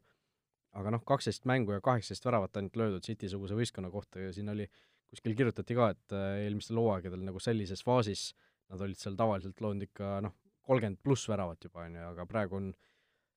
aga 0.80 0.94
noh, 0.96 1.04
kaksteist 1.08 1.48
mängu 1.50 1.76
ja 1.76 1.84
kaheksateist 1.84 2.28
väravat 2.28 2.60
ainult 2.60 2.80
löödud 2.80 3.06
City-suguse 3.06 3.58
võistkonna 3.58 3.92
kohta 3.92 4.24
ja 4.24 4.32
siin 4.36 4.52
oli, 4.52 4.68
kuskil 5.12 5.36
kirjutati 5.38 5.78
ka, 5.78 5.92
et 5.96 6.16
äh, 6.16 6.42
eelmistel 6.46 6.80
hooaegadel 6.80 7.24
nagu 7.28 7.42
sellises 7.44 7.84
faasis 7.86 8.30
nad 8.72 8.82
olid 8.82 9.00
seal 9.00 9.16
tavaliselt 9.20 9.62
loonud 9.62 9.86
ikka 9.86 10.18
noh, 10.26 10.36
kolmkümmend 10.66 11.02
pluss 11.06 11.30
väravat 11.30 11.68
juba, 11.68 11.86
on 11.86 12.00
ju, 12.00 12.08
aga 12.14 12.26
praegu 12.30 12.60
on 12.62 12.72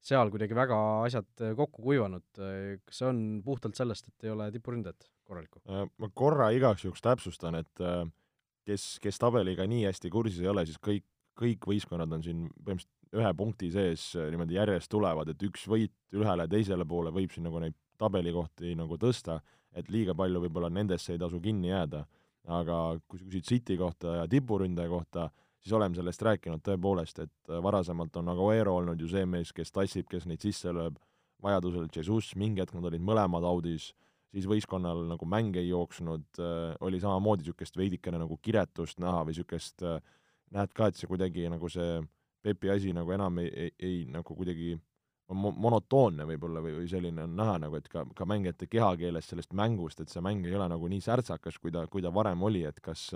seal 0.08 0.30
kuidagi 0.32 0.56
väga 0.56 0.78
asjad 1.02 1.42
äh, 1.42 1.54
kokku 1.58 1.82
kuivanud, 1.90 2.26
kas 2.30 3.02
see 3.02 3.10
on 3.10 3.20
puhtalt 3.44 3.78
sellest, 3.78 4.08
et 4.12 4.28
ei 4.28 4.34
ole 4.34 4.48
tipuründajat 4.54 5.10
korralikku? 5.26 5.62
Äh, 5.66 5.84
ma 5.98 6.14
korra 6.14 6.52
igaks 6.54 6.86
juhuks 6.86 7.02
täpsustan, 7.04 7.58
et 7.58 7.86
kes, 8.68 8.90
kes 9.02 9.18
tabeliga 9.18 9.66
nii 9.68 9.86
hästi 9.88 10.10
kursis 10.12 10.42
ei 10.44 10.50
ole, 10.50 10.64
siis 10.68 10.78
kõik, 10.82 11.06
kõik 11.38 11.68
võistkonnad 11.70 12.12
on 12.16 12.24
siin 12.24 12.46
põhimõtteliselt 12.50 12.94
ühe 13.18 13.30
punkti 13.36 13.70
sees 13.72 14.10
niimoodi 14.18 14.58
järjest 14.58 14.90
tulevad, 14.92 15.30
et 15.32 15.42
üks 15.46 15.64
võit 15.70 15.94
ühele 16.12 16.44
teisele 16.50 16.84
poole 16.88 17.12
võib 17.14 17.32
siin 17.32 17.46
nagu 17.48 17.60
neid 17.62 17.76
tabelikohti 17.98 18.74
nagu 18.78 18.98
tõsta, 19.00 19.38
et 19.72 19.88
liiga 19.92 20.14
palju 20.16 20.42
võib-olla 20.44 20.70
nendesse 20.72 21.14
ei 21.14 21.20
tasu 21.20 21.40
kinni 21.40 21.72
jääda. 21.72 22.06
aga 22.48 22.96
kui 23.04 23.18
sa 23.18 23.26
küsid 23.28 23.44
City 23.44 23.74
kohta 23.76 24.14
ja 24.22 24.28
tipuründaja 24.28 24.88
kohta, 24.88 25.26
siis 25.60 25.72
oleme 25.76 25.94
sellest 25.94 26.22
rääkinud 26.22 26.62
tõepoolest, 26.64 27.18
et 27.20 27.50
varasemalt 27.62 28.16
on 28.16 28.30
Aguero 28.32 28.76
olnud 28.78 29.00
ju 29.00 29.08
see 29.10 29.26
mees, 29.26 29.52
kes 29.52 29.72
tassib, 29.72 30.06
kes 30.08 30.24
neid 30.24 30.40
sisse 30.40 30.72
lööb, 30.72 30.96
vajadusel 31.44 31.90
Jesus, 31.92 32.30
mingi 32.40 32.62
hetk 32.62 32.72
nad 32.78 32.88
olid 32.88 33.04
mõlemad 33.04 33.44
audis, 33.44 33.90
siis 34.32 34.46
võistkonnal 34.48 35.04
nagu 35.10 35.28
mäng 35.28 35.56
ei 35.60 35.68
jooksnud 35.68 36.40
äh,, 36.40 36.72
oli 36.80 37.00
samamoodi 37.02 37.44
niisugust 37.44 37.76
veidikene 37.76 38.22
nagu 38.22 38.38
kiretust 38.40 38.98
näha 39.02 39.26
või 39.26 39.34
niisugust 39.34 39.84
äh, 39.84 40.00
näed 40.54 40.72
ka, 40.76 40.88
et 40.88 40.96
see 40.96 41.10
kuidagi 41.10 41.48
nagu 41.52 41.70
see 41.72 41.98
Pepi 42.42 42.70
asi 42.70 42.92
nagu 42.94 43.10
enam 43.10 43.40
ei, 43.42 43.48
ei, 43.50 43.72
ei 43.82 43.96
nagu 44.08 44.34
kuidagi 44.36 44.76
on 45.28 45.36
mo-, 45.42 45.52
monotoonne 45.52 46.24
võib-olla 46.28 46.62
või, 46.64 46.76
või 46.78 46.86
selline 46.88 47.24
on 47.26 47.34
näha 47.36 47.56
nagu, 47.64 47.76
et 47.76 47.88
ka, 47.90 48.04
ka 48.16 48.26
mängijate 48.28 48.68
kehakeeles 48.70 49.26
sellest 49.28 49.52
mängust, 49.58 50.00
et 50.00 50.12
see 50.12 50.22
mäng 50.24 50.46
ei 50.46 50.54
ole 50.56 50.68
nagu 50.70 50.88
nii 50.88 51.02
särtsakas, 51.04 51.58
kui 51.58 51.74
ta, 51.74 51.82
kui 51.90 52.04
ta 52.04 52.12
varem 52.14 52.46
oli, 52.46 52.62
et 52.68 52.78
kas 52.80 53.08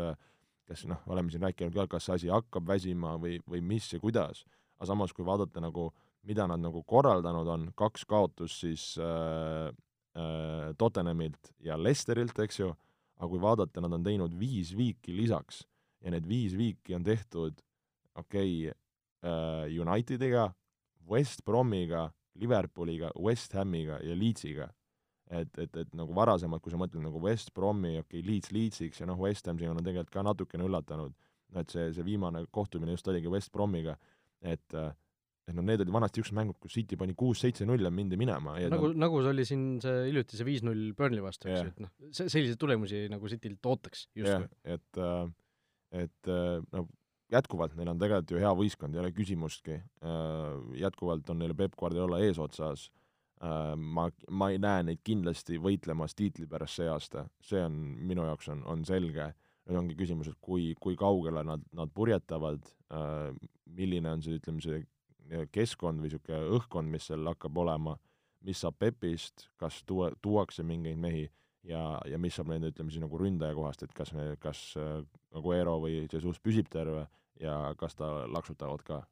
kas 0.68 0.84
noh, 0.88 1.00
oleme 1.10 1.32
siin 1.32 1.42
rääkinud 1.44 1.74
ka, 1.76 1.86
kas 1.96 2.08
see 2.08 2.16
asi 2.16 2.30
hakkab 2.32 2.66
väsima 2.68 3.16
või, 3.20 3.38
või 3.48 3.62
mis 3.72 3.88
ja 3.92 4.00
kuidas, 4.02 4.44
aga 4.78 4.88
samas, 4.92 5.12
kui 5.14 5.26
vaadata 5.26 5.62
nagu, 5.62 5.90
mida 6.28 6.46
nad 6.50 6.62
nagu 6.62 6.84
korraldanud 6.88 7.48
on, 7.50 7.66
kaks 7.78 8.06
kaotust 8.08 8.62
siis 8.62 8.86
äh, 9.02 9.68
äh, 10.16 10.70
Tottenhamilt 10.78 11.52
ja 11.66 11.78
Lesterilt, 11.80 12.38
eks 12.44 12.62
ju, 12.62 12.70
aga 13.18 13.30
kui 13.30 13.42
vaadata, 13.42 13.82
nad 13.82 13.98
on 13.98 14.06
teinud 14.06 14.34
viis 14.38 14.72
viiki 14.76 15.14
lisaks 15.16 15.64
ja 16.02 16.12
need 16.14 16.26
viis 16.28 16.56
viiki 16.58 16.96
on 16.96 17.04
tehtud 17.06 17.60
okei 18.18 18.68
okay, 18.68 18.78
äh, 19.24 19.80
Unitediga, 19.80 20.50
West 21.08 21.44
Bromiga, 21.44 22.10
Liverpooliga, 22.34 23.10
West 23.18 23.54
Hamiga 23.54 23.98
ja 24.02 24.16
Leedsiga. 24.16 24.68
et, 25.32 25.58
et, 25.58 25.76
et 25.76 25.94
nagu 25.96 26.12
varasemalt, 26.12 26.60
kui 26.60 26.72
sa 26.72 26.76
mõtled 26.76 27.00
nagu 27.00 27.20
West 27.22 27.54
Bromi, 27.56 27.94
okei 28.02 28.20
okay,, 28.20 28.24
Leeds 28.26 28.50
Leedsiks 28.52 29.00
ja 29.00 29.06
noh, 29.08 29.16
West 29.22 29.46
Ham 29.48 29.56
siin 29.56 29.72
on 29.72 29.80
tegelikult 29.80 30.12
ka 30.12 30.24
natukene 30.26 30.66
üllatanud, 30.66 31.14
et 31.56 31.72
see, 31.72 31.86
see 31.96 32.04
viimane 32.04 32.42
kohtumine 32.52 32.92
just 32.92 33.08
oligi 33.08 33.30
West 33.32 33.52
Bromiga, 33.54 33.96
et 34.44 34.76
et 35.48 35.56
noh, 35.56 35.64
need 35.66 35.80
olid 35.82 35.90
vanasti 35.90 36.20
niisugused 36.20 36.36
mängud, 36.36 36.58
kus 36.62 36.76
City 36.76 36.98
pani 36.98 37.16
kuus-seitse-null 37.18 37.82
ja 37.82 37.90
mindi 37.90 38.18
minema 38.20 38.58
nagu, 38.70 38.92
nagu 38.94 39.22
see 39.24 39.32
oli 39.32 39.46
siin 39.48 39.64
see 39.82 40.04
hiljuti 40.10 40.38
see 40.38 40.46
viis-null 40.46 40.92
Burnley 40.98 41.24
vastu, 41.24 41.48
eks 41.48 41.64
ju, 41.64 41.72
et 41.72 41.80
noh, 41.82 41.90
selliseid 42.12 42.60
tulemusi 42.60 43.06
nagu 43.10 43.30
Citylt 43.32 43.72
ootaks 43.72 44.04
justkui. 44.20 44.50
et, 44.76 45.02
et 45.92 46.28
no 46.72 46.86
jätkuvalt 47.32 47.76
neil 47.76 47.92
on 47.92 48.00
tegelikult 48.00 48.34
ju 48.34 48.40
hea 48.42 48.50
võistkond, 48.56 48.96
ei 48.96 49.02
ole 49.02 49.12
küsimustki, 49.16 49.78
äh, 50.04 50.58
jätkuvalt 50.80 51.30
on 51.32 51.40
neil 51.42 51.54
Peep 51.56 51.76
Guardiola 51.78 52.20
eesotsas, 52.26 52.88
äh, 53.42 53.72
ma, 53.76 54.08
ma 54.30 54.50
ei 54.52 54.60
näe 54.62 54.84
neid 54.88 55.02
kindlasti 55.06 55.60
võitlemas 55.62 56.16
tiitli 56.18 56.48
pärast 56.50 56.80
see 56.80 56.90
aasta, 56.92 57.26
see 57.44 57.62
on, 57.64 57.78
minu 58.12 58.26
jaoks 58.28 58.52
on, 58.52 58.64
on 58.68 58.84
selge, 58.88 59.32
nüüd 59.68 59.78
ongi 59.78 59.98
küsimus, 59.98 60.32
et 60.32 60.38
kui, 60.42 60.72
kui 60.82 60.96
kaugele 60.98 61.44
nad, 61.46 61.64
nad 61.76 61.92
purjetavad, 61.94 62.64
äh, 62.92 63.28
milline 63.78 64.16
on 64.16 64.24
see, 64.24 64.40
ütleme, 64.40 64.64
see 64.64 64.82
keskkond 65.54 66.02
või 66.02 66.10
niisugune 66.10 66.58
õhkkond, 66.58 66.92
mis 66.92 67.06
seal 67.08 67.28
hakkab 67.30 67.62
olema, 67.62 67.96
mis 68.44 68.60
saab 68.60 68.76
Pepist, 68.82 69.46
kas 69.56 69.80
tuua, 69.86 70.10
tuuakse 70.20 70.64
mingeid 70.66 70.98
mehi 71.00 71.28
ja, 71.68 71.82
ja 72.08 72.18
mis 72.18 72.36
saab 72.36 72.50
nende, 72.52 72.72
ütleme 72.72 72.92
siis 72.92 73.02
nagu 73.02 73.18
ründaja 73.20 73.56
kohast, 73.56 73.84
et 73.86 73.94
kas 73.96 74.14
kas 74.42 74.62
Aguero 75.32 75.78
või 75.84 76.04
Jesus 76.04 76.40
püsib 76.42 76.70
terve 76.72 77.06
ja 77.40 77.74
kas 77.78 77.96
ta 77.98 78.12
laksutavad 78.30 78.84
ka? 78.86 79.02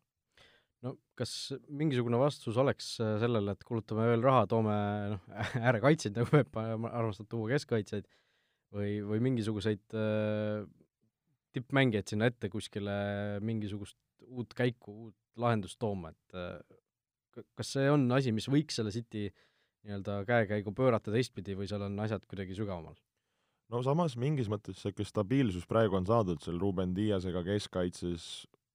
no 0.84 0.94
kas 1.18 1.52
mingisugune 1.68 2.18
vastus 2.20 2.58
oleks 2.60 2.94
äh, 3.02 3.16
sellele, 3.20 3.54
et 3.54 3.64
kulutame 3.68 4.06
veel 4.08 4.24
raha, 4.24 4.46
toome 4.50 4.76
noh, 5.14 5.24
äärekaitsjaid, 5.68 6.16
nagu 6.16 6.32
Peep 6.32 6.60
armastab 6.60 7.28
tuua, 7.30 7.50
keskkaitsjaid, 7.52 8.08
või, 8.76 8.94
või 9.06 9.22
mingisuguseid 9.28 9.98
äh, 9.98 10.64
tippmängijaid 11.56 12.12
sinna 12.12 12.30
ette 12.30 12.50
kuskile 12.52 12.94
mingisugust 13.44 13.98
uut 14.30 14.54
käiku, 14.56 14.94
uut 15.08 15.16
lahendust 15.40 15.80
tooma, 15.82 16.14
et 16.14 16.38
äh, 16.38 17.44
kas 17.58 17.76
see 17.76 17.86
on 17.90 18.08
asi, 18.16 18.32
mis 18.34 18.48
võiks 18.50 18.80
selle 18.80 18.92
City 18.94 19.28
nii-öelda 19.84 20.24
käekäigu 20.28 20.72
pöörata 20.76 21.12
teistpidi 21.14 21.56
või 21.56 21.68
seal 21.70 21.84
on 21.86 21.98
asjad 22.04 22.26
kuidagi 22.28 22.56
sügavamal? 22.58 22.96
no 23.70 23.82
samas 23.86 24.16
mingis 24.18 24.50
mõttes 24.50 24.80
niisugune 24.80 25.08
stabiilsus 25.08 25.66
praegu 25.70 25.98
on 26.00 26.08
saadud 26.08 26.42
seal 26.42 26.58
Ruben 26.60 26.94
Diasega 26.96 27.42
keskkaitses, 27.46 28.24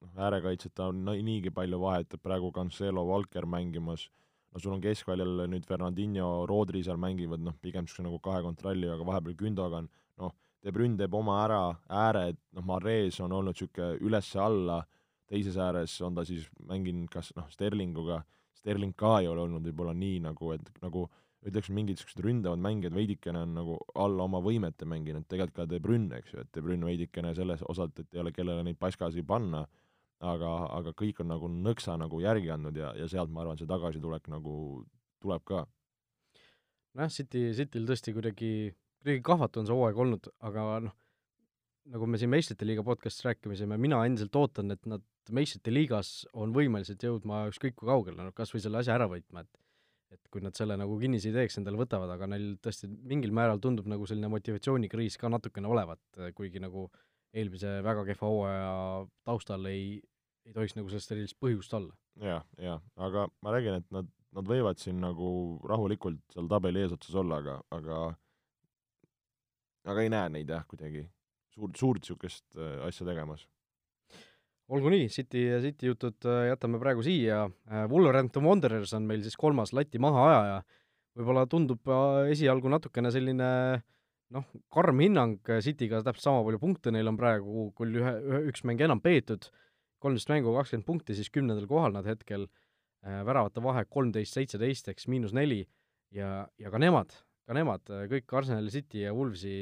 noh, 0.02 0.12
äärekaitseta 0.28 0.90
on 0.92 1.04
niigi 1.26 1.52
palju 1.54 1.80
vahet, 1.82 2.14
et 2.14 2.22
praegu 2.22 2.50
Cancelo, 2.54 3.04
Valker 3.08 3.46
mängimas, 3.46 4.06
no 4.52 4.62
sul 4.62 4.76
on 4.76 4.82
keskväljal 4.84 5.44
nüüd 5.52 5.68
Fernandinho, 5.68 6.46
Rodri 6.48 6.82
seal 6.86 7.00
mängivad, 7.00 7.44
noh, 7.44 7.56
pigem 7.62 7.84
niisugune 7.84 8.08
nagu 8.10 8.20
kahe 8.24 8.42
kontrolli, 8.46 8.88
aga 8.92 9.06
vahepeal 9.06 9.38
Gündogan, 9.44 9.90
noh, 10.22 10.34
De 10.64 10.72
Bruyne 10.74 10.96
teeb 10.98 11.14
oma 11.14 11.36
ära, 11.44 11.60
ääred, 11.92 12.38
noh, 12.56 12.64
Mares 12.66 13.20
on 13.22 13.34
olnud 13.36 13.54
niisugune 13.54 14.00
üles-alla, 14.02 14.80
teises 15.28 15.58
ääres 15.60 16.00
on 16.06 16.16
ta 16.16 16.24
siis 16.24 16.48
mänginud 16.70 17.10
kas 17.12 17.32
noh, 17.36 17.50
Sterlinguga, 17.52 18.22
Sterling 18.66 18.96
ka 18.98 19.20
ei 19.22 19.30
ole 19.30 19.44
olnud 19.46 19.62
võib-olla 19.68 19.94
nii 19.94 20.18
nagu, 20.26 20.50
et 20.56 20.82
nagu 20.82 21.06
ütleks, 21.46 21.70
mingid 21.70 21.94
niisugused 21.94 22.22
ründavad 22.24 22.58
mängijad 22.58 22.96
veidikene 22.96 23.44
on 23.46 23.52
nagu 23.54 23.76
alla 24.02 24.24
oma 24.26 24.40
võimete 24.42 24.88
mänginud, 24.88 25.28
tegelikult 25.30 25.60
ka 25.60 25.66
De 25.70 25.78
Bruyne, 25.82 26.18
eks 26.18 26.32
ju, 26.34 26.42
et 26.42 26.50
De 26.54 26.62
Bruyne 26.64 26.88
veidikene 26.88 27.30
selles 27.38 27.62
osalt, 27.70 28.00
et 28.02 28.16
ei 28.16 28.22
ole 28.24 28.32
kellele 28.34 28.64
neid 28.66 28.80
paskasi 28.82 29.22
panna, 29.26 29.62
aga, 30.26 30.52
aga 30.80 30.94
kõik 30.98 31.22
on 31.22 31.30
nagu 31.30 31.50
nõksa 31.52 31.94
nagu 32.00 32.20
järgi 32.24 32.50
andnud 32.50 32.82
ja, 32.82 32.90
ja 32.98 33.06
sealt 33.12 33.30
ma 33.30 33.44
arvan, 33.44 33.60
see 33.60 33.70
tagasitulek 33.70 34.26
nagu 34.32 34.56
tuleb 35.22 35.46
ka. 35.46 35.62
nojah, 36.96 37.12
City, 37.12 37.50
Cityl 37.54 37.86
tõesti 37.86 38.16
kuidagi, 38.16 38.52
kuidagi 39.04 39.22
kahvatu 39.30 39.62
on 39.62 39.68
see 39.68 39.76
hooaeg 39.76 40.02
olnud, 40.02 40.30
aga 40.50 40.68
noh, 40.88 40.96
nagu 41.92 42.08
me 42.10 42.18
siin 42.18 42.32
meistrite 42.32 42.66
liiga 42.66 42.82
podcastis 42.82 43.22
rääkisime, 43.28 43.78
mina 43.78 44.02
endiselt 44.08 44.34
ootan, 44.34 44.74
et 44.74 44.82
nad 44.90 45.04
meistrite 45.34 45.72
liigas 45.72 46.26
on 46.34 46.52
võimelised 46.54 47.02
jõudma 47.02 47.46
ükskõik 47.50 47.76
kui 47.78 47.88
kaugele, 47.88 48.18
noh 48.22 48.34
kas 48.36 48.52
või 48.54 48.62
selle 48.64 48.82
asja 48.82 48.96
ära 48.98 49.08
võitma, 49.10 49.46
et 49.46 49.62
et 50.14 50.28
kui 50.30 50.42
nad 50.42 50.54
selle 50.56 50.76
nagu 50.78 50.96
kinnise 51.00 51.30
ideeks 51.32 51.58
endale 51.58 51.80
võtavad, 51.80 52.12
aga 52.14 52.28
neil 52.30 52.52
tõesti 52.62 52.88
mingil 53.10 53.32
määral 53.34 53.58
tundub 53.62 53.88
nagu 53.90 54.06
selline 54.06 54.30
motivatsioonikriis 54.30 55.18
ka 55.18 55.30
natukene 55.32 55.66
olevat, 55.70 56.02
kuigi 56.36 56.62
nagu 56.62 56.86
eelmise 57.36 57.80
väga 57.84 58.04
kehva 58.10 58.30
hooaja 58.30 58.68
taustal 59.26 59.66
ei, 59.70 59.96
ei 60.46 60.54
tohiks 60.54 60.76
nagu 60.78 60.92
sellest 60.92 61.12
sellist 61.12 61.38
põhjust 61.42 61.74
olla 61.76 61.92
ja,. 62.22 62.38
jah, 62.38 62.46
jah, 62.68 62.84
aga 63.08 63.26
ma 63.42 63.56
räägin, 63.56 63.80
et 63.82 63.90
nad, 63.94 64.08
nad 64.38 64.48
võivad 64.48 64.80
siin 64.80 65.02
nagu 65.02 65.28
rahulikult 65.66 66.22
seal 66.32 66.48
tabeli 66.52 66.84
eesotsas 66.84 67.18
olla, 67.22 67.42
aga, 67.42 67.58
aga 67.74 68.00
aga 69.90 70.06
ei 70.06 70.12
näe 70.12 70.32
neid 70.38 70.54
jah, 70.54 70.64
kuidagi 70.70 71.04
suurt, 71.54 71.76
suurt 71.76 72.02
niisugust 72.02 72.46
äh, 72.56 72.78
asja 72.86 73.08
tegemas 73.08 73.46
olgu 74.72 74.90
nii, 74.92 75.08
City, 75.12 75.44
City 75.62 75.90
jutud 75.90 76.26
äh, 76.26 76.46
jätame 76.50 76.80
praegu 76.82 77.04
siia, 77.06 77.44
äh, 77.70 77.84
Wolverhampton 77.90 78.46
Wanderers 78.46 78.94
on 78.98 79.06
meil 79.08 79.22
siis 79.24 79.38
kolmas 79.38 79.72
lati 79.76 80.00
mahaajaja, 80.02 80.62
võib-olla 81.18 81.46
tundub 81.50 81.86
äh, 81.90 82.32
esialgu 82.34 82.72
natukene 82.72 83.12
selline 83.14 83.50
noh, 84.34 84.48
karm 84.74 85.02
hinnang, 85.04 85.38
Cityga 85.62 86.02
täpselt 86.02 86.26
sama 86.26 86.42
palju 86.46 86.60
punkte 86.62 86.94
neil 86.94 87.12
on 87.12 87.18
praegu, 87.18 87.68
küll 87.78 88.00
ühe, 88.00 88.14
ühe, 88.26 88.42
üks 88.50 88.66
mäng 88.66 88.82
enam 88.82 89.02
peetud, 89.02 89.46
kolmteist 90.02 90.32
mängu, 90.32 90.54
kakskümmend 90.58 90.88
punkti, 90.88 91.14
siis 91.16 91.30
kümnendal 91.32 91.68
kohal 91.70 91.94
nad 91.94 92.06
hetkel, 92.08 92.48
väravate 93.06 93.62
vahe 93.62 93.84
kolmteist, 93.86 94.34
seitseteist, 94.34 94.90
eks 94.90 95.06
miinus 95.08 95.32
neli, 95.36 95.60
ja, 96.14 96.42
ja 96.58 96.72
ka 96.74 96.80
nemad, 96.82 97.14
ka 97.46 97.54
nemad, 97.54 97.86
kõik 98.10 98.34
Arsenali, 98.34 98.72
City 98.74 99.04
ja 99.04 99.14
Wolvesi 99.14 99.54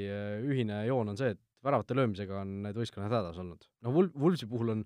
ühine 0.49 0.81
joon 0.89 1.13
on 1.13 1.21
see, 1.21 1.35
et 1.37 1.44
väravate 1.65 1.97
löömisega 1.97 2.43
on 2.43 2.61
need 2.67 2.79
võistkonnad 2.79 3.13
hädas 3.13 3.41
olnud. 3.43 3.67
no 3.85 3.93
Vul-, 3.95 4.13
Vulsi 4.21 4.49
puhul 4.51 4.77
on 4.77 4.85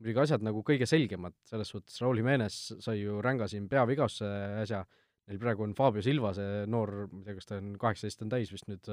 muidugi 0.00 0.22
asjad 0.22 0.44
nagu 0.44 0.62
kõige 0.66 0.88
selgemad, 0.88 1.36
selles 1.46 1.70
suhtes 1.72 1.98
Raul 2.00 2.20
Jimenez 2.20 2.58
sai 2.80 3.02
ju 3.02 3.20
ränga 3.24 3.48
siin 3.50 3.66
peavigastuse 3.70 4.30
äsja, 4.62 4.84
neil 5.28 5.40
praegu 5.42 5.66
on 5.66 5.74
Fabio 5.76 6.02
Silva, 6.04 6.32
see 6.36 6.62
noor, 6.70 6.94
ma 7.12 7.20
ei 7.20 7.26
tea, 7.28 7.36
kas 7.36 7.50
ta 7.50 7.58
on 7.60 7.74
kaheksateist 7.80 8.24
on 8.24 8.32
täis 8.32 8.52
vist 8.54 8.70
nüüd, 8.70 8.88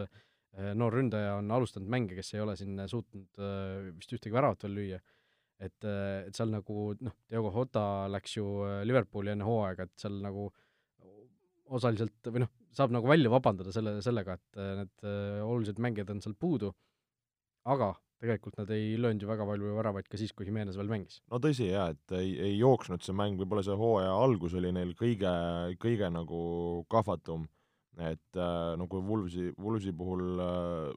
noor 0.78 0.98
ründaja 0.98 1.38
on 1.40 1.52
alustanud 1.54 1.90
mänge, 1.92 2.18
kes 2.18 2.34
ei 2.36 2.44
ole 2.44 2.58
siin 2.60 2.82
suutnud 2.92 3.40
vist 3.96 4.14
ühtegi 4.18 4.36
väravat 4.36 4.68
veel 4.68 4.76
lüüa. 4.82 5.00
et, 5.58 5.86
et 5.88 6.36
seal 6.38 6.52
nagu 6.54 6.92
noh, 7.02 7.16
Diogo 7.32 7.54
Jota 7.56 7.84
läks 8.12 8.36
ju 8.38 8.46
Liverpooli 8.86 9.32
enne 9.34 9.48
hooaega, 9.48 9.88
et 9.88 10.04
seal 10.04 10.20
nagu 10.22 10.50
osaliselt 11.78 12.30
või 12.32 12.44
noh, 12.44 12.52
saab 12.76 12.92
nagu 12.94 13.08
välja 13.10 13.32
vabandada 13.32 13.72
selle, 13.76 13.98
sellega, 14.04 14.36
et 14.38 14.60
need 14.82 15.08
olulised 15.44 15.80
mängijad 15.84 16.12
on 16.14 16.22
seal 16.24 16.36
puudu, 16.40 16.74
aga 17.68 17.94
tegelikult 18.22 18.58
nad 18.58 18.72
ei 18.74 18.96
löönud 18.98 19.22
ju 19.22 19.30
väga 19.30 19.46
palju 19.46 19.76
väravaid 19.78 20.08
ka 20.10 20.18
siis, 20.18 20.34
kui 20.34 20.48
Jimenez 20.48 20.78
veel 20.80 20.90
mängis. 20.90 21.20
no 21.32 21.40
tõsi 21.44 21.70
jaa, 21.70 21.92
et 21.94 22.16
ei, 22.18 22.34
ei 22.50 22.56
jooksnud 22.58 23.04
see 23.06 23.16
mäng, 23.18 23.38
võib-olla 23.38 23.64
see 23.66 23.78
hooaja 23.78 24.16
algus 24.24 24.56
oli 24.58 24.72
neil 24.74 24.96
kõige, 24.98 25.34
kõige 25.82 26.10
nagu 26.14 26.42
kahvatum, 26.90 27.46
et 27.98 28.42
äh, 28.42 28.74
no 28.80 28.90
kui 28.90 29.04
Wulvsi, 29.06 29.52
Wulvsi 29.62 29.94
puhul 29.98 30.42
äh, 30.42 30.92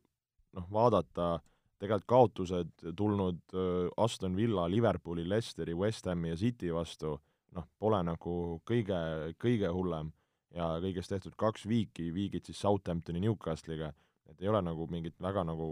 noh, 0.57 0.71
vaadata, 0.73 1.35
tegelikult 1.81 2.09
kaotused 2.09 2.89
tulnud 2.97 3.43
äh, 3.53 3.89
Aston 4.01 4.37
Villa, 4.37 4.69
Liverpooli, 4.69 5.29
Leicesteri, 5.29 5.77
West 5.77 6.09
Hami 6.09 6.33
ja 6.33 6.41
City 6.41 6.73
vastu, 6.73 7.19
noh, 7.57 7.69
pole 7.79 8.01
nagu 8.07 8.35
kõige, 8.69 9.01
kõige 9.41 9.73
hullem 9.77 10.13
ja 10.57 10.77
kõigest 10.83 11.13
tehtud 11.13 11.37
kaks 11.39 11.69
viiki, 11.69 12.09
viigid 12.15 12.49
siis 12.49 12.61
Southamptoni 12.65 13.21
Newcastle'iga, 13.27 13.93
et 14.31 14.41
ei 14.41 14.49
ole 14.49 14.63
nagu 14.65 14.89
mingit 14.91 15.21
väga 15.21 15.45
nagu 15.45 15.69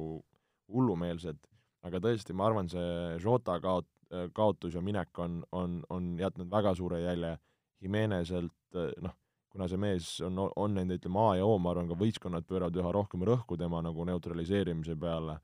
hullumeelsed, 0.72 1.38
aga 1.86 2.00
tõesti, 2.02 2.34
ma 2.36 2.48
arvan, 2.48 2.68
see 2.70 3.16
Jota 3.22 3.58
kaot-, 3.62 3.90
kaotus 4.34 4.74
ja 4.74 4.82
minek 4.84 5.18
on, 5.18 5.40
on, 5.52 5.80
on 5.94 6.12
jätnud 6.20 6.50
väga 6.50 6.74
suure 6.76 7.00
jälje 7.02 7.36
Jimenezelt, 7.82 8.78
noh, 9.04 9.14
kuna 9.52 9.68
see 9.70 9.80
mees 9.80 10.08
on, 10.24 10.40
on 10.56 10.74
nende, 10.74 10.98
ütleme, 10.98 11.20
A 11.22 11.36
ja 11.38 11.46
O, 11.46 11.58
ma 11.62 11.72
arvan, 11.72 11.88
ka 11.90 11.98
võistkonnad 11.98 12.46
pööravad 12.48 12.76
üha 12.78 12.90
rohkem 12.94 13.22
rõhku 13.26 13.58
tema 13.60 13.82
nagu 13.84 14.06
neutraliseerimise 14.08 14.96
peale. 14.98 15.38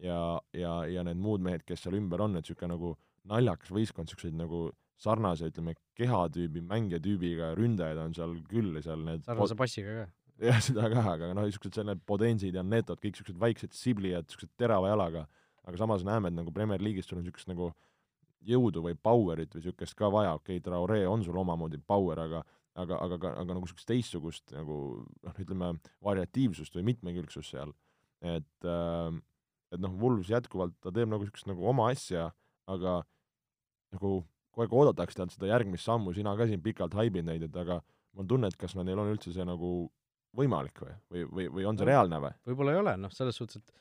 Ja, 0.00 0.40
ja, 0.56 0.74
ja 0.88 1.02
need 1.04 1.18
muud 1.20 1.42
mehed, 1.44 1.64
kes 1.68 1.82
seal 1.84 1.98
ümber 1.98 2.22
on, 2.24 2.38
et 2.38 2.46
niisugune 2.46 2.72
nagu 2.72 2.94
naljakas 3.28 3.72
võistkond, 3.74 4.08
niisuguseid 4.08 4.38
nagu 4.38 4.70
sarnase, 5.00 5.50
ütleme, 5.52 5.74
kehatüübi, 5.96 6.62
mängijatüübiga 6.68 7.52
ründajaid 7.58 8.00
on 8.00 8.16
seal 8.16 8.36
küll, 8.48 8.80
seal 8.84 9.04
need 9.04 9.24
sarnase 9.28 9.56
passiga 9.60 9.96
ka 9.98 10.06
jah, 10.40 10.60
seda 10.68 10.88
ka, 10.92 11.04
aga 11.14 11.32
noh, 11.34 11.46
niisugused 11.46 11.76
seal 11.76 11.88
need 11.90 12.02
Podensid 12.08 12.56
ja 12.56 12.64
Netod, 12.66 13.00
kõik 13.00 13.16
niisugused 13.16 13.40
väiksed 13.40 13.76
siblijad, 13.76 14.26
niisugused 14.28 14.52
terava 14.60 14.90
jalaga, 14.92 15.26
aga 15.66 15.80
samas 15.80 16.04
näeme, 16.06 16.30
et 16.30 16.38
nagu 16.38 16.52
Premier 16.54 16.82
League'is 16.82 17.08
sul 17.08 17.20
on 17.20 17.24
niisugust 17.24 17.50
nagu 17.50 17.70
jõudu 18.46 18.84
või 18.86 18.96
power'it 18.96 19.52
või 19.54 19.64
niisugust 19.64 19.98
ka 19.98 20.08
vaja, 20.12 20.34
okei 20.38 20.58
okay,, 20.58 20.64
Traore 20.64 21.02
on 21.08 21.24
sul 21.26 21.38
omamoodi 21.40 21.80
power, 21.86 22.24
aga 22.24 22.44
aga, 22.80 22.96
aga, 23.02 23.16
aga, 23.16 23.32
aga 23.42 23.54
nagu 23.54 23.64
niisugust 23.66 23.88
teistsugust 23.90 24.54
nagu 24.54 24.76
noh, 25.26 25.40
ütleme, 25.42 25.72
variatiivsust 26.06 26.76
või 26.78 26.86
mitmekülgsust 26.92 27.56
seal. 27.56 27.74
et 28.20 28.68
äh, 28.68 29.10
et 29.70 29.78
noh, 29.78 29.92
Wools 30.00 30.30
jätkuvalt, 30.30 30.74
ta 30.82 30.90
teeb 30.90 31.10
nagu 31.10 31.22
niisugust 31.22 31.46
nagu 31.50 31.66
oma 31.68 31.90
asja, 31.92 32.30
aga 32.70 33.00
nagu 33.94 34.20
kogu 34.50 34.64
aeg 34.64 34.74
oodatakse 34.74 35.18
talt 35.18 35.34
seda 35.34 35.50
järgmist 35.50 35.86
sammu, 35.86 36.14
sina 36.14 36.34
ka 36.38 36.46
siin 36.50 36.62
pikalt 36.62 36.94
haibinud 36.98 37.30
neid, 37.30 37.46
et 37.46 37.56
aga 37.56 37.78
mul 38.14 38.24
on 38.24 38.30
tunne, 38.30 38.50
et 38.50 38.58
kas 38.58 38.74
neil 38.78 38.98
on 38.98 39.12
üldse 39.12 39.32
see 39.34 39.46
nagu 39.46 39.90
võimalik 40.36 40.80
või, 40.82 40.94
või, 41.10 41.26
või, 41.26 41.50
või 41.58 41.68
on 41.70 41.78
see 41.78 41.86
no, 41.86 41.90
reaalne 41.90 42.22
või? 42.22 42.32
võib-olla 42.50 42.74
ei 42.74 42.82
ole, 42.84 42.96
noh, 43.04 43.14
selles 43.14 43.38
suhtes, 43.40 43.60
et 43.60 43.76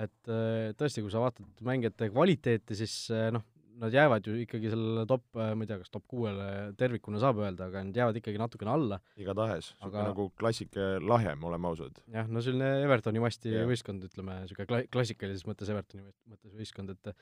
et 0.00 0.30
äh, 0.30 0.70
tõesti, 0.78 1.02
kui 1.04 1.12
sa 1.12 1.22
vaatad 1.22 1.64
mängijate 1.64 2.10
kvaliteeti, 2.12 2.76
siis 2.78 2.94
äh, 3.14 3.30
noh, 3.34 3.44
nad 3.82 3.94
jäävad 3.94 4.26
ju 4.28 4.34
ikkagi 4.42 4.70
sellele 4.70 5.04
top, 5.08 5.24
äh, 5.34 5.52
ma 5.56 5.64
ei 5.64 5.70
tea, 5.70 5.78
kas 5.80 5.92
top 5.92 6.04
kuuele 6.10 6.46
tervikuna 6.78 7.20
saab 7.22 7.40
öelda, 7.42 7.68
aga 7.70 7.84
nad 7.88 7.98
jäävad 7.98 8.20
ikkagi 8.20 8.40
natukene 8.40 8.74
alla. 8.74 9.00
igatahes, 9.20 9.72
niisugune 9.78 10.04
nagu 10.10 10.28
klassike 10.38 10.88
lahjem, 11.02 11.46
oleme 11.48 11.70
ausad. 11.70 12.02
jah, 12.12 12.28
no 12.30 12.44
selline 12.44 12.70
Evertoni 12.84 13.22
masti 13.24 13.52
yeah. 13.54 13.68
võistkond, 13.68 14.04
ütleme, 14.10 14.42
niisugune 14.44 14.68
kla-, 14.70 14.84
klassikalises 14.92 15.48
mõttes 15.48 15.72
Evertoni 15.72 16.06
mõttes 16.06 16.54
võistkond, 16.58 16.94
et 16.94 17.14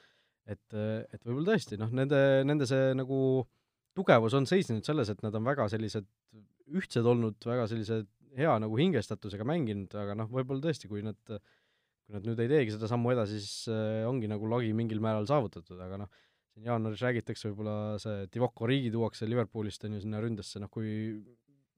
et, 0.50 0.74
et 0.74 1.20
võib-olla 1.22 1.52
tõesti, 1.52 1.76
noh, 1.78 1.90
nende, 1.94 2.18
nende 2.48 2.66
see 2.66 2.94
nagu 2.98 3.44
tugevus 3.94 4.34
on 4.34 4.48
seisnenud 4.48 4.86
selles, 4.86 5.10
et 5.12 5.20
nad 5.22 5.34
on 5.36 5.44
väga 5.46 5.68
sellised 5.70 6.08
ühtsed 6.70 7.06
olnud, 7.06 7.36
väga 7.46 7.66
sellised 7.70 8.08
hea 8.38 8.56
nagu 8.62 8.78
hingestatusega 8.78 9.46
mänginud, 9.48 9.94
aga 9.98 10.16
noh, 10.18 10.30
võib-olla 10.30 10.62
tõesti, 10.68 10.90
kui 10.90 11.02
nad, 11.06 11.18
kui 11.26 12.16
nad 12.16 12.26
nüüd 12.26 12.42
ei 12.44 12.50
teegi 12.50 12.76
seda 12.76 12.90
sammu 12.90 13.14
edasi, 13.14 13.40
siis 13.42 13.70
äh, 13.72 14.02
ongi 14.08 14.30
nagu 14.30 14.48
lagi 14.50 14.72
mingil 14.76 15.02
määral 15.02 15.28
saavutatud, 15.30 15.80
aga 15.82 16.02
noh, 16.04 16.22
siin 16.54 16.70
jaanuaris 16.70 17.02
räägitakse 17.06 17.50
võib-olla 17.50 17.98
see 18.02 18.26
Divock 18.34 18.62
Origi 18.66 18.92
tuuakse 18.94 19.28
Liverpoolist, 19.28 19.84
on 19.86 19.96
ju, 19.96 20.04
sinna 20.04 20.22
ründesse, 20.22 20.62
noh 20.62 20.70
kui 20.72 20.90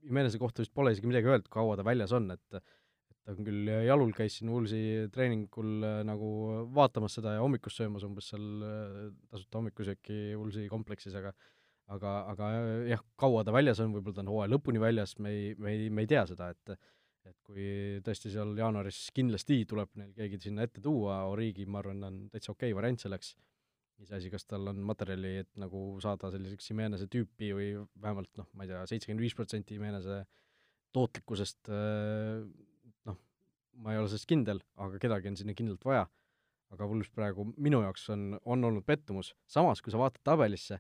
Jimenez'e 0.03 0.41
kohta 0.43 0.65
vist 0.65 0.73
pole 0.75 0.93
isegi 0.95 1.07
midagi 1.07 1.31
öeldud, 1.31 1.51
kaua 1.53 1.77
ta 1.79 1.87
väljas 1.87 2.15
on, 2.17 2.33
et 2.35 2.63
et 3.13 3.29
ta 3.29 3.37
on 3.37 3.47
küll 3.47 3.69
jalul, 3.87 4.11
käis 4.17 4.35
siin 4.39 4.51
Woolsi 4.51 4.81
treeningul 5.15 5.85
äh, 5.87 6.01
nagu 6.07 6.29
vaatamas 6.75 7.21
seda 7.21 7.37
ja 7.37 7.45
hommikust 7.45 7.79
söömas 7.79 8.03
umbes 8.07 8.33
seal 8.33 8.65
äh, 8.67 8.97
tasuta 9.31 9.61
hommikusööki 9.61 10.33
Woolsi 10.35 10.67
kompleksis, 10.73 11.15
aga 11.21 11.31
aga, 11.93 12.15
aga 12.33 12.51
jah, 12.91 13.05
kaua 13.19 13.45
ta 13.45 13.55
väljas 13.55 13.81
on, 13.83 13.95
võib-olla 13.97 14.19
ta 14.19 14.25
on 14.25 14.33
hooaja 14.33 14.53
lõpuni 14.55 14.83
väljas, 14.83 15.17
me 15.19 15.33
ei, 15.35 15.55
me 15.59 15.75
ei, 15.77 15.89
me 15.91 16.05
ei 16.05 16.11
tea 16.15 16.27
seda, 16.31 16.53
et 16.55 16.77
et 17.23 17.39
kui 17.47 17.65
tõesti 18.03 18.33
seal 18.33 18.57
jaanuaris 18.59 18.99
kindlasti 19.15 19.61
tuleb 19.71 19.93
neil 19.95 20.11
keegi 20.17 20.41
sinna 20.49 20.65
ette 20.67 20.83
tuua, 20.83 21.21
Origi, 21.31 21.67
ma 21.71 21.79
arvan, 21.79 22.03
on 22.09 22.17
täitsa 22.33 22.51
okei 22.51 22.73
okay 22.73 22.79
variant 22.81 22.99
selleks, 22.99 23.37
iseasi, 24.03 24.31
kas 24.33 24.47
tal 24.51 24.67
on 24.73 24.81
materjali, 24.87 25.37
et 25.45 25.51
nagu 25.61 25.85
saada 26.03 26.33
selliseks 26.35 26.73
Jimeneze 26.73 27.07
tüüpi 27.13 27.53
või 27.55 27.69
vähemalt 28.03 28.33
noh, 28.41 28.49
ma 28.59 28.67
ei 28.67 28.73
tea, 28.73 28.83
seitsekümmend 28.91 29.23
viis 29.23 29.37
protsenti 29.39 29.79
Jimeneze 29.79 30.25
tootlikkusest 30.97 31.71
noh, 31.71 33.21
ma 33.85 33.95
ei 33.95 34.01
ole 34.01 34.11
sellest 34.11 34.29
kindel, 34.33 34.63
aga 34.83 35.01
kedagi 35.03 35.31
on 35.31 35.39
sinna 35.39 35.55
kindlalt 35.57 35.87
vaja. 35.87 36.09
aga 36.73 36.87
Wools 36.89 37.11
praegu 37.13 37.45
minu 37.61 37.83
jaoks 37.85 38.09
on, 38.15 38.33
on 38.49 38.65
olnud 38.65 38.85
pettumus, 38.89 39.35
samas 39.47 39.83
kui 39.85 39.93
sa 39.93 40.01
vaatad 40.01 40.23
tabelisse, 40.25 40.79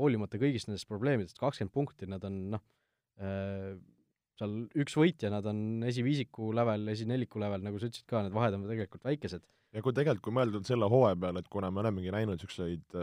hoolimata 0.00 0.40
kõigist 0.40 0.70
nendest 0.70 0.88
probleemidest, 0.90 1.38
kakskümmend 1.40 1.74
punkti, 1.74 2.08
nad 2.10 2.24
on 2.26 2.42
noh 2.56 2.66
äh,, 3.20 3.78
seal 4.40 4.54
üks 4.80 4.96
võit 4.96 5.24
ja 5.24 5.30
nad 5.32 5.46
on 5.50 5.84
esiviisiku 5.88 6.50
lävel, 6.56 6.86
esineliku 6.94 7.42
lävel, 7.42 7.64
nagu 7.64 7.80
sa 7.80 7.90
ütlesid 7.90 8.08
ka, 8.08 8.24
need 8.24 8.36
vahed 8.36 8.56
on 8.56 8.68
tegelikult 8.70 9.04
väikesed. 9.04 9.44
ja 9.76 9.82
kui 9.84 9.96
tegelikult, 9.96 10.24
kui 10.24 10.36
mõelda 10.38 10.62
selle 10.66 10.88
hooaja 10.90 11.18
peale, 11.20 11.44
et 11.44 11.52
kuna 11.52 11.70
me 11.70 11.84
olemegi 11.84 12.14
näinud 12.14 12.38
niisuguseid 12.38 12.96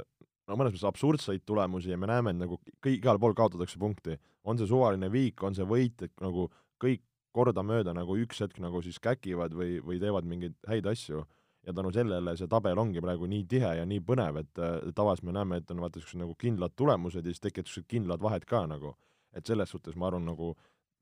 no 0.47 0.55
mõnes 0.55 0.73
mõttes 0.73 0.87
absurdseid 0.87 1.43
tulemusi 1.47 1.91
ja 1.91 1.99
me 1.99 2.09
näeme, 2.09 2.33
et 2.33 2.41
nagu 2.41 2.57
kõik, 2.83 2.97
igal 2.97 3.19
pool 3.21 3.35
kaotatakse 3.37 3.79
punkti, 3.81 4.17
on 4.47 4.59
see 4.59 4.69
suvaline 4.69 5.09
viik, 5.13 5.43
on 5.43 5.55
see 5.57 5.67
võit, 5.67 6.07
et 6.07 6.13
nagu 6.23 6.47
kõik 6.81 7.03
kordamööda 7.37 7.93
nagu 7.93 8.17
üks 8.17 8.41
hetk 8.41 8.61
nagu 8.63 8.81
siis 8.81 8.97
käkivad 9.03 9.53
või, 9.53 9.77
või 9.83 9.99
teevad 10.01 10.25
mingeid 10.25 10.55
häid 10.69 10.87
asju 10.89 11.25
ja 11.67 11.73
tänu 11.75 11.91
sellele 11.91 12.35
see 12.39 12.47
tabel 12.51 12.79
ongi 12.79 13.03
praegu 13.03 13.27
nii 13.27 13.43
tihe 13.51 13.73
ja 13.81 13.85
nii 13.85 13.99
põnev, 14.07 14.39
et 14.43 14.63
tavaliselt 14.95 15.27
me 15.27 15.35
näeme, 15.35 15.59
et 15.61 15.71
on 15.73 15.83
vaata 15.83 15.99
niisugused 15.99 16.23
nagu 16.23 16.37
kindlad 16.39 16.75
tulemused 16.79 17.25
ja 17.25 17.33
siis 17.33 17.43
tekivad 17.43 17.67
niisugused 17.67 17.91
kindlad 17.91 18.23
vahed 18.23 18.47
ka 18.47 18.65
nagu. 18.67 18.95
et 19.37 19.45
selles 19.45 19.69
suhtes 19.69 19.93
ma 19.95 20.07
arvan, 20.07 20.23
nagu 20.25 20.55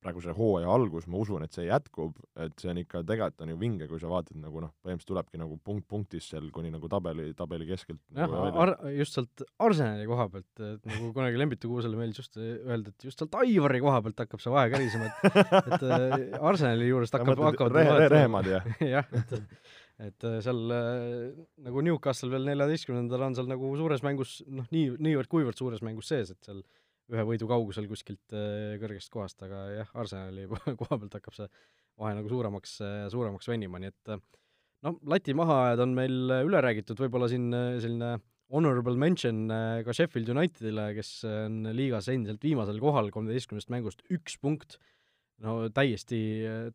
praegu 0.06 0.22
see 0.22 0.34
hooaja 0.38 0.70
algus, 0.70 1.08
ma 1.10 1.20
usun, 1.22 1.44
et 1.46 1.56
see 1.56 1.66
jätkub, 1.66 2.18
et 2.42 2.54
see 2.62 2.70
on 2.72 2.80
ikka, 2.82 3.02
tegelikult 3.08 3.46
on 3.46 3.52
ju 3.54 3.60
vinge, 3.62 3.88
kui 3.90 4.02
sa 4.02 4.10
vaatad 4.12 4.38
nagu 4.42 4.62
noh, 4.62 4.74
põhimõtteliselt 4.84 5.12
tulebki 5.12 5.42
nagu 5.42 5.58
punkt 5.66 5.88
punktist 5.90 6.34
seal 6.34 6.50
kuni 6.54 6.72
nagu 6.74 6.90
tabeli, 6.92 7.30
tabeli 7.38 7.68
keskelt 7.70 8.02
jah 8.18 8.30
nagu, 8.30 8.60
ar-, 8.66 8.76
just 8.94 9.18
sealt 9.18 9.46
Arsenali 9.66 10.06
koha 10.10 10.28
pealt, 10.34 10.52
et 10.68 10.92
nagu 10.92 11.10
kunagi 11.16 11.42
Lembitu 11.42 11.72
Kuusele 11.72 11.98
meeldis 12.00 12.22
just 12.22 12.38
öelda, 12.42 12.94
et 12.94 13.08
just 13.10 13.22
sealt 13.22 13.40
Aivari 13.42 13.82
koha 13.84 14.04
pealt 14.06 14.26
hakkab 14.26 14.44
see 14.44 14.54
vahe 14.54 14.74
kärisema, 14.74 15.10
et 15.10 15.58
et 15.64 15.88
äh, 15.88 16.38
Arsenali 16.52 16.92
juurest 16.92 17.18
hakkab, 17.18 17.42
hakkavad 17.50 17.80
rehe, 17.80 18.12
rehemad 18.14 18.52
jah? 18.52 18.70
Jah, 18.96 19.10
et 19.16 19.40
et 20.04 20.26
äh, 20.28 20.40
seal 20.44 20.74
äh, 20.76 21.30
nagu 21.64 21.84
Newcastle 21.86 22.32
veel 22.34 22.48
neljateistkümnendal 22.50 23.30
on 23.30 23.38
seal 23.38 23.48
nagu 23.48 23.70
suures 23.80 24.04
mängus 24.04 24.42
noh, 24.48 24.68
nii, 24.74 24.98
niivõrd-kuivõrd 25.00 25.60
suures 25.60 25.84
mängus 25.86 26.12
sees, 26.12 26.34
et 26.34 26.48
seal 26.50 26.62
ühe 27.14 27.24
võidu 27.30 27.48
kaugusel 27.48 27.88
kuskilt 27.88 28.36
äh, 28.36 28.76
kõrgest 28.82 29.12
kohast, 29.14 29.40
aga 29.46 29.64
jah, 29.72 29.92
Arsenali 29.96 30.50
koha 30.82 31.00
pealt 31.00 31.16
hakkab 31.20 31.38
see 31.38 31.48
vahe 31.96 32.16
nagu 32.18 32.28
suuremaks, 32.28 32.80
suuremaks 33.14 33.48
venima, 33.48 33.80
nii 33.80 33.94
et 33.94 34.16
noh, 34.84 34.98
lati 35.08 35.36
mahaajad 35.38 35.86
on 35.86 35.94
meil 35.96 36.34
üle 36.44 36.64
räägitud, 36.66 37.00
võib-olla 37.00 37.30
siin 37.32 37.48
selline 37.80 38.18
honorable 38.52 39.00
mention 39.00 39.48
ka 39.48 39.96
Sheffield 39.96 40.28
Unitedile, 40.34 40.90
kes 40.98 41.14
on 41.30 41.64
liigas 41.72 42.12
endiselt 42.12 42.44
viimasel 42.44 42.82
kohal 42.84 43.08
kolmeteistkümnest 43.16 43.72
mängust 43.72 44.04
üks 44.12 44.36
punkt 44.44 44.76
no 45.44 45.58
täiesti, 45.74 46.20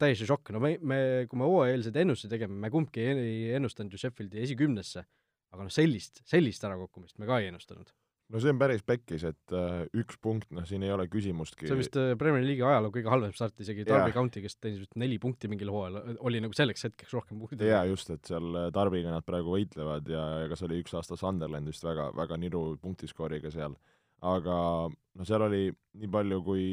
täiesti 0.00 0.28
šokk, 0.28 0.52
no 0.56 0.60
me, 0.62 0.74
me, 0.82 1.00
kui 1.30 1.40
me 1.40 1.48
hooajaeelseid 1.48 1.96
ennustusi 2.02 2.32
tegime, 2.34 2.58
me 2.60 2.72
kumbki 2.72 3.06
ei 3.12 3.32
ennustanud 3.56 3.94
ju 3.94 4.02
Sheffieldi 4.02 4.44
esikümnesse, 4.44 5.06
aga 5.54 5.66
noh, 5.66 5.72
sellist, 5.72 6.22
sellist 6.28 6.64
ärakukkumist 6.68 7.18
me 7.20 7.28
ka 7.30 7.40
ei 7.40 7.50
ennustanud. 7.50 7.88
no 8.30 8.38
see 8.38 8.52
on 8.52 8.60
päris 8.60 8.84
pekkis, 8.86 9.24
et 9.26 9.54
uh, 9.56 9.80
üks 9.98 10.20
punkt, 10.22 10.50
noh, 10.54 10.66
siin 10.68 10.84
ei 10.86 10.92
ole 10.94 11.08
küsimustki. 11.10 11.66
see 11.66 11.74
on 11.74 11.80
vist 11.80 11.96
äh, 11.98 12.12
Premier 12.20 12.44
League'i 12.44 12.68
ajaloo 12.68 12.92
kõige 12.94 13.10
halvem 13.10 13.32
start, 13.34 13.56
isegi 13.64 13.86
Derby 13.88 14.14
County, 14.14 14.44
kes 14.44 14.60
teenis 14.60 14.84
vist 14.84 14.94
neli 15.00 15.18
punkti 15.22 15.50
mingil 15.50 15.72
hooajal, 15.72 16.20
oli 16.28 16.44
nagu 16.44 16.54
selleks 16.54 16.86
hetkeks 16.90 17.16
rohkem 17.16 17.40
punkte. 17.40 17.64
jaa, 17.66 17.82
just, 17.90 18.12
et 18.12 18.28
seal 18.28 18.66
Derby'ga 18.76 19.16
nad 19.16 19.26
praegu 19.26 19.56
võitlevad 19.56 20.12
ja 20.12 20.26
kas 20.52 20.68
oli 20.68 20.82
üks 20.84 20.94
aasta 21.00 21.18
Sunderland 21.18 21.72
vist 21.72 21.86
väga, 21.86 22.10
väga 22.18 22.38
niru 22.38 22.74
punktiskooriga 22.82 23.50
seal. 23.56 23.74
aga 24.20 24.56
noh, 24.92 25.26
seal 25.26 25.48
oli 25.48 25.70
nii 25.72 26.12
palju, 26.12 26.44
kui 26.44 26.66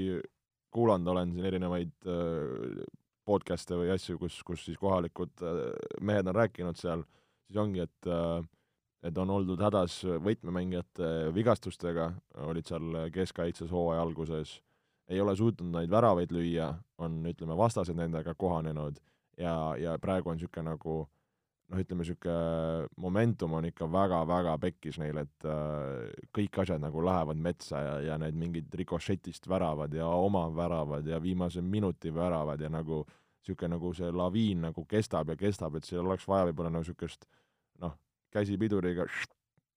kuulanud 0.73 1.07
olen 1.13 1.31
siin 1.33 1.45
erinevaid 1.49 2.09
podcast'e 3.27 3.77
või 3.79 3.91
asju, 3.93 4.17
kus, 4.21 4.41
kus 4.47 4.65
siis 4.65 4.77
kohalikud 4.79 5.43
mehed 6.01 6.27
on 6.27 6.35
rääkinud 6.35 6.79
seal, 6.79 7.03
siis 7.47 7.59
ongi, 7.59 7.83
et 7.83 8.11
et 9.05 9.17
on 9.21 9.29
oldud 9.29 9.61
hädas 9.61 9.99
võtmemängijate 10.25 11.29
vigastustega, 11.35 12.09
olid 12.47 12.67
seal 12.67 12.95
keskkaitses 13.13 13.71
hooaja 13.71 14.01
alguses, 14.01 14.57
ei 15.07 15.21
ole 15.21 15.35
suutnud 15.37 15.69
neid 15.75 15.91
väravaid 15.91 16.33
lüüa, 16.35 16.71
on, 16.97 17.19
ütleme, 17.29 17.55
vastased 17.57 17.95
nendega 17.95 18.33
kohanenud 18.35 18.97
ja, 19.37 19.53
ja 19.79 19.95
praegu 20.01 20.31
on 20.31 20.39
niisugune 20.39 20.73
nagu 20.73 20.97
noh, 21.67 21.81
ütleme 21.81 22.03
niisugune 22.03 22.87
momentum 23.03 23.57
on 23.59 23.67
ikka 23.69 23.87
väga-väga 23.91 24.55
pekkis 24.63 24.99
neil, 25.01 25.21
et 25.23 25.47
äh, 25.47 26.09
kõik 26.35 26.61
asjad 26.63 26.83
nagu 26.83 27.03
lähevad 27.03 27.39
metsa 27.43 27.81
ja, 27.83 27.95
ja 28.11 28.17
need 28.21 28.37
mingid 28.39 28.73
rikošetist 28.81 29.49
väravad 29.51 29.93
ja 29.93 30.07
oma 30.07 30.47
väravad 30.55 31.07
ja 31.07 31.21
viimase 31.23 31.61
minuti 31.61 32.13
väravad 32.13 32.61
ja 32.61 32.71
nagu 32.73 33.03
niisugune 33.03 33.75
nagu 33.75 33.93
see 33.95 34.11
laviin 34.11 34.67
nagu 34.69 34.85
kestab 34.85 35.33
ja 35.33 35.39
kestab, 35.39 35.75
et 35.75 35.87
seal 35.87 36.05
oleks 36.05 36.27
vaja 36.27 36.49
võib-olla 36.49 36.71
nagu 36.73 36.85
niisugust 36.85 37.27
noh, 37.83 37.97
käsi 38.33 38.57
piduriga 38.59 39.07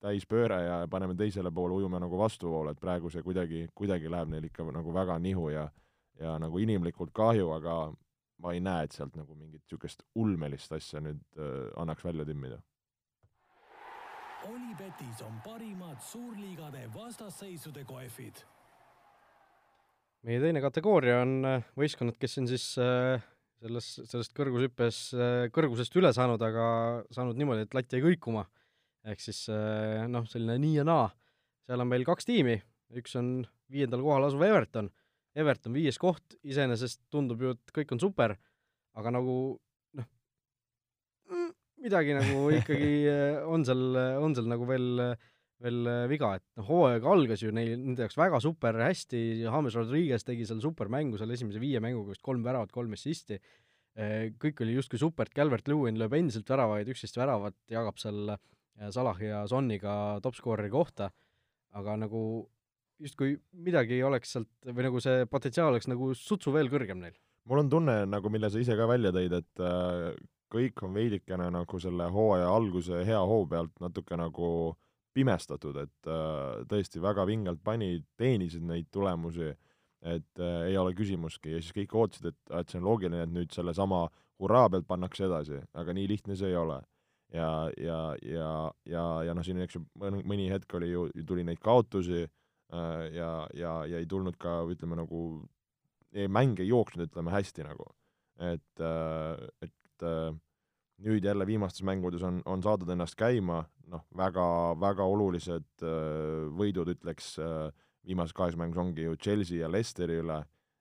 täispööre 0.01 0.63
ja 0.65 0.77
paneme 0.91 1.15
teisele 1.15 1.51
poole, 1.53 1.77
ujume 1.77 2.01
nagu 2.01 2.19
vastuvoolu, 2.19 2.73
et 2.73 2.81
praegu 2.81 3.11
see 3.13 3.23
kuidagi, 3.23 3.67
kuidagi 3.77 4.09
läheb 4.11 4.31
neil 4.33 4.47
ikka 4.49 4.65
nagu 4.73 4.95
väga 4.95 5.19
nihu 5.19 5.51
ja 5.53 5.69
ja 6.21 6.37
nagu 6.39 6.59
inimlikult 6.61 7.13
kahju, 7.17 7.49
aga 7.57 7.75
ma 8.41 8.55
ei 8.57 8.63
näe, 8.65 8.87
et 8.87 8.97
sealt 8.97 9.17
nagu 9.19 9.37
mingit 9.37 9.63
niisugust 9.65 10.05
ulmelist 10.19 10.73
asja 10.77 11.03
nüüd 11.05 11.23
äh, 11.39 11.71
annaks 11.81 12.05
välja 12.07 12.27
timmida. 12.29 12.61
Olipetis 14.49 15.21
on 15.27 15.37
parimad 15.45 16.01
suurliigade 16.01 16.87
vastasseisude 16.95 17.85
kohvid. 17.85 18.41
meie 20.23 20.41
teine 20.41 20.61
kategooria 20.61 21.21
on 21.25 21.37
äh, 21.49 21.69
võistkonnad, 21.77 22.17
kes 22.21 22.39
on 22.41 22.49
siis 22.49 22.73
äh, 22.81 23.21
selles, 23.61 23.91
sellest 24.09 24.35
kõrgushüppes 24.37 25.03
äh, 25.17 25.45
kõrgusest 25.55 25.97
üle 26.01 26.13
saanud, 26.17 26.41
aga 26.43 26.65
saanud 27.15 27.39
niimoodi, 27.41 27.67
et 27.67 27.77
latt 27.77 27.93
jäi 27.93 28.03
kõikuma. 28.05 28.47
ehk 29.05 29.23
siis 29.25 29.47
äh, 29.53 30.07
noh, 30.09 30.27
selline 30.29 30.59
nii 30.61 30.81
ja 30.81 30.85
naa. 30.85 31.09
seal 31.67 31.81
on 31.81 31.89
meil 31.89 32.05
kaks 32.05 32.29
tiimi, 32.29 32.59
üks 32.97 33.17
on 33.21 33.47
viiendal 33.71 34.03
kohal 34.05 34.27
asuv 34.27 34.43
Everton, 34.45 34.91
Everton 35.39 35.75
viies 35.77 35.99
koht, 36.01 36.37
iseenesest 36.43 37.05
tundub 37.13 37.43
ju, 37.43 37.55
et 37.55 37.75
kõik 37.75 37.93
on 37.95 38.03
super, 38.03 38.35
aga 38.99 39.13
nagu 39.15 39.35
noh, 39.99 40.09
mm, 41.31 41.51
midagi 41.87 42.17
nagu 42.19 42.47
ikkagi 42.59 42.95
äh, 43.11 43.43
on 43.47 43.67
seal, 43.67 43.85
on 44.23 44.35
seal 44.39 44.51
nagu 44.51 44.69
veel 44.71 45.15
veel 45.61 45.89
viga, 46.09 46.31
et 46.39 46.45
noh, 46.57 46.65
hooaeg 46.71 47.05
algas 47.05 47.43
ju 47.45 47.51
neil, 47.53 47.75
nende 47.77 48.07
jaoks 48.07 48.17
väga 48.17 48.39
super 48.41 48.79
hästi, 48.81 49.19
James 49.43 49.75
Rodriguez 49.77 50.25
tegi 50.25 50.47
seal 50.49 50.63
supermängu 50.65 51.21
seal 51.21 51.35
esimese 51.35 51.61
viie 51.61 51.83
mänguga 51.85 52.15
vist 52.15 52.25
kolm 52.25 52.41
väravat, 52.47 52.73
kolm 52.73 52.95
assisti, 52.97 53.37
kõik 54.41 54.63
oli 54.65 54.79
justkui 54.79 55.01
super, 55.03 55.29
Calvert 55.35 55.69
Lewin 55.69 55.99
lööb 56.01 56.15
endiselt 56.17 56.49
väravaid, 56.49 56.89
üksteist 56.89 57.19
väravat, 57.21 57.59
jagab 57.69 58.01
seal 58.01 58.39
Salah 58.95 59.19
ja 59.21 59.43
Sonniga 59.51 59.93
topskooreri 60.25 60.71
kohta, 60.73 61.11
aga 61.77 61.99
nagu 62.01 62.23
justkui 63.01 63.35
midagi 63.67 63.97
ei 63.97 64.05
oleks 64.07 64.35
sealt 64.37 64.71
või 64.71 64.87
nagu 64.87 65.01
see 65.03 65.25
potentsiaal 65.31 65.73
oleks 65.73 65.89
nagu 65.91 66.13
sutsu 66.17 66.53
veel 66.55 66.71
kõrgem 66.73 67.01
neil. 67.03 67.17
mul 67.49 67.63
on 67.65 67.71
tunne, 67.73 67.97
nagu 68.07 68.31
mille 68.31 68.51
sa 68.53 68.61
ise 68.61 68.77
ka 68.79 68.87
välja 68.89 69.13
tõid, 69.17 69.35
et 69.41 69.65
äh, 69.65 70.13
kõik 70.53 70.85
on 70.85 70.95
veidikene 70.95 71.49
nagu 71.55 71.81
selle 71.83 72.11
hooaja 72.13 72.51
alguse 72.53 73.03
hea 73.07 73.21
hoo 73.33 73.47
pealt 73.51 73.73
natuke 73.81 74.19
nagu 74.19 74.51
pimestatud, 75.17 75.77
et 75.83 76.11
äh, 76.11 76.63
tõesti 76.71 77.03
väga 77.03 77.27
vingelt 77.27 77.63
pani, 77.65 77.97
teenisid 78.21 78.65
neid 78.67 78.91
tulemusi, 78.95 79.51
et 80.01 80.43
äh, 80.43 80.67
ei 80.71 80.79
ole 80.81 80.95
küsimustki 80.97 81.57
ja 81.57 81.63
siis 81.63 81.75
kõik 81.77 81.97
ootasid, 81.97 82.31
et, 82.33 82.41
et 82.61 82.71
see 82.71 82.81
on 82.81 82.89
loogiline, 82.89 83.25
et 83.25 83.35
nüüd 83.35 83.53
sellesama 83.55 84.07
hurraa 84.41 84.71
pealt 84.73 84.89
pannakse 84.89 85.27
edasi, 85.27 85.61
aga 85.77 85.95
nii 85.97 86.09
lihtne 86.09 86.37
see 86.39 86.53
ei 86.53 86.57
ole. 86.57 86.81
ja, 87.31 87.71
ja, 87.79 87.99
ja, 88.27 88.53
ja, 88.91 89.03
ja 89.23 89.35
noh, 89.35 89.45
siin 89.47 89.61
eks 89.63 89.77
ju 89.77 89.85
mõni 90.03 90.49
hetk 90.51 90.73
oli 90.75 90.89
ju, 90.91 91.05
tuli 91.27 91.45
neid 91.47 91.61
kaotusi 91.63 92.25
ja, 92.71 93.31
ja, 93.55 93.73
ja 93.91 93.99
ei 93.99 94.07
tulnud 94.07 94.37
ka 94.39 94.61
ütleme 94.71 94.95
nagu, 94.99 95.21
mäng 96.31 96.61
ei 96.63 96.69
jooksnud, 96.69 97.09
ütleme 97.11 97.33
hästi 97.35 97.67
nagu. 97.67 97.89
et 98.41 98.81
äh,, 98.81 99.49
et 99.61 100.05
äh, 100.07 100.31
nüüd 101.05 101.25
jälle 101.25 101.47
viimastes 101.47 101.83
mängudes 101.83 102.23
on, 102.23 102.41
on 102.45 102.63
saadud 102.63 102.89
ennast 102.93 103.17
käima, 103.19 103.63
noh, 103.91 104.05
väga, 104.17 104.47
väga 104.81 105.05
olulised 105.05 105.85
äh, 105.85 106.49
võidud, 106.57 106.93
ütleks 106.95 107.35
äh,, 107.41 107.69
viimases 108.07 108.37
kahes 108.37 108.57
mängus 108.57 108.81
ongi 108.81 109.05
ju 109.05 109.17
Chelsea 109.21 109.61
ja 109.61 109.69
Leicesteri 109.71 110.21
üle, 110.23 110.41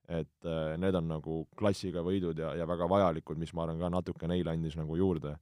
et 0.10 0.47
äh, 0.47 0.73
need 0.82 0.95
on 0.95 1.10
nagu 1.12 1.41
klassiga 1.60 2.04
võidud 2.06 2.39
ja, 2.39 2.54
ja 2.58 2.67
väga 2.69 2.88
vajalikud, 2.89 3.39
mis 3.39 3.54
ma 3.54 3.65
arvan 3.65 3.82
ka 3.82 3.91
natuke 3.93 4.30
neile 4.32 4.56
andis 4.56 4.78
nagu 4.80 4.97
juurde. 4.97 5.38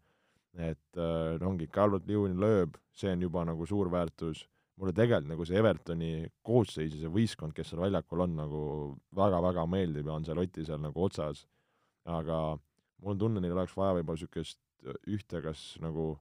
et 0.57 0.97
äh, 0.97 1.37
ongi, 1.45 1.67
Calvert 1.69 2.07
Lewin 2.09 2.39
lööb, 2.41 2.77
see 2.93 3.11
on 3.13 3.21
juba 3.21 3.43
nagu 3.45 3.65
suur 3.69 3.91
väärtus, 3.93 4.47
mulle 4.77 4.93
tegelikult 4.93 5.31
nagu 5.31 5.45
see 5.47 5.57
Evertoni 5.57 6.11
koosseis 6.45 6.93
ja 6.93 7.01
see 7.01 7.13
võistkond, 7.13 7.55
kes 7.57 7.71
seal 7.71 7.81
väljakul 7.81 8.23
on, 8.27 8.35
nagu 8.37 8.61
väga-väga 9.17 9.65
meeldib 9.69 10.09
ja 10.09 10.17
on 10.17 10.25
see 10.27 10.37
Lotti 10.37 10.65
seal 10.67 10.81
nagu 10.83 11.03
otsas, 11.03 11.45
aga 12.05 12.39
mul 13.01 13.15
on 13.15 13.21
tunne, 13.21 13.43
neil 13.43 13.57
oleks 13.57 13.75
vaja 13.77 13.97
võib-olla 13.97 14.19
niisugust 14.19 14.61
ühte 15.09 15.41
kas 15.43 15.63
nagu 15.81 16.11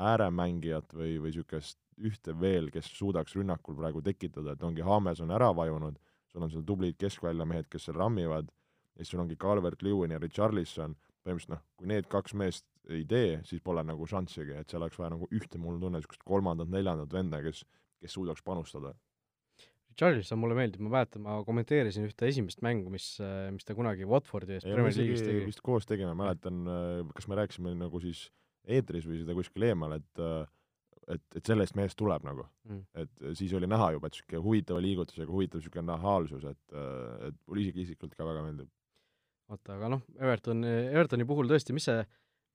ääremängijat 0.00 0.94
või, 0.96 1.16
või 1.20 1.32
niisugust 1.32 1.78
ühte 1.96 2.34
veel, 2.36 2.70
kes 2.72 2.88
suudaks 2.92 3.36
rünnakul 3.36 3.76
praegu 3.78 4.02
tekitada, 4.04 4.52
et 4.52 4.64
ongi 4.64 4.84
Hames 4.84 5.22
on 5.24 5.32
ära 5.32 5.48
vajunud, 5.56 5.96
sul 6.28 6.44
on 6.44 6.52
seal 6.52 6.64
tublid 6.68 6.98
keskväljamehed, 7.00 7.68
kes 7.72 7.88
seal 7.88 7.96
rammivad, 7.96 8.50
ja 8.96 9.04
siis 9.04 9.14
sul 9.14 9.22
ongi 9.24 9.38
Calvert 9.40 9.84
Lewin 9.84 10.12
ja 10.12 10.20
Richarlison, 10.20 10.96
põhimõtteliselt 11.24 11.54
noh, 11.54 11.62
kui 11.76 11.88
need 11.90 12.08
kaks 12.12 12.36
meest 12.36 12.66
ei 12.92 13.04
tee, 13.08 13.40
siis 13.48 13.64
pole 13.64 13.82
nagu 13.84 14.06
šanssigi, 14.06 14.60
et 14.60 14.70
seal 14.70 14.84
oleks 14.84 15.00
vaja 15.00 15.14
nagu 15.16 15.28
ühte, 15.32 15.58
mul 15.58 15.76
on 15.76 15.86
tunne, 15.86 16.00
niisugust 16.00 16.26
kolmandat-neljandat 16.28 17.16
venda, 17.16 17.40
kes, 17.44 17.64
kes 18.02 18.16
suudaks 18.16 18.44
panustada. 18.46 18.94
Richarlison 19.96 20.36
mulle 20.36 20.56
meeldib, 20.58 20.82
ma 20.84 20.98
mäletan, 20.98 21.22
ma 21.24 21.38
kommenteerisin 21.46 22.04
ühte 22.04 22.28
esimest 22.28 22.60
mängu, 22.64 22.90
mis, 22.92 23.14
mis 23.54 23.64
ta 23.64 23.76
kunagi 23.76 24.04
Watfordi 24.08 24.58
eest 24.58 24.68
Premier 24.68 24.92
League'is 24.92 25.24
tegi. 25.24 25.46
vist 25.48 25.62
koos 25.64 25.88
tegime, 25.88 26.12
mäletan, 26.18 26.66
kas 27.16 27.30
me 27.30 27.38
rääkisime 27.40 27.72
nagu 27.80 28.02
siis 28.04 28.26
eetris 28.66 29.06
või 29.08 29.22
seda 29.22 29.36
kuskil 29.38 29.64
eemal, 29.70 29.96
et 29.96 30.24
et, 31.06 31.22
et 31.38 31.46
sellest 31.46 31.76
mehest 31.78 31.98
tuleb 31.98 32.24
nagu 32.26 32.44
mm.. 32.66 32.82
et 33.02 33.26
siis 33.38 33.52
oli 33.56 33.68
näha 33.70 33.92
juba, 33.94 34.08
et 34.10 34.16
niisugune 34.16 34.42
huvitava 34.42 34.82
liigutusega, 34.82 35.30
huvitav 35.30 35.60
niisugune 35.62 35.86
nahaalsus, 35.86 36.46
et, 36.50 36.78
et 37.28 37.36
mulle 37.46 37.62
isegi 37.62 37.84
isiklikult 37.84 38.16
ka 38.18 38.26
väga 38.26 38.42
meeldib. 38.46 38.70
oota, 39.52 39.76
aga 39.76 39.90
noh, 39.94 40.02
Everton, 40.18 40.64
Evertoni 40.66 41.28
puhul 41.28 41.50
tõesti, 41.52 41.76
mis 41.76 41.86
see, 41.88 42.02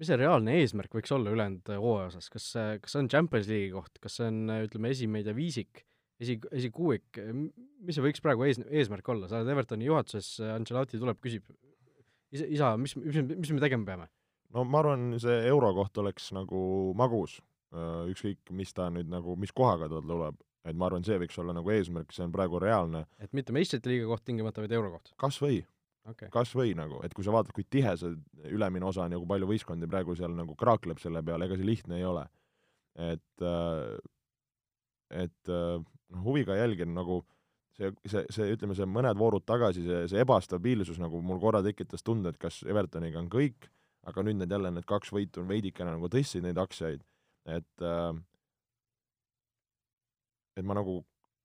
mis 0.02 0.10
see 0.10 0.18
reaalne 0.18 0.58
eesmärk 0.58 0.96
võiks 0.98 1.14
olla 1.14 1.30
ülejäänud 1.36 1.70
hooaja 1.78 2.10
osas, 2.10 2.28
kas 2.34 2.48
see, 2.56 2.78
kas 2.82 2.96
see 2.96 3.04
on 3.04 3.10
Champions 3.14 3.50
League'i 3.52 3.74
koht, 3.76 4.00
kas 4.02 4.18
see 4.18 4.30
on, 4.32 4.40
ütleme, 4.66 4.90
esimeid 4.96 5.28
ja 5.30 5.36
viisik, 5.38 5.84
esi, 6.22 6.40
esikuuik, 6.58 7.20
mis 7.86 7.98
see 7.98 8.06
võiks 8.06 8.24
praegu 8.26 8.48
ees, 8.48 8.58
eesmärk 8.66 9.12
olla, 9.14 9.30
sa 9.30 9.40
oled 9.40 9.52
Evertoni 9.54 9.86
juhatuses, 9.86 10.32
Ancelotti 10.56 10.98
tuleb, 11.02 11.20
küsib, 11.22 11.46
isa, 12.34 12.48
isa, 12.50 12.72
mis, 12.82 12.96
mis, 12.98 13.22
mis 13.30 13.54
me 13.54 13.62
tegema 13.62 13.86
peame? 13.92 14.08
no 14.52 14.66
ma 14.68 14.82
arvan, 14.82 15.12
see 15.22 15.38
euro 15.52 15.70
koht 15.78 16.02
oleks 16.02 16.32
nagu 16.36 16.62
magus, 16.98 17.38
äh, 17.76 18.08
ükskõik, 18.12 18.50
mis 18.58 18.74
ta 18.76 18.90
nüüd 18.94 19.12
nagu, 19.12 19.38
mis 19.40 19.54
kohaga 19.56 19.88
ta 19.92 20.02
tuleb, 20.02 20.42
et 20.66 20.78
ma 20.78 20.90
arvan, 20.90 21.06
see 21.06 21.20
võiks 21.22 21.38
olla 21.42 21.54
nagu 21.56 21.72
eesmärk, 21.78 22.10
see 22.16 22.26
on 22.26 22.34
praegu 22.34 22.60
reaalne. 22.64 23.06
et 23.22 23.38
mitte 23.38 23.54
meistrite 23.54 23.94
liiga 23.94 24.10
koht 24.10 24.26
tingimata, 24.26 24.66
vaid 24.66 24.74
euro 24.80 24.96
koht? 24.98 25.14
kas 25.22 25.38
või 25.44 25.62
okay.. 26.10 26.30
kas 26.34 26.54
või 26.58 26.76
nagu, 26.78 27.02
et 27.06 27.14
kui 27.18 27.26
sa 27.26 27.34
vaatad, 27.36 27.54
kui 27.56 27.66
tihe 27.70 27.96
see 28.00 28.16
ülemine 28.52 28.88
osa 28.88 29.06
on 29.06 29.16
ja 29.16 29.20
kui 29.22 29.30
palju 29.30 29.50
võistkondi 29.50 29.90
praegu 29.92 30.16
seal 30.18 30.34
nagu 30.38 30.56
kraakleb 30.60 31.02
selle 31.04 31.24
peale, 31.26 31.48
ega 31.48 31.60
see 31.60 31.68
lihtne 31.68 32.00
ei 32.00 32.08
ole. 32.08 32.26
et, 33.00 33.44
äh, 33.48 34.00
et 35.26 35.52
äh, 35.52 35.78
noh, 35.82 36.24
huviga 36.26 36.58
jälgin 36.60 36.96
nagu 36.96 37.22
see, 37.78 37.92
see, 38.06 38.26
see, 38.30 38.50
ütleme, 38.56 38.76
see 38.76 38.88
mõned 38.88 39.20
voorud 39.20 39.46
tagasi, 39.48 39.86
see, 39.86 40.08
see 40.12 40.24
ebastabiilsus 40.26 41.00
nagu 41.00 41.22
mul 41.24 41.40
korra 41.40 41.64
tekitas 41.64 42.04
tunde, 42.04 42.34
et 42.34 42.42
kas 42.42 42.64
Evertoniga 42.68 43.22
on 43.22 43.30
kõik 43.32 43.72
aga 44.10 44.24
nüüd 44.26 44.40
need 44.40 44.52
jälle, 44.52 44.72
need 44.74 44.88
kaks 44.90 45.14
võitu 45.14 45.44
on 45.44 45.50
veidikene 45.52 45.94
nagu 45.96 46.10
tõstsid 46.12 46.46
neid 46.46 46.60
aktsiaid, 46.62 47.04
et 47.50 47.86
äh, 47.86 48.12
et 50.58 50.68
ma 50.68 50.76
nagu 50.78 51.00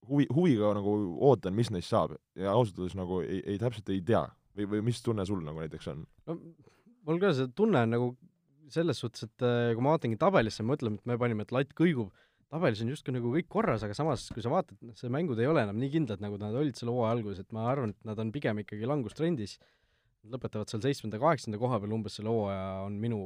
huvi, 0.09 0.27
huviga 0.33 0.73
nagu 0.77 0.97
ootan, 1.29 1.55
mis 1.57 1.71
neist 1.71 1.93
saab. 1.93 2.17
Ja 2.39 2.57
ausalt 2.57 2.81
öeldes 2.81 2.97
nagu 2.99 3.21
ei, 3.23 3.43
ei 3.47 3.61
täpselt 3.61 3.93
ei 3.93 4.03
tea 4.05 4.25
või, 4.57 4.69
või 4.75 4.87
mis 4.89 5.03
tunne 5.05 5.27
sul 5.29 5.43
nagu 5.45 5.63
näiteks 5.63 5.93
on? 5.93 6.07
no 6.27 6.39
mul 7.07 7.23
ka 7.23 7.33
see 7.37 7.51
tunne 7.57 7.85
on 7.87 7.95
nagu 7.95 8.09
selles 8.73 8.99
suhtes, 8.99 9.27
et 9.29 9.47
äh, 9.47 9.73
kui 9.77 9.85
ma 9.85 9.95
vaatangi 9.95 10.19
tabelisse, 10.19 10.65
mõtleme, 10.67 10.99
et 10.99 11.11
me 11.11 11.19
panime, 11.21 11.47
et 11.47 11.55
latt 11.55 11.71
kõigub, 11.79 12.11
tabelis 12.51 12.83
on 12.83 12.91
justkui 12.93 13.15
nagu 13.15 13.31
kõik 13.35 13.49
korras, 13.53 13.85
aga 13.87 13.95
samas, 13.95 14.27
kui 14.35 14.43
sa 14.43 14.51
vaatad, 14.53 14.79
see 14.99 15.11
mängud 15.13 15.39
ei 15.43 15.49
ole 15.51 15.63
enam 15.67 15.79
nii 15.81 15.93
kindlad, 15.93 16.23
nagu 16.23 16.39
nad 16.41 16.57
olid 16.59 16.79
selle 16.79 16.95
hooaja 16.95 17.15
alguses, 17.17 17.43
et 17.43 17.55
ma 17.55 17.69
arvan, 17.71 17.95
et 17.95 18.09
nad 18.09 18.19
on 18.23 18.33
pigem 18.35 18.63
ikkagi 18.63 18.89
langustrendis, 18.91 19.57
lõpetavad 20.27 20.71
seal 20.71 20.83
seitsmenda-kaheksanda 20.83 21.59
koha 21.63 21.79
peal 21.83 21.95
umbes 21.95 22.19
selle 22.19 22.33
hooaja, 22.35 22.67
on 22.89 22.99
minu 23.03 23.21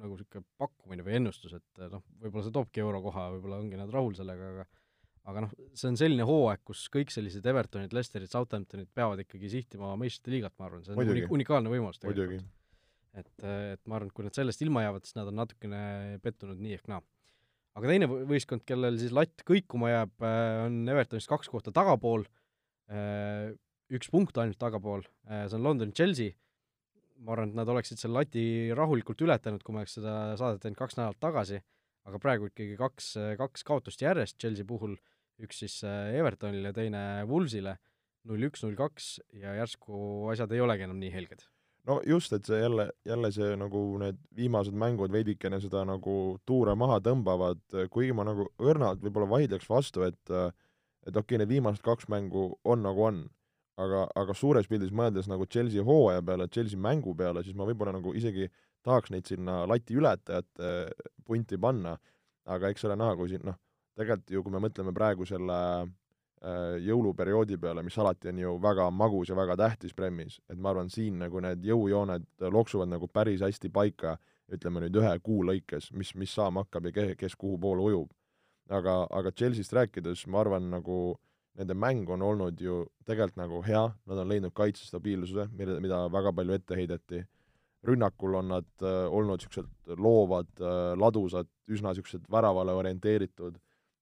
nagu 0.00 0.16
niisugune 0.16 0.46
pakkumine 0.60 1.04
või 1.04 1.18
ennustus, 1.18 1.56
et 1.58 1.84
noh, 1.92 2.04
võib-olla 2.22 2.46
see 2.46 2.56
toobki 2.56 2.84
eurokoha, 2.84 3.28
võib-olla 3.36 3.60
ongi 3.60 3.80
nad 3.80 3.92
rahul 3.92 4.16
sellega, 4.16 4.52
aga 4.54 4.68
aga 5.26 5.42
noh, 5.42 5.54
see 5.74 5.88
on 5.90 5.96
selline 5.98 6.26
hooaeg, 6.28 6.60
kus 6.66 6.84
kõik 6.92 7.10
sellised 7.14 7.46
Evertonid, 7.50 7.94
Lesterid, 7.96 8.30
Southamptonid 8.30 8.88
peavad 8.94 9.22
ikkagi 9.24 9.50
sihtima 9.50 9.90
meistrite 9.98 10.34
liigat, 10.36 10.54
ma 10.60 10.68
arvan, 10.68 10.84
see 10.86 10.94
on 10.94 11.00
Muidugi. 11.00 11.24
uni-, 11.24 11.32
unikaalne 11.40 11.72
võimalus 11.72 11.98
tegelikult. 12.02 12.46
et, 13.16 13.32
et 13.42 13.82
ma 13.90 13.98
arvan, 13.98 14.12
et 14.12 14.16
kui 14.16 14.26
nad 14.26 14.38
sellest 14.38 14.62
ilma 14.62 14.84
jäävad, 14.86 15.06
siis 15.08 15.18
nad 15.18 15.30
on 15.32 15.38
natukene 15.40 15.82
pettunud 16.22 16.62
nii 16.62 16.78
ehk 16.78 16.86
naa. 16.92 17.02
aga 17.76 17.90
teine 17.90 18.08
võ- 18.12 18.22
võistkond, 18.30 18.62
kellel 18.68 18.98
siis 19.02 19.12
latt 19.12 19.42
kõikuma 19.48 19.90
jääb, 19.90 20.14
on 20.68 20.78
Evertonist 20.94 21.28
kaks 21.32 21.50
kohta 21.52 21.74
tagapool, 21.74 22.22
üks 23.96 24.10
punkt 24.12 24.38
ainult 24.38 24.58
tagapool, 24.62 25.02
see 25.26 25.56
on 25.58 25.64
London 25.66 25.92
Chelsea, 25.92 26.36
ma 27.18 27.34
arvan, 27.34 27.50
et 27.50 27.58
nad 27.58 27.68
oleksid 27.72 27.98
selle 28.00 28.20
lati 28.20 28.44
rahulikult 28.76 29.22
ületanud, 29.26 29.62
kui 29.64 29.74
ma 29.74 29.82
oleks 29.82 29.98
seda 29.98 30.14
saadet 30.38 30.62
teinud 30.62 30.78
kaks 30.78 30.98
nädalat 30.98 31.18
tagasi, 31.22 31.60
aga 32.06 32.20
praegu 32.22 32.50
ikkagi 32.50 32.76
kaks, 32.78 33.12
kaks 33.40 33.64
kaotust 33.66 34.02
järjest 34.04 34.38
Chelsea 34.38 34.66
puhul, 34.68 34.94
üks 35.42 35.60
siis 35.62 35.76
äh, 35.84 36.14
Evertonile, 36.16 36.72
teine 36.76 37.02
Wolvesile, 37.28 37.76
null 38.26 38.48
üks, 38.48 38.64
null 38.64 38.76
kaks 38.78 39.16
ja 39.38 39.54
järsku 39.60 40.30
asjad 40.32 40.54
ei 40.54 40.62
olegi 40.64 40.86
enam 40.86 40.98
nii 41.02 41.12
helged. 41.14 41.46
no 41.86 42.00
just, 42.06 42.32
et 42.34 42.48
see 42.48 42.58
jälle, 42.58 42.88
jälle 43.06 43.30
see 43.34 43.54
nagu 43.60 43.82
need 44.02 44.18
viimased 44.36 44.74
mängud 44.74 45.12
veidikene 45.14 45.60
seda 45.62 45.84
nagu 45.86 46.16
tuure 46.46 46.74
maha 46.74 46.98
tõmbavad, 47.04 47.62
kuigi 47.92 48.16
ma 48.16 48.26
nagu 48.26 48.48
õrnalt 48.58 49.04
võib-olla 49.04 49.30
vaidleks 49.36 49.68
vastu, 49.70 50.06
et 50.08 50.36
et 51.06 51.14
okei 51.14 51.36
okay,, 51.36 51.38
need 51.38 51.52
viimased 51.52 51.84
kaks 51.86 52.08
mängu 52.10 52.48
on 52.66 52.82
nagu 52.82 53.04
on, 53.06 53.20
aga, 53.78 54.06
aga 54.18 54.34
suures 54.34 54.66
pildis 54.66 54.90
mõeldes 54.90 55.28
nagu 55.30 55.46
Chelsea 55.46 55.84
hooaja 55.86 56.24
peale, 56.26 56.48
Chelsea 56.50 56.80
mängu 56.80 57.14
peale, 57.14 57.44
siis 57.46 57.54
ma 57.54 57.68
võib-olla 57.68 57.94
nagu 57.94 58.14
isegi 58.18 58.48
tahaks 58.86 59.12
neid 59.14 59.28
sinna 59.30 59.60
lati 59.70 59.94
ületajate 59.98 60.72
punti 61.26 61.58
panna, 61.62 61.96
aga 62.46 62.70
eks 62.72 62.86
ole 62.88 62.98
näha, 62.98 63.14
kui 63.18 63.30
siin 63.30 63.46
noh, 63.46 63.58
tegelikult 63.96 64.30
ju 64.30 64.42
kui 64.44 64.54
me 64.54 64.62
mõtleme 64.66 64.92
praegu 64.96 65.26
selle 65.28 65.58
äh, 65.82 66.76
jõuluperioodi 66.84 67.58
peale, 67.60 67.84
mis 67.86 67.96
alati 67.98 68.30
on 68.32 68.40
ju 68.42 68.54
väga 68.62 68.88
magus 68.92 69.32
ja 69.32 69.36
väga 69.38 69.56
tähtis 69.60 69.96
Premis, 69.96 70.38
et 70.50 70.58
ma 70.58 70.72
arvan, 70.72 70.90
siin 70.92 71.18
nagu 71.22 71.40
need 71.44 71.64
jõujooned 71.64 72.48
loksuvad 72.52 72.92
nagu 72.92 73.08
päris 73.08 73.44
hästi 73.44 73.72
paika, 73.72 74.16
ütleme 74.52 74.84
nüüd 74.84 75.00
ühe 75.00 75.12
kuu 75.24 75.42
lõikes, 75.46 75.90
mis, 75.96 76.14
mis 76.14 76.34
saama 76.34 76.66
hakkab 76.66 76.90
ja 76.90 76.96
ke-, 77.00 77.14
kes 77.18 77.34
kuhu 77.34 77.58
poole 77.58 77.82
ujub. 77.90 78.12
aga, 78.68 79.06
aga 79.14 79.30
Chelsea'st 79.30 79.72
rääkides 79.72 80.26
ma 80.26 80.40
arvan, 80.40 80.70
nagu 80.70 81.16
nende 81.56 81.74
mäng 81.74 82.08
on 82.10 82.22
olnud 82.22 82.60
ju 82.60 82.84
tegelikult 83.06 83.38
nagu 83.40 83.62
hea, 83.64 83.84
nad 84.06 84.18
on 84.18 84.28
leidnud 84.28 84.52
kaitsestabiilsuse, 84.54 85.48
mille, 85.56 85.78
mida 85.80 86.02
väga 86.12 86.32
palju 86.36 86.56
ette 86.56 86.76
heideti, 86.76 87.22
rünnakul 87.86 88.34
on 88.40 88.50
nad 88.50 88.68
äh, 88.82 89.06
olnud 89.08 89.40
niisugused 89.40 89.94
loovad 90.02 90.50
äh,, 90.60 90.92
ladusad, 90.98 91.48
üsna 91.70 91.94
niisugused 91.94 92.26
väravale 92.32 92.74
orienteeritud, 92.76 93.56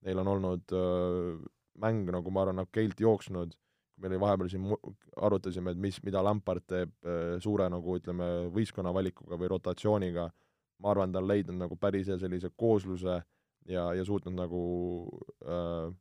neil 0.05 0.21
on 0.21 0.31
olnud 0.35 0.73
äh, 0.75 1.45
mäng, 1.81 2.05
nagu 2.11 2.31
ma 2.31 2.45
arvan, 2.45 2.63
okeilt 2.65 2.99
jooksnud, 3.01 3.55
meil 4.01 4.13
oli 4.13 4.21
vahepeal 4.21 4.49
siin 4.51 4.67
arutasime, 5.27 5.73
et 5.73 5.81
mis, 5.81 5.99
mida 6.05 6.23
Lampard 6.23 6.65
teeb 6.69 6.93
äh, 7.07 7.35
suure 7.43 7.67
nagu 7.71 7.97
ütleme, 7.99 8.29
võistkonnavalikuga 8.55 9.39
või 9.39 9.51
rotatsiooniga, 9.55 10.29
ma 10.83 10.91
arvan, 10.91 11.13
ta 11.13 11.21
on 11.23 11.29
leidnud 11.29 11.59
nagu 11.59 11.77
päris 11.79 12.09
hea 12.11 12.19
sellise 12.21 12.51
koosluse 12.55 13.19
ja, 13.71 13.85
ja 13.95 14.05
suutnud 14.05 14.35
nagu 14.37 14.63
äh, 15.45 15.93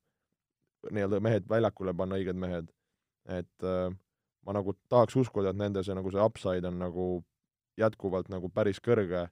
nii-öelda 0.92 1.20
mehed 1.24 1.46
väljakule 1.48 1.94
panna, 1.96 2.18
õiged 2.20 2.38
mehed. 2.38 2.72
et 3.24 3.64
äh, 3.64 3.88
ma 4.44 4.52
nagu 4.52 4.74
tahaks 4.92 5.16
uskuda, 5.16 5.50
et 5.50 5.56
nende 5.56 5.82
see 5.84 5.94
nagu 5.96 6.10
see 6.12 6.20
upside 6.20 6.68
on 6.68 6.78
nagu 6.78 7.06
jätkuvalt 7.80 8.28
nagu 8.28 8.50
päris 8.52 8.80
kõrge 8.84 9.24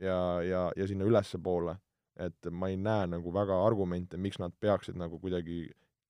ja, 0.00 0.18
ja, 0.42 0.62
ja 0.76 0.86
sinna 0.88 1.06
ülespoole. 1.06 1.76
Et 2.16 2.48
ma 2.50 2.70
ei 2.72 2.78
näe 2.80 3.08
nagu 3.12 3.32
väga 3.34 3.58
argumente, 3.66 4.16
miks 4.20 4.38
nad 4.42 4.54
peaksid 4.60 4.96
nagu 4.98 5.18
kuidagi 5.20 5.66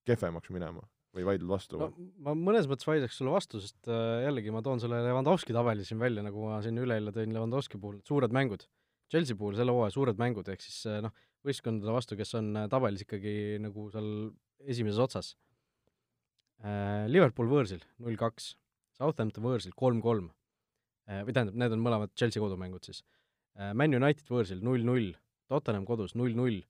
kehvemaks 0.07 0.51
minema 0.55 0.83
või 1.15 1.25
vaidled 1.27 1.49
vastu 1.49 1.79
no 1.81 1.89
ma 2.23 2.33
mõnes 2.37 2.67
mõttes 2.69 2.87
vaidleks 2.87 3.17
sulle 3.19 3.33
vastu, 3.33 3.61
sest 3.63 3.89
äh, 3.91 4.23
jällegi 4.25 4.53
ma 4.53 4.61
toon 4.65 4.81
selle 4.83 4.99
Lewandowski 5.05 5.55
tabeli 5.55 5.85
siin 5.87 6.01
välja, 6.01 6.23
nagu 6.25 6.49
ma 6.49 6.59
siin 6.65 6.77
üleeile 6.81 7.13
tõin 7.15 7.33
Lewandowski 7.35 7.79
puhul, 7.81 7.99
suured 8.07 8.35
mängud. 8.35 8.67
Chelsea 9.11 9.39
puhul 9.39 9.55
selle 9.55 9.71
hooaja 9.71 9.93
suured 9.95 10.19
mängud, 10.19 10.49
ehk 10.51 10.63
siis 10.63 10.81
äh, 10.89 10.99
noh, 11.05 11.15
võistkondade 11.47 11.95
vastu, 11.95 12.17
kes 12.19 12.35
on 12.39 12.51
äh, 12.59 12.69
tabelis 12.71 13.05
ikkagi 13.05 13.35
nagu 13.63 13.89
seal 13.93 14.09
esimeses 14.67 15.03
otsas. 15.03 15.35
Liverpool 17.13 17.45
võõrsil 17.51 17.83
null 18.01 18.17
kaks, 18.17 18.55
Southampton 18.97 19.43
võõrsil 19.45 19.75
kolm-kolm, 19.77 20.31
või 21.05 21.35
tähendab, 21.35 21.53
need 21.61 21.75
on 21.75 21.83
mõlemad 21.85 22.09
Chelsea 22.17 22.41
kodumängud 22.41 22.87
siis. 22.87 23.03
Man 23.77 23.93
United 23.93 24.25
võõrsil 24.25 24.63
null 24.65 24.81
null, 24.81 25.11
Tottenham 25.47 25.85
kodus 25.87 26.15
null 26.15 26.35
null, 26.37 26.61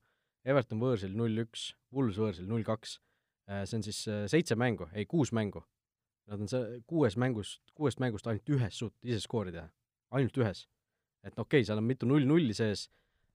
Everton 0.48 0.80
võõrsil 0.80 1.16
null 1.18 1.44
üks, 1.44 1.72
Wolves 1.94 2.20
võõrsil 2.20 2.48
null 2.48 2.64
kaks. 2.64 2.98
see 3.64 3.76
on 3.78 3.82
siis 3.82 4.02
seitse 4.30 4.56
mängu, 4.56 4.88
ei 4.92 5.06
kuus 5.06 5.32
mängu. 5.32 5.64
Nad 6.28 6.42
on 6.44 6.48
see 6.48 6.80
kuues 6.86 7.16
mängust, 7.16 7.62
kuuest 7.74 8.00
mängust 8.00 8.26
ainult 8.28 8.50
ühes 8.52 8.76
suutnud 8.76 9.10
ise 9.10 9.20
skoori 9.24 9.52
teha, 9.52 9.70
ainult 10.12 10.36
ühes. 10.36 10.66
et 11.24 11.32
okei 11.32 11.60
okay,, 11.60 11.64
seal 11.66 11.80
on 11.80 11.84
mitu 11.88 12.06
null-nulli 12.06 12.54
sees 12.54 12.88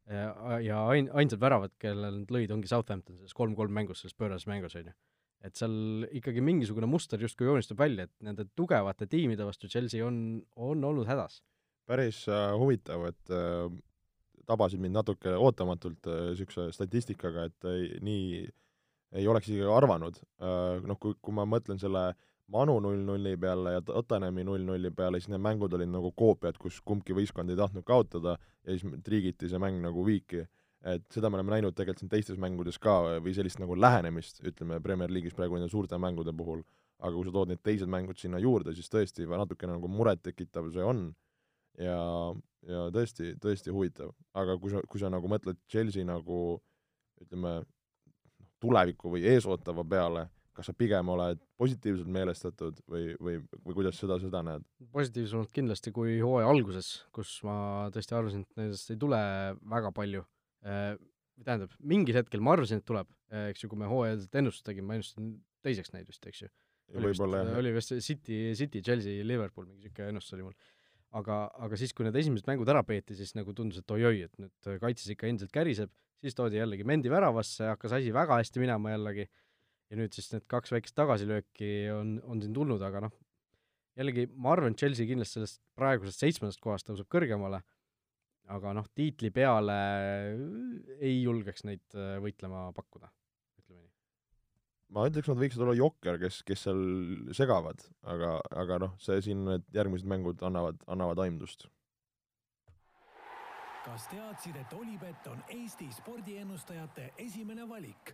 ja, 0.10 0.60
ja 0.64 0.82
ain-, 0.92 1.10
ainsad 1.16 1.42
väravad, 1.42 1.74
kellel 1.82 2.22
nad 2.22 2.34
lõid, 2.34 2.52
ongi 2.54 2.70
Southampton 2.70 3.18
selles 3.18 3.36
kolm-kolm 3.38 3.74
mängus, 3.76 4.04
selles 4.04 4.18
pöörases 4.18 4.48
mängus, 4.50 4.76
on 4.80 4.92
ju. 4.92 4.96
et 5.44 5.60
seal 5.60 6.08
ikkagi 6.20 6.44
mingisugune 6.44 6.88
muster 6.88 7.22
justkui 7.22 7.48
joonistub 7.50 7.80
välja, 7.80 8.08
et 8.08 8.14
nende 8.24 8.46
tugevate 8.58 9.08
tiimide 9.12 9.48
vastu 9.48 9.68
Chelsea 9.72 10.06
on, 10.06 10.18
on 10.56 10.84
olnud 10.84 11.10
hädas. 11.10 11.42
päris 11.88 12.24
äh, 12.32 12.52
huvitav, 12.60 13.08
et 13.12 13.34
äh, 13.34 13.68
tabasid 14.50 14.82
mind 14.84 14.98
natuke 15.00 15.34
ootamatult 15.38 16.10
niisuguse 16.10 16.68
äh, 16.68 16.76
statistikaga, 16.76 17.48
et 17.50 17.70
äh, 17.70 17.98
nii 18.04 18.44
ei 19.14 19.28
oleks 19.30 19.50
isegi 19.50 19.70
arvanud 19.70 20.18
äh,, 20.42 20.84
noh, 20.88 21.00
kui, 21.00 21.18
kui 21.22 21.36
ma 21.36 21.46
mõtlen 21.50 21.82
selle 21.82 22.12
Manu 22.54 22.76
null-nulli 22.84 23.38
peale 23.40 23.78
ja 23.78 23.82
Tottenhami 23.82 24.44
null-nulli 24.44 24.92
peale, 24.92 25.22
siis 25.22 25.32
need 25.32 25.42
mängud 25.42 25.74
olid 25.74 25.88
nagu 25.90 26.12
koopiad, 26.12 26.58
kus 26.60 26.82
kumbki 26.86 27.16
võistkond 27.16 27.50
ei 27.50 27.58
tahtnud 27.58 27.86
kaotada 27.88 28.36
ja 28.36 28.76
siis 28.76 29.00
triigiti 29.06 29.48
see 29.50 29.62
mäng 29.64 29.80
nagu 29.82 30.04
viiki. 30.06 30.44
et 30.84 31.06
seda 31.16 31.30
me 31.32 31.38
oleme 31.38 31.54
näinud 31.54 31.72
tegelikult 31.72 32.02
siin 32.02 32.10
teistes 32.12 32.40
mängudes 32.44 32.76
ka 32.84 32.94
või 33.24 33.32
sellist 33.32 33.62
nagu 33.62 33.78
lähenemist, 33.80 34.42
ütleme, 34.44 34.82
Premier 34.84 35.08
League'is 35.08 35.36
praegu 35.38 35.56
nende 35.56 35.72
suurte 35.72 35.96
mängude 35.96 36.34
puhul, 36.36 36.60
aga 37.00 37.14
kui 37.16 37.24
sa 37.24 37.32
tood 37.32 37.54
need 37.54 37.62
teised 37.64 37.88
mängud 37.88 38.20
sinna 38.20 38.42
juurde, 38.44 38.74
siis 38.76 38.92
tõesti 38.92 39.24
natukene 39.24 39.78
nagu 39.78 39.88
murettekitav 39.88 40.68
see 40.76 40.84
on 40.84 41.06
ja, 41.82 42.00
ja 42.68 42.84
tõesti, 42.94 43.34
tõesti 43.42 43.74
huvitav. 43.74 44.14
aga 44.34 44.58
kui 44.62 44.74
sa, 44.74 44.84
kui 44.90 45.02
sa 45.02 45.12
nagu 45.14 45.30
mõtled 45.32 45.60
Chelsea 45.70 46.06
nagu 46.08 46.60
ütleme, 47.22 47.62
tuleviku 48.64 49.12
või 49.14 49.26
eesootava 49.28 49.84
peale, 49.88 50.28
kas 50.54 50.70
sa 50.70 50.76
pigem 50.78 51.10
oled 51.10 51.40
positiivselt 51.60 52.10
meelestatud 52.14 52.82
või, 52.90 53.14
või, 53.18 53.40
või 53.64 53.78
kuidas 53.80 53.98
seda, 54.00 54.20
seda 54.22 54.44
näed? 54.46 54.66
positiivsemalt 54.94 55.54
kindlasti 55.56 55.94
kui 55.96 56.20
hooaja 56.22 56.52
alguses, 56.52 56.92
kus 57.16 57.40
ma 57.48 57.56
tõesti 57.94 58.18
arvasin, 58.18 58.46
et 58.46 58.62
nendest 58.62 58.94
ei 58.94 59.00
tule 59.02 59.20
väga 59.74 59.92
palju. 59.96 60.26
Tähendab, 61.44 61.74
mingil 61.82 62.20
hetkel 62.20 62.44
ma 62.46 62.54
arvasin, 62.54 62.80
et 62.80 62.88
tuleb, 62.88 63.10
eks 63.50 63.64
ju, 63.64 63.72
kui 63.72 63.82
me 63.82 63.90
hooajalist 63.90 64.38
ennustust 64.38 64.68
tegime, 64.68 64.92
ma 64.92 65.00
ennustasin 65.00 65.34
teiseks 65.66 65.96
neid 65.96 66.06
vist, 66.08 66.28
eks 66.30 66.44
ju. 66.46 66.52
oli 67.00 67.10
vist, 67.10 67.26
oli 67.58 67.74
vist 67.74 67.96
City, 68.06 68.38
City, 68.60 68.84
Chelsea, 68.86 69.26
Liverpool, 69.26 69.66
mingi 69.66 69.88
niisugune 69.88 70.14
ennustus 70.14 70.38
oli 70.38 70.46
mul. 70.46 70.56
Aga, 71.20 71.38
aga 71.66 71.80
siis, 71.80 71.94
kui 71.96 72.08
need 72.08 72.18
esimesed 72.20 72.48
mängud 72.50 72.70
ära 72.74 72.84
peeti, 72.88 73.16
siis 73.18 73.34
nagu 73.38 73.54
tundus, 73.56 73.82
et 73.82 73.94
oi-oi, 73.94 74.26
et 74.28 74.42
nüüd 74.42 74.72
kaitses 74.82 75.12
ikka 75.14 75.30
endiselt 75.30 75.54
käriseb, 75.54 75.92
siis 76.24 76.38
toodi 76.38 76.60
jällegi 76.60 76.86
Mendi 76.88 77.12
väravasse, 77.12 77.68
hakkas 77.74 77.98
asi 78.00 78.14
väga 78.16 78.40
hästi 78.42 78.64
minema 78.64 78.96
jällegi. 78.96 79.28
Ja 79.92 80.00
nüüd 80.00 80.16
siis 80.16 80.32
need 80.32 80.48
kaks 80.50 80.72
väikest 80.74 80.96
tagasilööki 80.98 81.70
on, 81.94 82.16
on 82.26 82.40
siin 82.42 82.54
tulnud, 82.56 82.82
aga 82.82 83.04
noh, 83.06 83.14
jällegi 84.00 84.26
ma 84.34 84.56
arvan, 84.56 84.74
et 84.74 84.82
Chelsea 84.82 85.06
kindlasti 85.06 85.38
sellest 85.38 85.60
praegusest 85.78 86.24
seitsmendast 86.24 86.62
kohast 86.64 86.88
tõuseb 86.88 87.10
kõrgemale, 87.14 87.60
aga 88.54 88.74
noh, 88.74 88.88
tiitli 88.98 89.30
peale 89.36 89.76
ei 90.98 91.20
julgeks 91.22 91.68
neid 91.68 92.00
võitlema 92.24 92.72
pakkuda. 92.74 93.12
Ma 94.94 95.08
ütleks, 95.10 95.30
nad 95.32 95.40
võiksid 95.42 95.64
olla 95.66 95.78
jokker, 95.78 96.20
kes, 96.22 96.42
kes 96.48 96.68
seal 96.68 96.82
segavad, 97.36 97.82
aga, 98.06 98.36
aga 98.64 98.82
noh, 98.86 98.98
see 99.02 99.22
siin 99.26 99.46
need 99.48 99.66
järgmised 99.74 100.10
mängud 100.10 100.44
annavad, 100.46 100.82
annavad 100.88 101.24
aimdust 101.26 101.68
kas 103.84 104.06
teadsid, 104.08 104.56
et 104.56 104.74
Olipet 104.78 105.26
on 105.28 105.42
Eesti 105.52 105.90
spordiennustajate 105.92 107.10
esimene 107.20 107.66
valik? 107.68 108.14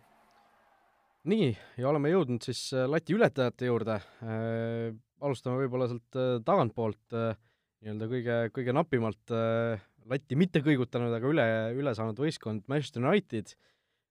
nii, 1.29 1.51
ja 1.77 1.89
oleme 1.91 2.09
jõudnud 2.09 2.41
siis 2.41 2.71
lati 2.89 3.13
ületajate 3.13 3.67
juurde 3.69 3.99
äh,. 3.99 4.95
alustame 5.21 5.59
võib-olla 5.59 5.89
sealt 5.91 6.17
äh, 6.17 6.37
tagantpoolt 6.47 7.17
äh, 7.19 7.35
nii-öelda 7.83 8.07
kõige, 8.11 8.37
kõige 8.55 8.75
napimalt 8.75 9.33
äh, 9.35 9.83
latti 10.09 10.37
mitte 10.39 10.63
kõigutanud, 10.65 11.13
aga 11.13 11.29
üle, 11.29 11.47
üle 11.77 11.93
saanud 11.95 12.17
võistkond 12.23 12.65
Manchester 12.71 13.03
United 13.03 13.53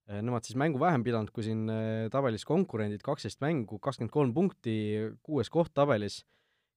nemad 0.09 0.47
siis 0.47 0.57
mängu 0.61 0.81
vähem 0.81 1.05
pidanud 1.05 1.33
kui 1.35 1.45
siin 1.45 1.67
tabelis 2.13 2.47
konkurendid, 2.49 3.03
kaksteist 3.05 3.43
mängu, 3.45 3.81
kakskümmend 3.83 4.15
kolm 4.15 4.35
punkti, 4.37 4.77
kuues 5.25 5.51
koht 5.53 5.75
tabelis, 5.77 6.23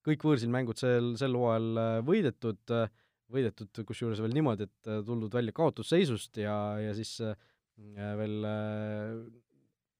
kõik 0.07 0.25
võõrsil 0.27 0.51
mängud 0.51 0.79
sel, 0.82 1.13
sel 1.19 1.38
hooajal 1.39 2.03
võidetud, 2.07 2.75
võidetud 3.32 3.84
kusjuures 3.88 4.19
veel 4.23 4.36
niimoodi, 4.36 4.67
et 4.67 4.91
tuldud 5.07 5.32
välja 5.32 5.55
kaotusseisust 5.55 6.41
ja, 6.43 6.57
ja 6.84 6.95
siis 6.97 7.15
veel 7.21 8.36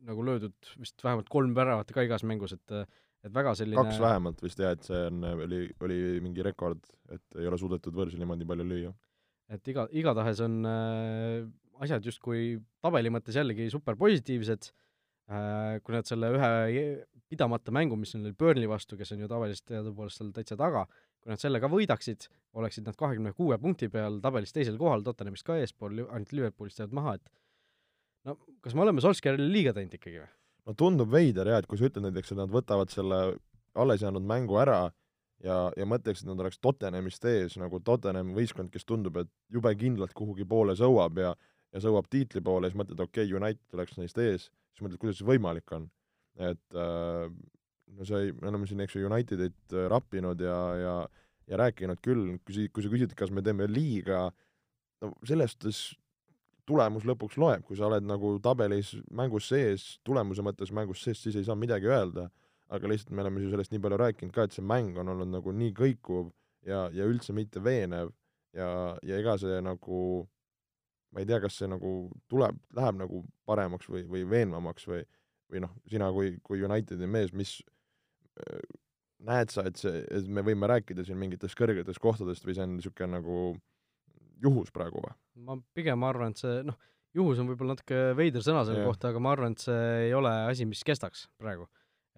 nagu 0.01 0.25
löödud 0.25 0.73
vist 0.82 0.99
vähemalt 1.03 1.29
kolm 1.32 1.55
väravat 1.55 1.93
ka 1.93 2.03
igas 2.07 2.25
mängus, 2.27 2.57
et 2.57 2.84
et 3.21 3.34
väga 3.34 3.53
selline 3.57 3.77
kaks 3.77 4.01
vähemalt 4.01 4.41
vist 4.41 4.61
jah, 4.61 4.73
et 4.75 4.86
see 4.86 4.99
on, 5.07 5.23
oli, 5.45 5.61
oli 5.86 5.97
mingi 6.25 6.45
rekord, 6.45 6.82
et 7.13 7.39
ei 7.39 7.47
ole 7.49 7.59
suudetud 7.61 7.93
võõrsil 7.93 8.21
niimoodi 8.21 8.47
palju 8.49 8.65
lüüa. 8.65 8.93
et 9.51 9.67
iga, 9.67 9.86
igatahes 9.91 10.41
on 10.45 10.57
äh, 10.65 11.43
asjad 11.82 12.05
justkui 12.05 12.55
tabeli 12.84 13.11
mõttes 13.13 13.38
jällegi 13.38 13.69
super 13.73 13.97
positiivsed 13.99 14.69
äh,, 15.32 15.79
kui 15.84 15.95
nad 15.95 16.07
selle 16.09 16.34
ühe 16.36 16.51
pidamata 17.32 17.71
mängu, 17.73 17.95
mis 17.99 18.13
neil 18.15 18.29
oli 18.29 18.38
Burnley 18.38 18.69
vastu, 18.69 18.97
kes 18.99 19.13
on 19.15 19.23
ju 19.23 19.29
tavaliselt 19.32 19.69
teadupoolest 19.71 20.19
seal 20.19 20.34
täitsa 20.36 20.57
taga, 20.59 20.86
kui 21.23 21.32
nad 21.32 21.41
selle 21.41 21.61
ka 21.63 21.69
võidaksid, 21.71 22.27
oleksid 22.59 22.88
nad 22.89 22.97
kahekümne 22.99 23.32
kuue 23.38 23.57
punkti 23.61 23.88
peal 23.93 24.19
tabelis 24.23 24.51
teisel 24.55 24.77
kohal, 24.82 25.05
Tottenhamist 25.05 25.47
ka 25.47 25.55
eespool, 25.61 26.03
ainult 26.09 26.36
Liverpoolist 26.36 26.82
jäävad 26.82 26.97
maha, 26.97 27.15
et 27.19 27.32
no 28.27 28.38
kas 28.63 28.75
me 28.75 28.84
oleme 28.86 29.03
Solskjaerile 29.03 29.47
liiga 29.47 29.75
teinud 29.77 29.95
ikkagi 29.97 30.23
või? 30.23 30.32
no 30.67 30.75
tundub 30.77 31.13
veider 31.13 31.47
jah, 31.53 31.61
et 31.63 31.69
kui 31.69 31.79
sa 31.79 31.88
ütled 31.88 32.09
näiteks, 32.09 32.34
et 32.34 32.41
nad 32.41 32.51
võtavad 32.51 32.91
selle 32.93 33.21
alles 33.79 34.03
jäänud 34.03 34.27
mängu 34.27 34.59
ära 34.61 34.82
ja, 35.43 35.57
ja 35.77 35.88
mõtleks, 35.88 36.21
et 36.21 36.29
nad 36.29 36.43
oleks 36.43 36.59
Tottenhamist 36.61 37.25
ees, 37.32 37.55
nagu 37.61 37.79
Tottenhami 37.79 38.36
võistkond, 38.36 38.71
kes 38.73 38.86
tundub, 38.88 39.17
et 39.23 39.32
jube 39.53 39.73
kindlalt 39.79 40.13
kuhugi 40.17 40.45
poole 40.47 40.75
sõuab 40.77 41.21
ja 41.21 41.34
ja 41.72 41.82
sõuab 41.84 42.09
tiitli 42.11 42.43
poole, 42.43 42.69
siis 42.69 42.80
mõtled, 42.80 42.99
okei 42.99 43.26
okay,, 43.30 43.38
United 43.38 43.80
oleks 43.80 43.97
neist 43.99 44.19
ees, 44.22 44.49
siis 44.74 44.84
mõtled, 44.84 44.99
kuidas 45.01 45.22
see 45.22 45.28
võimalik 45.28 45.72
on. 45.78 45.89
et 46.39 46.80
äh, 46.80 47.28
no 47.97 48.07
see, 48.07 48.32
me 48.39 48.51
oleme 48.51 48.67
siin, 48.67 48.84
eks 48.84 48.95
ju, 48.95 49.07
Unitedit 49.07 49.76
äh, 49.76 49.89
rappinud 49.91 50.41
ja, 50.41 50.59
ja 50.80 50.95
ja 51.51 51.57
rääkinud 51.59 51.99
küll, 52.03 52.38
kui, 52.47 52.67
kui 52.72 52.84
sa 52.84 52.91
küsid, 52.91 53.15
kas 53.17 53.32
me 53.34 53.43
teeme 53.43 53.67
liiga, 53.67 54.30
no 55.03 55.11
selles 55.28 55.55
suhtes 55.55 55.82
tulemus 56.69 57.05
lõpuks 57.07 57.39
loeb, 57.41 57.65
kui 57.67 57.78
sa 57.80 57.89
oled 57.89 58.05
nagu 58.07 58.36
tabelis 58.43 58.93
mängus 59.17 59.49
sees, 59.51 59.88
tulemuse 60.07 60.45
mõttes 60.45 60.72
mängus 60.76 61.03
sees, 61.03 61.19
siis 61.24 61.36
ei 61.39 61.47
saa 61.47 61.57
midagi 61.59 61.89
öelda, 61.91 62.30
aga 62.72 62.88
lihtsalt 62.88 63.11
me 63.15 63.26
oleme 63.26 63.43
ju 63.43 63.51
sellest 63.51 63.74
nii 63.74 63.84
palju 63.84 63.99
rääkinud 63.99 64.36
ka, 64.36 64.45
et 64.47 64.55
see 64.55 64.63
mäng 64.63 64.99
on 65.01 65.11
olnud 65.11 65.34
nagu 65.34 65.51
nii 65.55 65.74
kõikuv 65.76 66.30
ja, 66.67 66.86
ja 66.95 67.07
üldse 67.09 67.36
mitte 67.36 67.63
veenev 67.63 68.13
ja, 68.55 68.69
ja 69.03 69.19
ega 69.19 69.36
see 69.41 69.59
nagu, 69.65 69.99
ma 71.12 71.24
ei 71.24 71.28
tea, 71.28 71.41
kas 71.43 71.57
see 71.59 71.70
nagu 71.72 71.95
tuleb, 72.32 72.59
läheb 72.78 73.01
nagu 73.01 73.24
paremaks 73.49 73.89
või, 73.91 74.05
või 74.09 74.24
veenvamaks 74.32 74.88
või, 74.88 75.01
või 75.51 75.66
noh, 75.66 75.74
sina 75.91 76.12
kui, 76.16 76.38
kui 76.45 76.64
Unitedi 76.64 77.09
mees, 77.09 77.34
mis 77.36 77.57
äh, 78.39 78.62
näed 79.28 79.51
sa, 79.53 79.66
et 79.70 79.82
see, 79.82 80.03
et 80.09 80.30
me 80.32 80.43
võime 80.45 80.70
rääkida 80.72 81.05
siin 81.05 81.20
mingitest 81.22 81.57
kõrgetest 81.59 82.01
kohtadest 82.01 82.47
või 82.47 82.55
see 82.57 82.66
on 82.66 82.78
niisugune 82.78 83.20
nagu 83.20 83.41
juhus 84.41 84.72
praegu 84.74 85.03
või? 85.03 85.14
ma 85.45 85.57
pigem 85.76 86.07
arvan, 86.07 86.34
et 86.34 86.41
see 86.41 86.64
noh, 86.68 86.80
juhus 87.18 87.41
on 87.41 87.51
võib-olla 87.51 87.76
natuke 87.76 87.99
veider 88.18 88.43
sõna 88.45 88.64
selle 88.66 88.82
yeah. 88.82 88.89
kohta, 88.89 89.12
aga 89.12 89.22
ma 89.24 89.36
arvan, 89.36 89.55
et 89.55 89.64
see 89.64 89.86
ei 90.07 90.16
ole 90.18 90.32
asi, 90.47 90.68
mis 90.70 90.84
kestaks 90.88 91.28
praegu. 91.41 91.68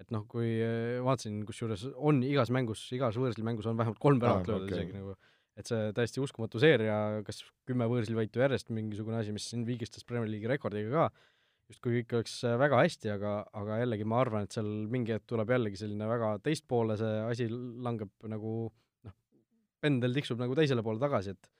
et 0.01 0.09
noh, 0.13 0.25
kui 0.29 0.55
äh, 0.63 1.01
vaatasin, 1.05 1.43
kusjuures 1.47 1.85
on 1.95 2.23
igas 2.27 2.51
mängus, 2.53 2.85
igas 2.95 3.17
võõrsil 3.19 3.45
mängus 3.45 3.67
on 3.69 3.77
vähemalt 3.79 4.01
kolm 4.01 4.21
väravat 4.21 4.47
ah, 4.47 4.53
löödud 4.53 4.71
okay. 4.71 4.79
isegi 4.79 4.97
nagu, 4.97 5.17
et 5.59 5.69
see 5.69 5.91
täiesti 5.95 6.21
uskumatu 6.23 6.61
seeria, 6.61 6.95
kas 7.27 7.43
kümme 7.67 7.87
võõrsilvõitu 7.89 8.41
järjest, 8.41 8.71
mingisugune 8.73 9.19
asi, 9.19 9.33
mis 9.35 9.45
siin 9.49 9.65
viigistas 9.67 10.05
Premier 10.07 10.29
League'i 10.31 10.49
rekordiga 10.49 10.91
ka, 10.93 11.25
justkui 11.71 11.99
kõik 11.99 12.15
oleks 12.19 12.37
äh, 12.47 12.55
väga 12.59 12.79
hästi, 12.81 13.11
aga, 13.13 13.33
aga 13.61 13.79
jällegi 13.83 14.07
ma 14.09 14.21
arvan, 14.23 14.47
et 14.47 14.55
seal 14.55 14.69
mingi 14.93 15.15
hetk 15.15 15.27
tuleb 15.29 15.53
jällegi 15.53 15.79
selline 15.79 16.07
väga 16.09 16.35
teistpoole, 16.45 16.97
see 16.99 17.19
asi 17.27 17.49
langeb 17.49 18.11
nagu 18.29 18.53
noh, 19.07 19.17
pendel 19.83 20.17
tiksub 20.17 20.41
nagu 20.41 20.57
teisele 20.57 20.85
poole 20.85 21.01
tagasi, 21.03 21.37
et 21.37 21.51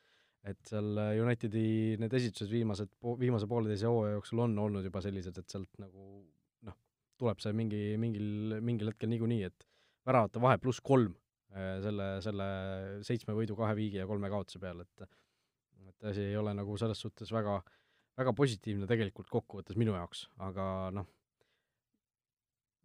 et 0.44 0.60
seal 0.68 0.98
Unitedi 1.24 1.96
need 2.02 2.14
esitused 2.18 2.50
viimased, 2.52 2.90
viimase 3.16 3.48
pooleteise 3.48 3.88
hooaja 3.88 4.18
jooksul 4.18 4.42
on 4.44 4.58
olnud 4.60 4.84
juba 4.84 5.00
sellised, 5.00 5.38
et 5.40 5.54
sealt 5.54 5.70
nagu 5.80 6.08
noh, 6.68 6.76
tuleb 7.16 7.40
see 7.40 7.54
mingi, 7.56 7.84
mingil, 8.02 8.58
mingil 8.60 8.92
hetkel 8.92 9.08
niikuinii, 9.14 9.48
et 9.48 9.68
väravate 10.04 10.42
vahe 10.44 10.60
pluss 10.60 10.84
kolm 10.84 11.14
selle, 11.54 12.08
selle 12.26 12.48
seitsme 13.06 13.36
võidu, 13.38 13.58
kahe 13.60 13.76
viigi 13.78 14.00
ja 14.00 14.08
kolme 14.10 14.32
kaotuse 14.34 14.62
peale, 14.62 14.88
et 14.88 15.08
et 15.90 16.10
asi 16.10 16.24
ei 16.32 16.38
ole 16.40 16.54
nagu 16.56 16.78
selles 16.80 17.00
suhtes 17.00 17.32
väga, 17.34 17.58
väga 18.18 18.34
positiivne 18.38 18.88
tegelikult 18.90 19.30
kokkuvõttes 19.32 19.78
minu 19.80 19.94
jaoks, 19.98 20.26
aga 20.44 20.66
noh, 20.96 21.08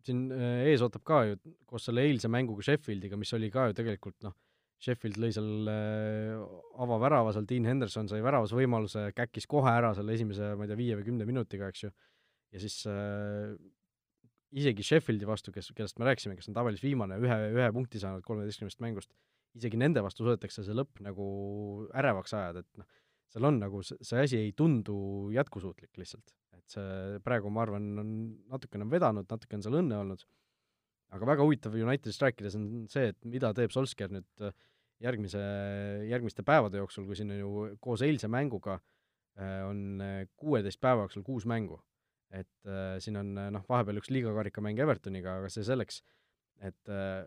siin 0.06 0.26
äh, 0.34 0.66
ees 0.72 0.82
ootab 0.84 1.04
ka 1.06 1.22
ju 1.28 1.38
koos 1.68 1.88
selle 1.88 2.04
eilse 2.08 2.30
mänguga 2.32 2.64
Sheffieldiga, 2.66 3.18
mis 3.20 3.32
oli 3.36 3.50
ka 3.54 3.68
ju 3.68 3.78
tegelikult 3.78 4.18
noh, 4.26 4.36
Sheffield 4.82 5.18
lõi 5.18 5.32
seal 5.34 5.70
äh, 5.72 6.36
avavärava, 6.84 7.32
seal 7.34 7.48
Dean 7.50 7.66
Henderson 7.66 8.10
sai 8.10 8.22
väravas 8.24 8.54
võimaluse, 8.54 9.08
käkkis 9.16 9.48
kohe 9.50 9.72
ära 9.72 9.90
selle 9.96 10.14
esimese, 10.14 10.52
ma 10.54 10.66
ei 10.66 10.70
tea, 10.70 10.78
viie 10.78 10.98
või 10.98 11.08
kümne 11.08 11.26
minutiga, 11.28 11.70
eks 11.72 11.88
ju, 11.88 11.92
ja 12.54 12.62
siis 12.62 12.80
äh, 12.90 13.56
isegi 14.56 14.84
Sheffieldi 14.86 15.28
vastu, 15.28 15.52
kes, 15.52 15.72
kellest 15.76 15.98
me 16.00 16.08
rääkisime, 16.08 16.36
kes 16.38 16.48
on 16.48 16.56
tabelis 16.56 16.84
viimane, 16.84 17.18
ühe, 17.20 17.38
ühe 17.52 17.68
punkti 17.74 18.00
saanud 18.00 18.24
kolmeteistkümnest 18.24 18.80
mängust, 18.84 19.12
isegi 19.58 19.80
nende 19.80 20.02
vastu 20.04 20.24
suudetakse 20.24 20.64
see 20.64 20.76
lõpp 20.76 21.02
nagu 21.04 21.28
ärevaks 21.96 22.34
ajada, 22.38 22.64
et 22.64 22.80
noh, 22.80 22.88
seal 23.28 23.48
on 23.48 23.60
nagu, 23.60 23.82
see 23.84 24.24
asi 24.24 24.40
ei 24.40 24.54
tundu 24.56 24.96
jätkusuutlik 25.36 26.00
lihtsalt. 26.00 26.32
et 26.56 26.74
see 26.74 27.20
praegu, 27.24 27.52
ma 27.52 27.62
arvan, 27.66 27.90
on 28.00 28.12
natukene 28.50 28.88
vedanud, 28.88 29.28
natuke 29.28 29.56
on 29.56 29.64
seal 29.64 29.78
õnne 29.82 30.00
olnud 30.00 30.24
aga 31.14 31.28
väga 31.32 31.44
huvitav 31.46 31.76
Unitedist 31.78 32.22
rääkides 32.22 32.56
on 32.58 32.66
see, 32.92 33.12
et 33.12 33.18
mida 33.28 33.50
teeb 33.56 33.72
Solskjaer 33.72 34.12
nüüd 34.12 34.44
äh, 34.44 34.54
järgmise, 35.04 35.40
järgmiste 36.10 36.44
päevade 36.46 36.80
jooksul, 36.80 37.06
kui 37.08 37.18
siin 37.18 37.32
on 37.32 37.40
ju 37.40 37.52
koos 37.84 38.02
eilse 38.04 38.30
mänguga 38.32 38.78
äh, 38.78 39.62
on 39.68 40.02
äh, 40.04 40.24
kuueteist 40.36 40.80
päeva 40.82 41.06
jooksul 41.06 41.24
kuus 41.26 41.48
mängu. 41.48 41.80
Et 42.34 42.68
äh, 42.68 42.96
siin 43.02 43.18
on 43.20 43.34
noh, 43.54 43.64
vahepeal 43.68 44.00
üks 44.00 44.10
liigakarikamäng 44.12 44.80
Evertoniga, 44.84 45.38
aga 45.40 45.50
see 45.52 45.64
selleks, 45.66 46.02
et 46.64 46.92
äh, 46.92 47.24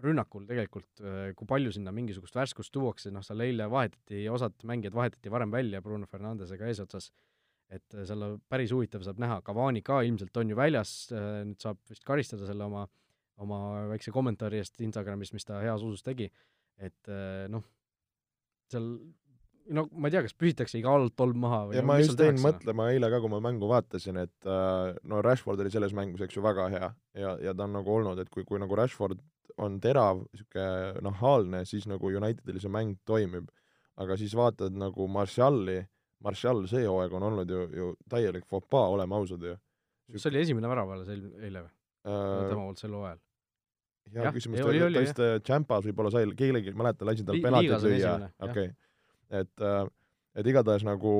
rünnakul 0.00 0.46
tegelikult, 0.48 1.02
kui 1.36 1.48
palju 1.48 1.74
sinna 1.76 1.92
mingisugust 1.92 2.32
värskust 2.32 2.72
tuuakse, 2.72 3.10
noh 3.12 3.24
seal 3.24 3.42
eile 3.44 3.66
vahetati, 3.68 4.22
osad 4.32 4.54
mängijad 4.64 4.94
vahetati 4.96 5.32
varem 5.32 5.52
välja 5.52 5.82
Bruno 5.84 6.08
Fernandesega 6.08 6.70
eesotsas, 6.70 7.10
et 7.68 7.98
seal 8.08 8.24
päris 8.48 8.72
huvitav 8.72 9.04
saab 9.04 9.20
näha, 9.20 9.42
Cavani 9.44 9.82
ka 9.84 10.00
ilmselt 10.08 10.40
on 10.40 10.54
ju 10.54 10.56
väljas, 10.56 10.94
nüüd 11.12 11.60
saab 11.60 11.82
vist 11.92 12.06
karistada 12.08 12.48
selle 12.48 12.64
oma, 12.64 12.86
oma 13.44 13.60
väikse 13.92 14.14
kommentaari 14.16 14.62
eest 14.62 14.80
Instagramis, 14.80 15.34
mis 15.36 15.44
ta 15.44 15.60
heas 15.60 15.84
usus 15.84 16.00
tegi, 16.06 16.30
et 16.80 17.12
noh, 17.52 17.68
seal 18.72 18.88
no 19.74 19.86
ma 19.92 20.08
ei 20.08 20.14
tea, 20.14 20.22
kas 20.26 20.36
pühitakse 20.38 20.78
iga 20.80 20.92
alt 20.96 21.14
tolm 21.18 21.40
maha 21.44 21.60
või 21.68 21.78
ja 21.78 21.84
no, 21.84 21.90
ma 21.90 21.98
just 22.00 22.20
jäin 22.20 22.40
mõtlema 22.42 22.88
eile 22.94 23.10
ka, 23.12 23.20
kui 23.22 23.32
ma 23.32 23.40
mängu 23.44 23.68
vaatasin, 23.70 24.18
et 24.24 24.50
no 24.50 25.20
Rashford 25.24 25.62
oli 25.62 25.72
selles 25.72 25.94
mängus, 25.96 26.24
eks 26.26 26.38
ju, 26.38 26.44
väga 26.44 26.66
hea 26.72 26.88
ja, 27.22 27.36
ja 27.46 27.54
ta 27.54 27.66
on 27.68 27.76
nagu 27.78 27.94
olnud, 27.94 28.20
et 28.22 28.32
kui, 28.32 28.46
kui 28.48 28.60
nagu 28.62 28.78
Rashford 28.78 29.20
on 29.60 29.78
terav, 29.82 30.24
niisugune 30.32 31.04
nahaalne, 31.04 31.64
siis 31.68 31.86
nagu 31.90 32.10
Unitedil 32.10 32.60
see 32.62 32.72
mäng 32.72 32.98
toimib. 33.08 33.50
aga 34.00 34.16
siis 34.16 34.32
vaatad 34.36 34.76
nagu 34.80 35.06
Martiali, 35.12 35.80
Martial 36.24 36.62
see 36.70 36.86
hooaeg 36.86 37.12
on 37.16 37.26
olnud 37.30 37.50
ju, 37.50 37.64
ju 37.76 37.88
täielik 38.08 38.46
fopaa, 38.48 38.88
oleme 38.94 39.18
ausad 39.18 39.42
ju. 39.44 39.56
see 40.16 40.30
oli 40.30 40.40
esimene 40.44 40.70
värav 40.70 40.94
alles 40.94 41.10
eile 41.10 41.66
või 41.66 41.70
äh,? 41.70 42.48
tema 42.48 42.62
poolt 42.62 42.80
sel 42.80 42.94
hooajal? 42.96 43.18
hea 44.14 44.32
küsimus, 44.34 44.62
ta, 44.64 45.00
vist 45.00 45.24
Champas 45.46 45.84
võib-olla 45.86 46.10
sai, 46.14 46.30
keegi 46.36 46.72
ei 46.72 46.78
mäleta, 46.78 47.06
lasin 47.06 47.28
tal 47.28 47.42
penaltit 47.42 47.84
lüüa, 47.84 48.14
okei 48.40 48.70
okay.. 48.70 48.89
Et, 49.30 49.54
äh, 49.62 49.86
et 50.34 50.46
igatahes 50.46 50.84
nagu 50.86 51.14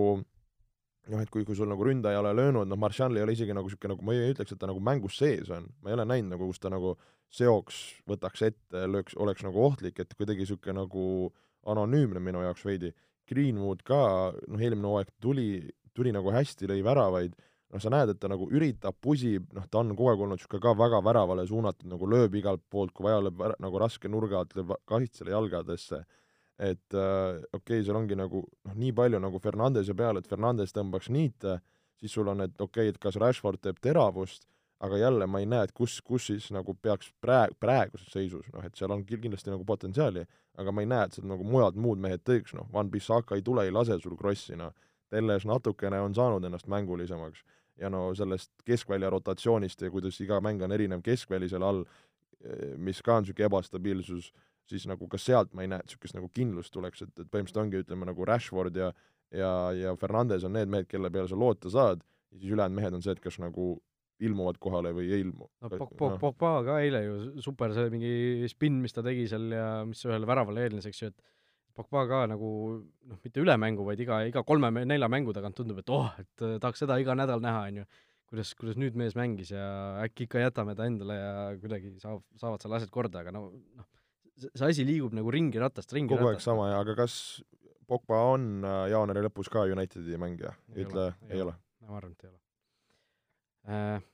noh, 1.10 1.20
et 1.20 1.30
kui, 1.32 1.44
kui 1.46 1.56
sul 1.58 1.70
nagu 1.70 1.84
ründaja 1.86 2.18
ei 2.18 2.20
ole 2.20 2.32
löönud, 2.36 2.68
noh, 2.68 2.78
Martial 2.78 3.16
ei 3.16 3.24
ole 3.24 3.34
isegi 3.34 3.54
nagu 3.56 3.68
niisugune, 3.68 3.94
nagu 3.94 4.06
ma 4.06 4.14
ei 4.14 4.32
ütleks, 4.34 4.54
et 4.54 4.60
ta 4.60 4.68
nagu 4.70 4.82
mängus 4.84 5.18
sees 5.20 5.50
on, 5.54 5.66
ma 5.82 5.90
ei 5.90 5.96
ole 5.96 6.06
näinud 6.08 6.34
nagu, 6.34 6.48
kus 6.50 6.62
ta 6.62 6.72
nagu 6.72 6.94
seoks, 7.34 7.78
võtaks 8.10 8.42
ette, 8.46 8.86
lööks, 8.90 9.16
oleks 9.18 9.44
nagu 9.46 9.62
ohtlik, 9.64 10.00
et 10.02 10.14
kuidagi 10.18 10.44
niisugune 10.44 10.80
nagu 10.82 11.04
anonüümne 11.70 12.22
minu 12.22 12.42
jaoks 12.44 12.64
veidi. 12.66 12.92
Greenwood 13.30 13.84
ka, 13.86 14.00
noh, 14.50 14.58
eelmine 14.58 14.90
hooaeg 14.90 15.12
tuli, 15.22 15.50
tuli 15.94 16.12
nagu 16.14 16.32
hästi, 16.34 16.66
lõi 16.70 16.80
väravaid, 16.82 17.36
noh, 17.70 17.82
sa 17.82 17.92
näed, 17.94 18.14
et 18.14 18.20
ta 18.22 18.30
nagu 18.30 18.48
üritab, 18.50 18.96
pusib, 19.02 19.46
noh, 19.54 19.68
ta 19.70 19.82
on 19.82 19.94
kogu 19.94 20.10
aeg 20.10 20.24
olnud 20.26 20.40
niisugune 20.40 20.64
ka 20.64 20.74
väga 20.78 21.02
väravale 21.06 21.46
suunatud, 21.46 21.86
nagu 21.92 22.08
lööb 22.10 22.34
igalt 22.40 22.64
poolt, 22.70 22.94
kui 22.94 23.06
vaja, 23.06 23.22
lööb 23.28 23.44
nagu 23.62 23.82
raske 23.82 24.10
nurga 24.10 24.42
alt, 24.42 24.56
lööb 24.58 24.74
kaitsele 24.90 25.34
jalgadesse, 25.36 26.02
et 26.60 26.94
äh, 26.94 27.40
okei 27.56 27.80
okay,, 27.80 27.84
seal 27.86 27.96
ongi 27.96 28.18
nagu 28.18 28.44
noh, 28.44 28.76
nii 28.76 28.92
palju 28.96 29.20
nagu 29.22 29.40
Fernandese 29.40 29.96
peal, 29.96 30.20
et 30.20 30.28
Fernandes 30.28 30.74
tõmbaks 30.76 31.08
niite, 31.12 31.58
siis 32.00 32.12
sul 32.12 32.28
on, 32.28 32.44
et 32.44 32.54
okei 32.60 32.90
okay,, 32.90 32.94
et 32.94 33.00
kas 33.00 33.16
Rashford 33.20 33.62
teeb 33.64 33.80
teravust, 33.80 34.44
aga 34.84 34.96
jälle 35.00 35.26
ma 35.28 35.40
ei 35.40 35.48
näe, 35.48 35.68
et 35.68 35.72
kus, 35.76 35.98
kus 36.04 36.28
siis 36.30 36.50
nagu 36.56 36.74
peaks 36.74 37.10
praegu, 37.20 37.56
praeguses 37.60 38.12
seisus, 38.12 38.46
noh 38.52 38.64
et 38.64 38.76
seal 38.76 38.92
on 38.92 39.04
kindlasti 39.08 39.52
nagu 39.52 39.64
potentsiaali, 39.68 40.24
aga 40.60 40.72
ma 40.72 40.84
ei 40.84 40.88
näe, 40.88 41.08
et 41.08 41.16
seal 41.16 41.28
nagu 41.28 41.44
mujad 41.44 41.76
muud 41.80 42.00
mehed 42.00 42.24
teeks, 42.24 42.54
noh, 42.56 42.68
Van 42.72 42.92
Bissaka 42.92 43.36
ei 43.36 43.44
tule, 43.44 43.64
ei 43.64 43.74
lase 43.74 43.96
sul 44.00 44.16
krossi, 44.20 44.56
noh, 44.60 44.72
Telles 45.10 45.42
natukene 45.42 45.98
on 45.98 46.12
saanud 46.14 46.44
ennast 46.46 46.68
mängulisemaks 46.70 47.40
ja 47.80 47.88
no 47.90 48.12
sellest 48.14 48.52
keskvälja 48.68 49.10
rotatsioonist 49.10 49.82
ja 49.82 49.90
kuidas 49.90 50.20
iga 50.22 50.38
mäng 50.44 50.62
on 50.62 50.72
erinev 50.72 51.02
keskväli 51.02 51.48
seal 51.50 51.64
all, 51.66 51.80
mis 52.78 53.02
ka 53.02 53.16
on 53.16 53.24
niisugune 53.24 53.48
ebastabiilsus, 53.48 54.30
siis 54.70 54.86
nagu 54.90 55.08
ka 55.10 55.18
sealt 55.18 55.54
ma 55.54 55.66
ei 55.66 55.70
näe, 55.72 55.82
et 55.82 55.90
niisugust 55.90 56.16
nagu 56.16 56.30
kindlust 56.34 56.72
tuleks, 56.74 57.02
et, 57.04 57.12
et 57.18 57.26
põhimõtteliselt 57.26 57.64
ongi, 57.64 57.82
ütleme, 57.84 58.08
nagu 58.08 58.26
Rashford 58.28 58.78
ja 58.78 58.92
ja, 59.34 59.50
ja 59.76 59.94
Fernandes 59.98 60.44
on 60.46 60.54
need 60.56 60.70
mehed, 60.70 60.88
kelle 60.90 61.10
peale 61.12 61.30
sa 61.30 61.38
loota 61.38 61.70
saad, 61.72 62.02
ja 62.30 62.40
siis 62.40 62.52
ülejäänud 62.54 62.78
mehed 62.78 62.98
on 62.98 63.04
see, 63.04 63.14
et 63.14 63.22
kas 63.22 63.38
nagu 63.42 63.72
ilmuvad 64.20 64.58
kohale 64.60 64.92
või 64.92 65.08
ei 65.08 65.22
ilmu. 65.24 65.48
no 65.62 65.70
Pog-, 65.72 65.94
Pog-, 65.96 66.18
Pogba 66.20 66.52
ka 66.66 66.78
eile 66.84 67.02
ju 67.06 67.14
super 67.44 67.72
see 67.76 67.92
mingi 67.92 68.50
spinn, 68.52 68.80
mis 68.84 68.94
ta 68.96 69.04
tegi 69.06 69.26
seal 69.30 69.48
ja 69.54 69.68
mis 69.88 70.02
ühele 70.04 70.28
väravale 70.28 70.66
eelnes, 70.66 70.88
eks 70.90 71.02
ju, 71.02 71.10
et 71.12 71.28
Pogba 71.76 72.04
ka 72.10 72.24
nagu 72.28 72.50
noh, 72.82 73.20
mitte 73.24 73.40
üle 73.40 73.56
mängu, 73.60 73.86
vaid 73.86 74.02
iga, 74.02 74.20
iga 74.28 74.44
kolme-nelja 74.46 75.08
mängu 75.08 75.32
tagant 75.36 75.56
tundub, 75.56 75.80
et 75.80 75.92
oh, 75.94 76.10
et 76.20 76.46
tahaks 76.60 76.84
seda 76.84 76.98
iga 77.00 77.16
nädal 77.16 77.42
näha, 77.44 77.66
on 77.70 77.82
ju. 77.82 77.90
kuidas, 78.30 78.52
kuidas 78.58 78.76
nüüd 78.78 78.98
mees 78.98 79.16
mängis 79.18 79.54
ja 79.54 79.64
äkki 80.04 80.28
ikka 80.28 80.42
jätame 80.44 80.76
ta 80.78 80.84
endale 80.86 81.16
ja 81.16 81.32
kuidagi 81.62 81.96
saab, 82.02 82.20
saavad 82.38 82.62
seal 82.62 82.76
asjad 82.76 82.92
korda, 82.94 83.24
aga 83.24 83.32
no 83.34 83.48
noh, 83.50 83.88
see 84.48 84.68
asi 84.68 84.86
liigub 84.88 85.14
nagu 85.16 85.32
ringi 85.34 85.60
ratast, 85.62 85.92
ringi 85.96 86.12
kogu 86.12 86.28
ratast. 86.28 86.40
aeg 86.40 86.46
sama 86.46 86.70
ja 86.72 86.80
aga 86.84 86.96
kas 87.02 87.16
Pogba 87.90 88.20
on 88.30 88.62
äh, 88.62 88.84
jaanuari 88.92 89.24
lõpus 89.26 89.50
ka 89.50 89.64
Unitedi 89.66 90.18
mängija? 90.20 90.54
ütle, 90.78 91.10
ei 91.30 91.42
ole? 91.42 91.56
ma 91.86 91.98
arvan, 91.98 92.14
et 92.14 92.26
ei 92.26 92.30
ole 92.30 92.40
äh,. 93.66 94.08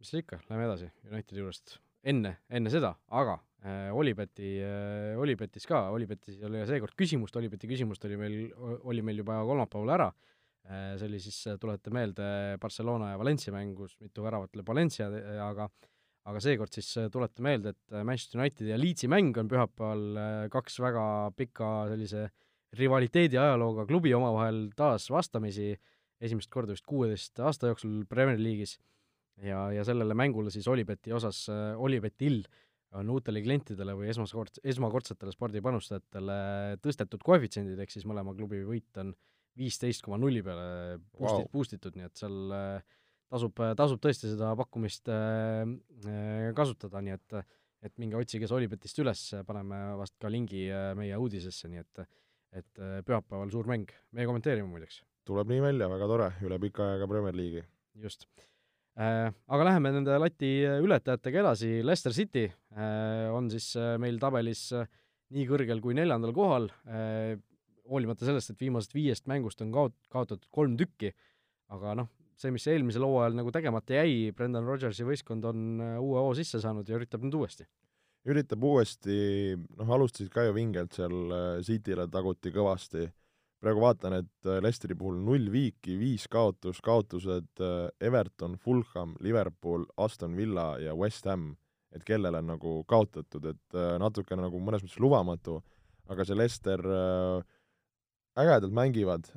mis 0.00 0.12
seal 0.12 0.22
ikka, 0.22 0.40
lähme 0.48 0.68
edasi 0.70 0.90
Unitedi 1.10 1.42
juurest. 1.42 1.78
enne, 2.08 2.38
enne 2.50 2.72
seda, 2.72 2.94
aga 3.12 3.38
äh, 3.60 3.90
Olibeti 3.94 4.54
äh,, 4.64 5.20
Olibetis 5.20 5.68
ka, 5.68 5.84
Olibetis 5.94 6.40
oli 6.48 6.64
seekord 6.68 6.96
küsimust, 6.98 7.36
Olibeti 7.40 7.70
küsimust 7.70 8.08
oli 8.08 8.20
meil, 8.20 8.38
oli 8.82 9.04
meil 9.04 9.20
juba 9.20 9.42
kolmapäeval 9.48 9.96
ära 9.98 10.08
äh,, 10.08 10.94
see 10.96 11.10
oli 11.10 11.20
siis, 11.22 11.42
tuletate 11.60 11.92
meelde, 11.94 12.26
Barcelona 12.62 13.12
ja 13.12 13.20
Valencia 13.20 13.54
mängus, 13.54 13.98
mitu 14.00 14.24
väravat 14.24 14.56
lööb 14.56 14.72
Valencia, 14.72 15.12
aga 15.44 15.68
aga 16.28 16.42
seekord 16.42 16.74
siis 16.74 16.88
tuleta 17.12 17.42
meelde, 17.42 17.72
et 17.74 17.96
Manchester 18.06 18.40
Unitedi 18.40 18.70
ja 18.70 18.78
Leedsi 18.78 19.08
mäng 19.10 19.36
on 19.40 19.48
pühapäeval 19.50 20.48
kaks 20.52 20.78
väga 20.84 21.04
pika 21.36 21.72
sellise 21.90 22.28
rivaliteedi 22.78 23.40
ajalooga 23.40 23.84
klubi 23.88 24.14
omavahel 24.16 24.68
taas 24.76 25.08
vastamisi, 25.12 25.72
esimest 26.22 26.50
korda 26.52 26.76
vist 26.76 26.86
kuueteist 26.88 27.42
aasta 27.42 27.72
jooksul 27.72 28.04
Premier 28.08 28.38
League'is, 28.40 28.76
ja, 29.42 29.66
ja 29.74 29.84
sellele 29.84 30.14
mängule 30.14 30.52
siis 30.54 30.68
Olibeti 30.70 31.12
osas, 31.12 31.44
Olibetil 31.76 32.42
on 32.98 33.10
uutele 33.10 33.40
klientidele 33.42 33.94
või 33.96 34.10
esmakord, 34.12 34.58
esmakordsetele 34.68 35.32
spordipanustajatele 35.32 36.38
tõstetud 36.84 37.22
koefitsiendid, 37.24 37.78
ehk 37.80 37.94
siis 37.94 38.06
mõlema 38.08 38.34
klubi 38.36 38.60
võit 38.68 39.00
on 39.00 39.14
viisteist 39.58 40.04
koma 40.04 40.18
nulli 40.20 40.42
peale 40.44 40.98
boostid 41.12 41.46
wow., 41.46 41.52
boost 41.52 41.76
itud, 41.76 41.96
nii 41.96 42.08
et 42.08 42.20
seal 42.20 42.54
äh, 42.56 42.84
tasub, 43.32 43.62
tasub 43.78 44.00
tõesti 44.02 44.30
seda 44.32 44.52
pakkumist 44.58 45.10
äh, 45.12 45.64
äh, 46.06 46.52
kasutada, 46.56 47.02
nii 47.04 47.16
et 47.18 47.42
et 47.82 47.96
minge 47.98 48.14
otsige 48.14 48.46
see 48.46 48.54
Olipetist 48.54 49.00
üles, 49.02 49.20
paneme 49.42 49.78
vast 49.98 50.14
ka 50.22 50.30
lingi 50.30 50.68
äh, 50.70 50.92
meie 50.98 51.16
uudisesse, 51.18 51.70
nii 51.70 51.82
et 51.82 52.04
et 52.52 52.80
pühapäeval 53.08 53.48
suur 53.48 53.64
mäng, 53.64 53.88
meie 54.12 54.28
kommenteerime 54.28 54.68
muideks. 54.68 55.00
tuleb 55.24 55.48
nii 55.48 55.62
välja, 55.64 55.88
väga 55.88 56.08
tore, 56.10 56.26
üle 56.44 56.58
pika 56.60 56.84
aja 56.84 56.98
ka 57.00 57.08
Premier 57.08 57.34
League'i. 57.34 57.62
just. 58.02 58.26
Aga 58.92 59.64
läheme 59.64 59.88
nende 59.94 60.18
lati 60.20 60.50
ületajatega 60.84 61.40
edasi, 61.46 61.70
Leicester 61.80 62.12
City 62.12 62.44
on 63.32 63.48
siis 63.48 63.70
meil 64.04 64.20
tabelis 64.20 64.66
nii 65.32 65.46
kõrgel 65.48 65.80
kui 65.80 65.96
neljandal 65.96 66.34
kohal, 66.36 66.68
hoolimata 67.88 68.28
sellest, 68.28 68.52
et 68.52 68.60
viimasest 68.60 68.92
viiest 68.92 69.32
mängust 69.32 69.64
on 69.64 69.72
kaot-, 69.72 69.96
kaotatud 70.12 70.44
kolm 70.52 70.76
tükki, 70.76 71.14
aga 71.72 71.96
noh, 72.02 72.12
see, 72.42 72.52
mis 72.54 72.66
eelmisel 72.70 73.06
hooajal 73.06 73.38
nagu 73.38 73.52
tegemata 73.54 73.96
jäi, 74.00 74.32
Brendan 74.36 74.66
Rodgersi 74.68 75.06
võistkond 75.06 75.46
on 75.48 75.64
äh, 75.82 75.96
uue 76.02 76.20
hoo 76.20 76.34
sisse 76.38 76.60
saanud 76.62 76.88
ja 76.88 76.98
üritab 76.98 77.24
nüüd 77.24 77.38
uuesti. 77.38 77.66
üritab 78.28 78.62
uuesti, 78.62 79.16
noh, 79.78 79.90
alustasid 79.96 80.30
ka 80.30 80.46
ju 80.46 80.54
vingelt 80.56 80.94
seal, 80.98 81.18
äh, 81.34 81.48
City'le 81.66 82.06
taguti 82.12 82.52
kõvasti, 82.54 83.08
praegu 83.62 83.82
vaatan, 83.84 84.18
et 84.20 84.50
äh, 84.50 84.60
Leicesteri 84.62 84.98
puhul 84.98 85.18
null 85.22 85.50
viiki, 85.54 85.96
viis 86.00 86.28
kaotus, 86.30 86.82
kaotused 86.84 87.62
Everton, 88.00 88.58
Fulham, 88.58 89.16
Liverpool, 89.22 89.86
Aston 89.96 90.36
Villa 90.38 90.76
ja 90.82 90.94
West 90.98 91.26
Ham, 91.30 91.52
et 91.92 92.04
kellele 92.08 92.40
on 92.40 92.54
nagu 92.54 92.78
kaotatud, 92.88 93.50
et 93.50 93.76
natukene 94.00 94.46
nagu 94.46 94.60
mõnes 94.64 94.80
mõttes 94.80 95.02
lubamatu, 95.02 95.58
aga 96.10 96.24
see 96.26 96.38
Leicester 96.38 96.80
äh, 96.82 97.58
ägedalt 98.38 98.72
mängivad, 98.72 99.28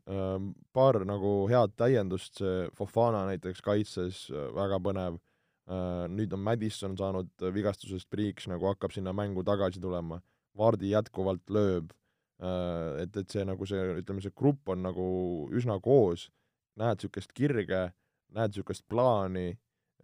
paar 0.74 1.02
nagu 1.08 1.32
head 1.52 1.74
täiendust, 1.80 2.40
see 2.40 2.68
Fofana 2.78 3.26
näiteks 3.30 3.64
kaitses, 3.66 4.26
väga 4.56 4.80
põnev, 4.84 5.20
nüüd 6.14 6.34
on 6.36 6.44
Madison 6.46 6.96
saanud 6.98 7.46
vigastusest 7.56 8.10
priiks, 8.12 8.48
nagu 8.52 8.70
hakkab 8.70 8.94
sinna 8.96 9.14
mängu 9.16 9.44
tagasi 9.44 9.82
tulema, 9.84 10.22
Vardi 10.56 10.94
jätkuvalt 10.94 11.44
lööb, 11.52 11.92
et, 12.40 13.18
et 13.18 13.32
see 13.32 13.44
nagu 13.48 13.68
see, 13.68 13.82
ütleme, 14.00 14.24
see 14.24 14.32
grupp 14.36 14.72
on 14.72 14.86
nagu 14.86 15.06
üsna 15.52 15.76
koos, 15.84 16.30
näed 16.80 17.02
niisugust 17.02 17.36
kirge, 17.36 17.90
näed 18.36 18.54
niisugust 18.54 18.86
plaani, 18.92 19.50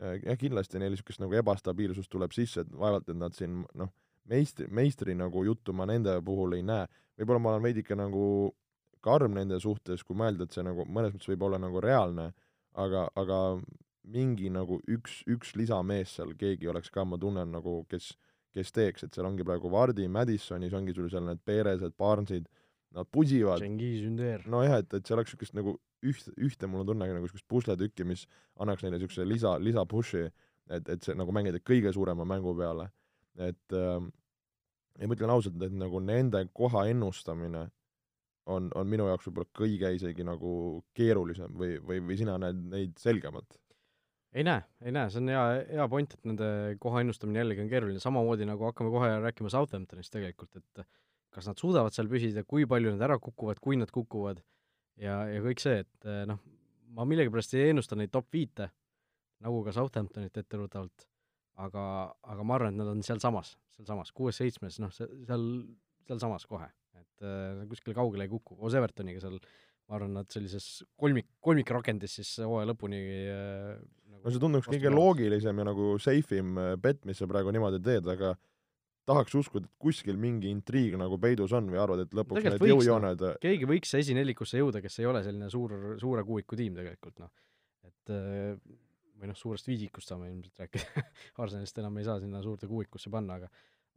jah, 0.02 0.38
kindlasti 0.40 0.82
neil 0.82 0.92
niisugust 0.96 1.24
nagu 1.24 1.38
ebastabiilsust 1.40 2.12
tuleb 2.12 2.36
sisse, 2.36 2.66
et 2.66 2.76
vaevalt, 2.76 3.08
et 3.08 3.20
nad 3.20 3.36
siin 3.38 3.62
noh, 3.80 3.94
meistri, 4.28 4.68
meistri 4.68 5.16
nagu 5.16 5.46
juttu 5.48 5.76
ma 5.76 5.88
nende 5.88 6.18
puhul 6.26 6.58
ei 6.58 6.66
näe, 6.68 6.90
võib-olla 7.20 7.44
ma 7.44 7.54
olen 7.54 7.70
veidike 7.70 7.96
nagu 7.96 8.26
karm 9.04 9.36
nende 9.38 9.60
suhtes, 9.62 10.04
kui 10.08 10.18
mõelda, 10.18 10.46
et 10.46 10.56
see 10.56 10.66
nagu 10.66 10.86
mõnes 10.88 11.14
mõttes 11.16 11.30
võib 11.32 11.46
olla 11.48 11.60
nagu 11.62 11.82
reaalne, 11.84 12.32
aga, 12.80 13.08
aga 13.20 13.40
mingi 14.12 14.50
nagu 14.54 14.80
üks, 14.90 15.22
üks 15.30 15.56
lisamees 15.60 16.16
seal, 16.18 16.34
keegi 16.38 16.70
oleks 16.72 16.90
ka, 16.94 17.06
ma 17.06 17.20
tunnen 17.22 17.52
nagu, 17.54 17.82
kes, 17.92 18.12
kes 18.56 18.74
teeks, 18.76 19.06
et 19.06 19.16
seal 19.16 19.28
ongi 19.30 19.46
praegu 19.48 19.72
Vardi, 19.72 20.08
Madisonis 20.12 20.74
ongi 20.78 20.96
sul 20.98 21.10
seal 21.12 21.26
need 21.28 21.42
Perezed, 21.46 21.96
Barnesid, 22.00 22.50
nad 22.96 23.08
pusivad. 23.08 23.62
nojah, 24.52 24.82
et, 24.82 24.94
et 24.94 25.08
see 25.08 25.16
oleks 25.16 25.32
niisugust 25.32 25.56
nagu 25.56 25.78
üht, 26.04 26.32
ühte 26.42 26.68
mul 26.68 26.84
on 26.84 26.90
tunne 26.92 27.08
nagu 27.08 27.22
niisugust 27.22 27.48
pusletükki, 27.52 28.08
mis 28.08 28.26
annaks 28.60 28.84
neile 28.84 28.98
niisuguse 28.98 29.28
lisa, 29.28 29.54
lisa 29.64 29.86
push'i, 29.88 30.26
et, 30.72 30.90
et 30.90 31.06
see 31.06 31.16
nagu 31.18 31.32
mängida 31.36 31.62
kõige 31.64 31.94
suurema 31.96 32.26
mängu 32.28 32.56
peale. 32.58 32.90
et 33.40 33.74
äh, 33.78 34.02
ja 35.00 35.08
ma 35.08 35.16
ütlen 35.16 35.32
ausalt, 35.32 35.62
et 35.64 35.76
nagu 35.76 36.02
nende 36.04 36.44
koha 36.54 36.84
ennustamine 36.92 37.70
on, 38.50 38.70
on 38.76 38.88
minu 38.90 39.08
jaoks 39.10 39.28
võib-olla 39.28 39.50
kõige 39.58 39.92
isegi 39.96 40.26
nagu 40.26 40.54
keerulisem 40.98 41.54
või, 41.58 41.76
või, 41.84 42.00
või 42.08 42.18
sina 42.20 42.38
näed 42.42 42.64
neid 42.72 42.96
selgemalt? 43.02 43.60
ei 44.32 44.46
näe, 44.48 44.64
ei 44.86 44.94
näe, 44.96 45.10
see 45.12 45.20
on 45.20 45.28
hea, 45.28 45.44
hea 45.76 45.86
point, 45.92 46.14
et 46.16 46.28
nende 46.30 46.48
koha 46.80 47.02
ennustamine 47.04 47.42
jällegi 47.42 47.66
on 47.66 47.72
keeruline, 47.72 48.00
samamoodi 48.00 48.48
nagu 48.48 48.64
hakkame 48.70 48.92
kohe 48.94 49.10
rääkima 49.26 49.52
Southamptonist 49.52 50.14
tegelikult, 50.14 50.56
et 50.56 50.86
kas 51.36 51.50
nad 51.50 51.60
suudavad 51.60 51.96
seal 51.96 52.08
püsida, 52.12 52.46
kui 52.48 52.64
palju 52.70 52.94
nad 52.96 53.04
ära 53.10 53.18
kukuvad, 53.20 53.60
kui 53.64 53.76
nad 53.80 53.92
kukuvad 53.92 54.40
ja, 55.04 55.18
ja 55.28 55.44
kõik 55.44 55.60
see, 55.64 55.84
et 55.84 56.10
noh, 56.30 56.40
ma 56.96 57.08
millegipärast 57.08 57.58
ei 57.58 57.74
ennusta 57.74 58.00
neid 58.00 58.14
top 58.14 58.32
viite, 58.32 58.70
nagu 59.44 59.60
ka 59.66 59.76
Southamptonit 59.76 60.38
etteruttavalt, 60.40 61.08
aga, 61.62 61.84
aga 62.24 62.48
ma 62.48 62.58
arvan, 62.58 62.76
et 62.76 62.80
nad 62.80 62.92
on 62.94 63.04
sealsamas, 63.06 63.56
sealsamas, 63.76 64.14
kuues-seitsmes, 64.16 64.80
noh, 64.84 64.94
seal, 64.96 65.48
sealsamas 66.10 66.48
kohe 66.50 66.70
et 67.22 67.26
äh, 67.26 67.66
kuskile 67.70 67.96
kaugele 67.98 68.28
ei 68.28 68.32
kuku, 68.32 68.58
koos 68.60 68.76
Evertoniga 68.78 69.22
seal 69.24 69.40
ma 69.90 69.98
arvan, 69.98 70.14
nad 70.22 70.30
sellises 70.32 70.84
kolmik, 71.00 71.28
kolmikrakendis 71.44 72.20
siis 72.20 72.36
hooaja 72.44 72.70
lõpuni 72.72 73.02
äh, 73.02 73.74
nagu 74.12 74.24
no 74.24 74.34
see 74.34 74.44
tunduks 74.44 74.70
kõige 74.72 74.94
loogilisem 74.94 75.62
ja 75.62 75.68
nagu 75.72 75.96
safe 76.02 76.40
im 76.42 76.56
bet, 76.82 77.04
mis 77.10 77.22
sa 77.22 77.30
praegu 77.30 77.54
niimoodi 77.54 77.82
teed, 77.84 78.08
aga 78.14 78.36
tahaks 79.10 79.34
uskuda, 79.40 79.66
et 79.66 79.82
kuskil 79.82 80.20
mingi 80.22 80.52
intriig 80.54 80.94
nagu 81.00 81.18
peidus 81.22 81.56
on 81.58 81.72
või 81.74 81.82
arvad, 81.82 82.06
et 82.06 82.14
lõpuks 82.16 82.46
need 82.46 82.68
jõujooned 82.70 83.26
no, 83.26 83.34
keegi 83.42 83.68
võiks 83.70 83.98
esinelikusse 83.98 84.62
jõuda, 84.62 84.84
kes 84.84 85.02
ei 85.02 85.10
ole 85.10 85.24
selline 85.26 85.50
suur, 85.52 85.74
suure 86.02 86.24
kuuiku 86.28 86.60
tiim 86.60 86.78
tegelikult, 86.78 87.18
noh. 87.24 87.34
et 87.88 88.14
äh, 88.14 88.54
või 89.22 89.30
noh, 89.30 89.38
suurest 89.38 89.68
viisikust 89.70 90.10
saame 90.10 90.32
ilmselt 90.32 90.64
rääkida. 90.64 91.04
Arsenalist 91.44 91.78
enam 91.78 91.98
ei 92.02 92.06
saa 92.08 92.18
sinna 92.22 92.42
suurde 92.46 92.70
kuuikusse 92.70 93.12
panna, 93.14 93.38
aga 93.38 93.50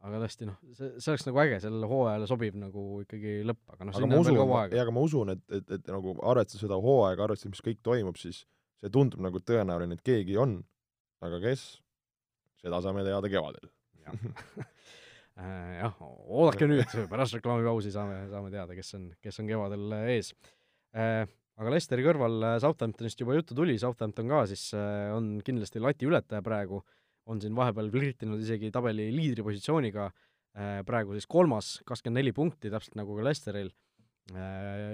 aga 0.05 0.19
tõesti 0.21 0.47
noh, 0.49 0.57
see, 0.75 0.91
see 0.99 1.11
oleks 1.13 1.25
nagu 1.27 1.41
äge, 1.41 1.59
sellele 1.63 1.87
hooajale 1.89 2.27
sobiv 2.29 2.57
nagu 2.59 2.83
ikkagi 3.05 3.37
lõpp, 3.47 3.63
aga 3.73 3.87
noh, 3.87 3.95
sinna 3.95 4.19
on 4.19 4.27
veel 4.27 4.39
kaua 4.41 4.59
aega. 4.63 4.77
jaa, 4.77 4.85
aga 4.85 4.93
ma 4.95 5.05
usun, 5.07 5.31
et, 5.33 5.41
et, 5.49 5.71
et 5.77 5.89
nagu 5.93 6.13
arvestades 6.31 6.65
seda 6.65 6.77
hooaega, 6.81 7.25
arvestades, 7.25 7.55
mis 7.55 7.65
kõik 7.69 7.81
toimub, 7.85 8.19
siis 8.21 8.43
see 8.81 8.93
tundub 8.93 9.23
nagu 9.25 9.41
tõenäoline, 9.41 9.97
et 9.97 10.05
keegi 10.05 10.37
on, 10.41 10.59
aga 11.25 11.39
kes, 11.43 11.65
seda 12.61 12.81
saame 12.85 13.05
teada 13.07 13.31
kevadel. 13.31 13.71
Äh, 15.35 15.81
jah, 15.81 15.95
oodake 16.31 16.63
nüüd, 16.63 16.85
pärast 17.11 17.35
reklaamipausi 17.35 17.89
saame, 17.91 18.21
saame 18.31 18.47
teada, 18.53 18.71
kes 18.71 18.93
on, 18.95 19.09
kes 19.19 19.41
on 19.41 19.49
kevadel 19.49 19.91
ees. 19.97 20.29
Äh, 20.95 21.25
aga 21.59 21.73
Lesteri 21.73 22.05
kõrval 22.05 22.45
Southamptonist 22.63 23.19
juba 23.19 23.35
juttu 23.35 23.57
tuli, 23.57 23.75
Southampton 23.81 24.31
ka 24.31 24.45
siis 24.47 24.69
äh, 24.79 25.09
on 25.11 25.33
kindlasti 25.43 25.83
lati 25.83 26.07
ületaja 26.07 26.39
praegu 26.45 26.79
on 27.31 27.41
siin 27.41 27.55
vahepeal 27.57 27.89
flirtinud 27.93 28.41
isegi 28.41 28.71
tabeli 28.73 29.07
liidripositsiooniga, 29.15 30.09
äh, 30.57 30.77
praegu 30.87 31.15
siis 31.17 31.27
kolmas, 31.29 31.79
kakskümmend 31.87 32.21
neli 32.21 32.35
punkti, 32.35 32.71
täpselt 32.73 32.97
nagu 32.99 33.17
ka 33.17 33.25
Lesteril, 33.25 33.73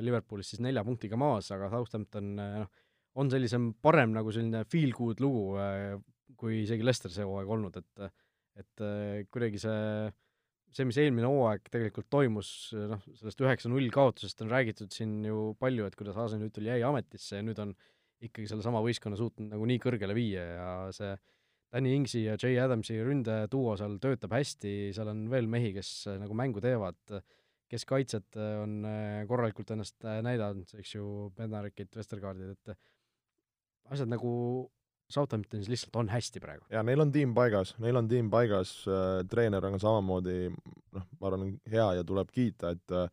Liverpoolist 0.03 0.51
siis 0.51 0.59
nelja 0.59 0.81
punktiga 0.83 1.15
maas, 1.15 1.47
aga 1.55 1.69
Southampton 1.71 2.33
noh, 2.35 2.65
on 3.15 3.29
sellisem 3.31 3.69
parem 3.79 4.11
nagu 4.11 4.31
selline 4.35 4.65
feel 4.67 4.91
good 4.91 5.23
lugu, 5.23 5.55
kui 6.35 6.65
isegi 6.65 6.83
Lester 6.83 7.13
see 7.13 7.23
hooaeg 7.27 7.53
olnud, 7.55 7.79
et 7.79 8.09
et 8.59 8.83
kuidagi 9.31 9.61
see, 9.63 10.09
see, 10.75 10.83
mis 10.87 10.99
eelmine 10.99 11.29
hooaeg 11.31 11.69
tegelikult 11.71 12.09
toimus, 12.11 12.49
noh, 12.75 12.99
sellest 13.21 13.39
üheksa-null 13.45 13.87
kaotusest 13.95 14.43
on 14.43 14.51
räägitud 14.51 14.91
siin 14.91 15.21
ju 15.23 15.53
palju, 15.59 15.87
et 15.87 15.95
kuidas 15.95 16.19
Arsenal 16.19 16.49
Hüttel 16.49 16.67
jäi 16.67 16.81
ametisse 16.83 17.39
ja 17.39 17.45
nüüd 17.47 17.59
on 17.63 17.71
ikkagi 18.21 18.49
sellesama 18.51 18.83
võistkonna 18.85 19.17
suutnud 19.19 19.53
nagu 19.55 19.67
nii 19.69 19.79
kõrgele 19.81 20.15
viia 20.17 20.43
ja 20.43 20.71
see 20.95 21.15
Danny 21.71 21.93
Ingsi 21.95 22.25
ja 22.25 22.35
Jay 22.35 22.57
Adamsi 22.59 22.97
ründeduo 22.99 23.77
seal 23.79 23.95
töötab 24.03 24.35
hästi, 24.35 24.91
seal 24.95 25.11
on 25.13 25.23
veel 25.31 25.47
mehi, 25.47 25.71
kes 25.75 25.91
nagu 26.19 26.35
mängu 26.35 26.63
teevad, 26.63 26.99
keskkaitsjad 27.71 28.35
on 28.59 28.81
korralikult 29.29 29.71
ennast 29.71 30.03
näidanud, 30.03 30.67
eks 30.75 30.97
ju, 30.97 31.05
Bednarekit, 31.37 31.95
Vestergaardid, 31.95 32.57
et 32.57 32.75
asjad 33.95 34.11
nagu 34.11 34.33
Southamptonis 35.11 35.67
lihtsalt 35.71 35.95
on 35.99 36.11
hästi 36.11 36.39
praegu. 36.39 36.65
jaa, 36.71 36.83
neil 36.87 37.03
on 37.03 37.11
tiim 37.11 37.33
paigas, 37.35 37.73
neil 37.83 37.99
on 37.99 38.07
tiim 38.11 38.29
paigas 38.31 38.73
äh,, 38.87 39.23
treener 39.31 39.65
on 39.67 39.79
samamoodi 39.79 40.37
noh, 40.51 41.07
ma 41.19 41.27
arvan, 41.27 41.57
hea 41.71 41.87
ja 41.99 42.05
tuleb 42.07 42.31
kiita, 42.31 42.75
et 42.77 42.95
äh, 42.95 43.09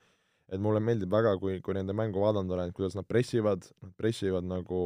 et 0.49 0.61
mulle 0.65 0.81
meeldib 0.81 1.13
väga, 1.13 1.35
kui, 1.41 1.59
kui 1.65 1.77
nende 1.77 1.93
mängu 1.97 2.23
vaadanud 2.23 2.55
olen, 2.57 2.71
kuidas 2.77 2.97
nad 2.97 3.05
pressivad, 3.09 3.67
nad 3.85 3.93
pressivad 4.01 4.47
nagu 4.49 4.81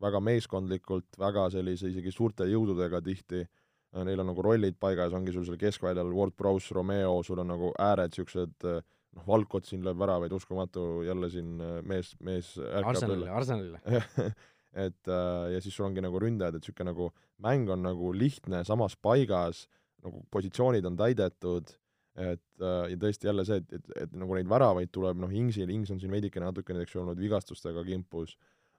väga 0.00 0.20
meeskondlikult, 0.24 1.18
väga 1.20 1.48
sellise 1.54 1.90
isegi 1.90 2.12
suurte 2.14 2.46
jõududega 2.48 3.02
tihti, 3.04 3.42
äh, 3.44 4.04
neil 4.06 4.22
on 4.22 4.30
nagu 4.32 4.44
rollid 4.44 4.78
paigas, 4.80 5.14
ongi 5.16 5.34
sul 5.34 5.44
seal 5.48 5.60
keskväljal 5.60 6.12
Ward-Prowse, 6.14 6.74
Romeo, 6.76 7.20
sul 7.26 7.42
on 7.42 7.52
nagu 7.52 7.72
ääred 7.80 8.14
niisugused 8.14 8.68
äh, 8.68 8.80
noh, 9.16 9.26
Valkot 9.26 9.68
siin 9.68 9.84
lööb 9.86 10.00
väravaid, 10.00 10.32
uskumatu, 10.36 11.02
jälle 11.06 11.30
siin 11.32 11.58
äh, 11.64 11.76
mees, 11.86 12.14
mees 12.24 12.54
Arsenalile, 12.60 13.28
Arsenalile. 13.34 13.82
Et 14.70 15.08
ja 15.10 15.58
siis 15.58 15.74
sul 15.74 15.88
ongi 15.88 15.98
nagu 15.98 16.14
ründajad, 16.22 16.54
et 16.54 16.62
niisugune 16.62 16.92
nagu 16.92 17.08
mäng 17.42 17.66
on 17.74 17.80
nagu 17.82 18.12
lihtne, 18.14 18.60
samas 18.62 18.92
paigas, 19.02 19.64
nagu 19.98 20.20
positsioonid 20.30 20.86
on 20.86 20.94
täidetud, 20.94 21.72
et 22.14 22.62
ja 22.62 22.98
tõesti 23.02 23.26
jälle 23.26 23.42
see, 23.48 23.58
et, 23.64 23.74
et, 23.80 23.90
et 24.04 24.14
nagu 24.14 24.36
neid 24.38 24.46
väravaid 24.46 24.92
tuleb, 24.94 25.18
noh, 25.24 25.34
Ingsil, 25.34 25.72
Ings 25.74 25.90
on 25.90 25.98
siin 25.98 26.14
veidikene 26.14 26.46
natukene, 26.46 26.84
eks 26.86 26.94
ju, 26.94 27.00
olnud 27.02 27.18
vigastustega 27.18 27.82
kimpus, 27.88 28.36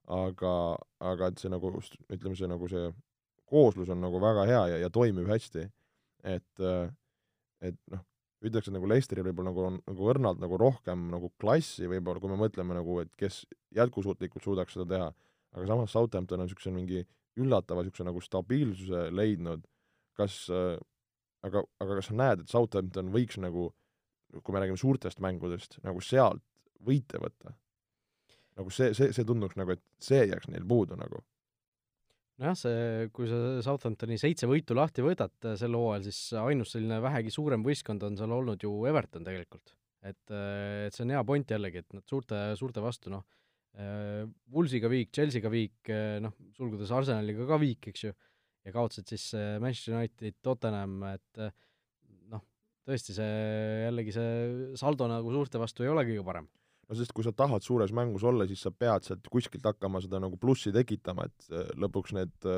aga, 0.07 0.53
aga 0.99 1.31
et 1.31 1.41
see 1.41 1.51
nagu, 1.51 1.73
ütleme, 2.09 2.35
see 2.37 2.49
nagu 2.49 2.69
see 2.71 2.91
kooslus 3.51 3.91
on 3.91 4.01
nagu 4.01 4.21
väga 4.23 4.45
hea 4.47 4.61
ja, 4.73 4.77
ja 4.85 4.89
toimib 4.89 5.27
hästi. 5.29 5.67
et, 6.23 6.63
et 7.61 7.77
noh, 7.91 8.05
ütleks, 8.45 8.67
et 8.67 8.73
nagu 8.73 8.87
Leicesteril 8.89 9.25
võib-olla 9.27 9.51
nagu 9.51 9.65
on 9.65 9.81
nagu 9.85 10.07
õrnalt 10.13 10.39
nagu 10.41 10.57
rohkem 10.57 11.09
nagu 11.11 11.31
klassi 11.41 11.89
võib-olla, 11.89 12.21
kui 12.21 12.31
me 12.31 12.39
mõtleme 12.41 12.77
nagu, 12.77 12.99
et 13.01 13.11
kes 13.17 13.43
jätkusuutlikult 13.75 14.45
suudaks 14.45 14.77
seda 14.77 14.87
teha 14.89 15.11
aga 15.51 15.67
samas 15.67 15.91
Southampton 15.91 16.39
on 16.39 16.47
niisuguse 16.47 16.71
mingi 16.73 17.03
üllatava 17.41 17.83
niisuguse 17.83 18.07
nagu 18.07 18.23
stabiilsuse 18.23 19.07
leidnud, 19.15 19.65
kas 20.17 20.43
äh, 20.53 20.77
aga, 21.47 21.63
aga 21.83 21.97
kas 21.99 22.11
sa 22.11 22.17
näed, 22.17 22.43
et 22.43 22.51
Southampton 22.51 23.11
võiks 23.13 23.39
nagu, 23.41 23.69
kui 24.31 24.55
me 24.55 24.63
räägime 24.63 24.79
suurtest 24.79 25.21
mängudest, 25.23 25.79
nagu 25.85 26.03
sealt 26.05 26.43
võite 26.85 27.19
võtta? 27.21 27.55
Nagu 28.61 28.73
see, 28.73 28.95
see, 28.97 29.11
see 29.15 29.27
tunduks 29.27 29.59
nagu, 29.59 29.75
et 29.75 29.83
see 30.01 30.23
jääks 30.29 30.49
neil 30.53 30.65
puudu 30.67 30.97
nagu. 30.99 31.21
nojah, 32.41 32.57
see, 32.57 33.09
kui 33.13 33.27
sa 33.29 33.59
Southamptoni 33.65 34.17
seitse 34.21 34.49
võitu 34.49 34.77
lahti 34.77 35.05
võtad 35.05 35.35
äh, 35.49 35.57
sel 35.59 35.77
hooajal, 35.77 36.07
siis 36.07 36.39
ainus 36.41 36.73
selline 36.77 37.01
vähegi 37.03 37.33
suurem 37.33 37.65
võistkond 37.65 38.07
on 38.07 38.17
seal 38.17 38.33
olnud 38.37 38.63
ju 38.63 38.73
Everton 38.89 39.27
tegelikult. 39.27 39.75
et, 40.01 40.23
äh, 40.33 40.87
et 40.87 40.95
see 40.95 41.05
on 41.05 41.13
hea 41.17 41.21
point 41.27 41.57
jällegi, 41.57 41.83
et 41.83 41.93
nad 41.99 42.07
suurte, 42.09 42.39
suurte 42.57 42.81
vastu 42.81 43.13
noh, 43.13 43.25
Äh, 43.79 44.25
Woolsiga 44.51 44.89
viik, 44.91 45.13
Chelsea'ga 45.15 45.47
viik, 45.51 45.91
noh, 46.23 46.33
sulgudes 46.57 46.91
Arsenaliga 46.91 47.45
ka 47.47 47.59
viik, 47.61 47.87
eks 47.91 48.03
ju, 48.03 48.11
ja 48.65 48.73
kaotasid 48.75 49.13
siis 49.13 49.29
Manchester 49.63 49.95
United, 49.95 50.35
Tottenham, 50.43 50.97
et 51.07 51.39
noh, 52.33 52.43
tõesti 52.87 53.15
see, 53.15 53.29
jällegi 53.85 54.15
see 54.15 54.73
saldo 54.79 55.07
nagu 55.07 55.31
suurte 55.31 55.61
vastu 55.61 55.85
ei 55.85 55.93
ole 55.93 56.03
kõige 56.09 56.25
parem. 56.27 56.49
No 56.91 56.99
sest 56.99 57.15
kui 57.15 57.23
sa 57.23 57.31
tahad 57.31 57.63
suures 57.63 57.93
mängus 57.95 58.25
olla, 58.27 58.45
siis 58.49 58.61
sa 58.67 58.73
pead 58.75 59.07
sealt 59.07 59.31
kuskilt 59.31 59.65
hakkama 59.69 60.03
seda 60.03 60.19
nagu 60.19 60.35
plussi 60.41 60.73
tekitama, 60.75 61.29
et 61.29 61.75
lõpuks 61.79 62.15
need 62.17 62.51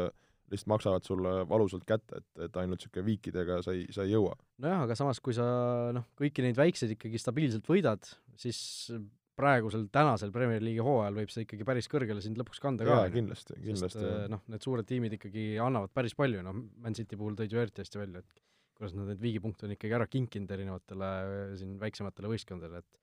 lihtsalt 0.54 0.72
maksavad 0.74 1.08
sulle 1.08 1.34
valusalt 1.50 1.86
kätte, 1.88 2.20
et, 2.20 2.30
et 2.48 2.62
ainult 2.62 2.82
niisugune 2.82 3.06
viikidega 3.08 3.60
sa 3.66 3.74
ei, 3.76 3.86
sa 3.94 4.06
ei 4.06 4.14
jõua. 4.14 4.36
nojah, 4.64 4.86
aga 4.86 4.98
samas, 4.98 5.22
kui 5.24 5.36
sa 5.38 5.46
noh, 5.96 6.08
kõiki 6.20 6.46
neid 6.46 6.58
väikseid 6.60 6.96
ikkagi 6.96 7.22
stabiilselt 7.22 7.70
võidad, 7.70 8.10
siis 8.40 8.60
praegusel, 9.38 9.88
tänasel 9.94 10.32
Premier 10.34 10.62
League'i 10.62 10.84
hooajal 10.86 11.18
võib 11.18 11.32
see 11.34 11.46
ikkagi 11.48 11.66
päris 11.68 11.90
kõrgele 11.90 12.22
sind 12.22 12.38
lõpuks 12.38 12.62
kanda 12.62 12.86
ka. 12.86 13.00
kindlasti, 13.14 13.58
kindlasti. 13.64 14.04
Eh, 14.06 14.26
noh, 14.32 14.44
need 14.54 14.66
suured 14.66 14.88
tiimid 14.90 15.18
ikkagi 15.18 15.54
annavad 15.64 15.94
päris 15.96 16.14
palju, 16.18 16.44
noh, 16.46 16.60
Man 16.84 16.98
City 16.98 17.18
puhul 17.20 17.38
tõid 17.40 17.54
ju 17.54 17.62
eriti 17.62 17.82
hästi 17.82 18.02
välja, 18.02 18.22
et 18.22 18.44
kuidas 18.78 18.94
nad 18.98 19.10
need 19.10 19.22
viigipunkte 19.24 19.68
on 19.68 19.74
ikkagi 19.76 19.98
ära 19.98 20.10
kinkinud 20.10 20.54
erinevatele 20.54 21.10
siin 21.58 21.80
väiksematele 21.82 22.30
võistkondadele, 22.30 22.84
et 22.84 23.03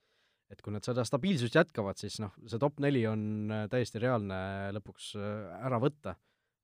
et 0.51 0.63
kui 0.65 0.75
nad 0.75 0.85
seda 0.85 1.05
stabiilsust 1.07 1.55
jätkavad, 1.55 1.99
siis 2.01 2.19
noh, 2.23 2.35
see 2.51 2.59
top 2.63 2.81
neli 2.83 3.05
on 3.07 3.23
eh, 3.55 3.67
täiesti 3.71 4.03
reaalne 4.03 4.41
lõpuks 4.77 5.13
ära 5.21 5.79
võtta, 5.83 6.17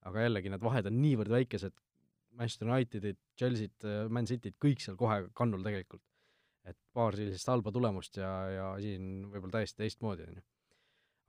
aga 0.07 0.27
jällegi, 0.27 0.51
need 0.53 0.65
vahed 0.65 0.91
on 0.91 0.99
niivõrd 1.03 1.33
väikesed, 1.33 1.75
Manchester 2.37 2.69
Unitedid, 2.69 3.19
Chelsea't, 3.39 3.87
Man 4.13 4.29
Cityt, 4.29 4.59
kõik 4.61 4.83
seal 4.85 4.99
kohe 5.01 5.23
kannul 5.37 5.65
tegelikult. 5.65 6.03
Et 6.67 6.77
paar 6.97 7.17
sellist 7.17 7.49
halba 7.49 7.73
tulemust 7.73 8.19
ja, 8.19 8.31
ja 8.51 8.67
asi 8.75 8.97
on 8.99 9.31
võib-olla 9.31 9.61
täiesti 9.61 9.85
teistmoodi, 9.85 10.27
on 10.27 10.41
ju. 10.41 10.45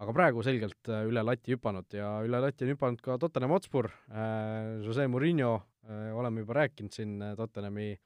aga 0.03 0.13
praegu 0.17 0.43
selgelt 0.45 0.89
äh, 0.93 1.05
üle 1.09 1.21
lati 1.25 1.53
hüpanud 1.53 1.93
ja 1.93 2.09
üle 2.25 2.41
lati 2.41 2.65
on 2.65 2.73
hüpanud 2.73 3.03
ka 3.05 3.17
Tottenham 3.21 3.53
Hotspur. 3.53 3.89
Äh,, 4.09 4.81
Jose 4.85 5.07
Murillo 5.07 5.53
äh,, 5.85 6.09
oleme 6.17 6.41
juba 6.43 6.57
rääkinud 6.59 6.93
siin 6.93 7.21
äh, 7.21 7.35
Tottenhami 7.37 7.91
äh, 7.93 8.01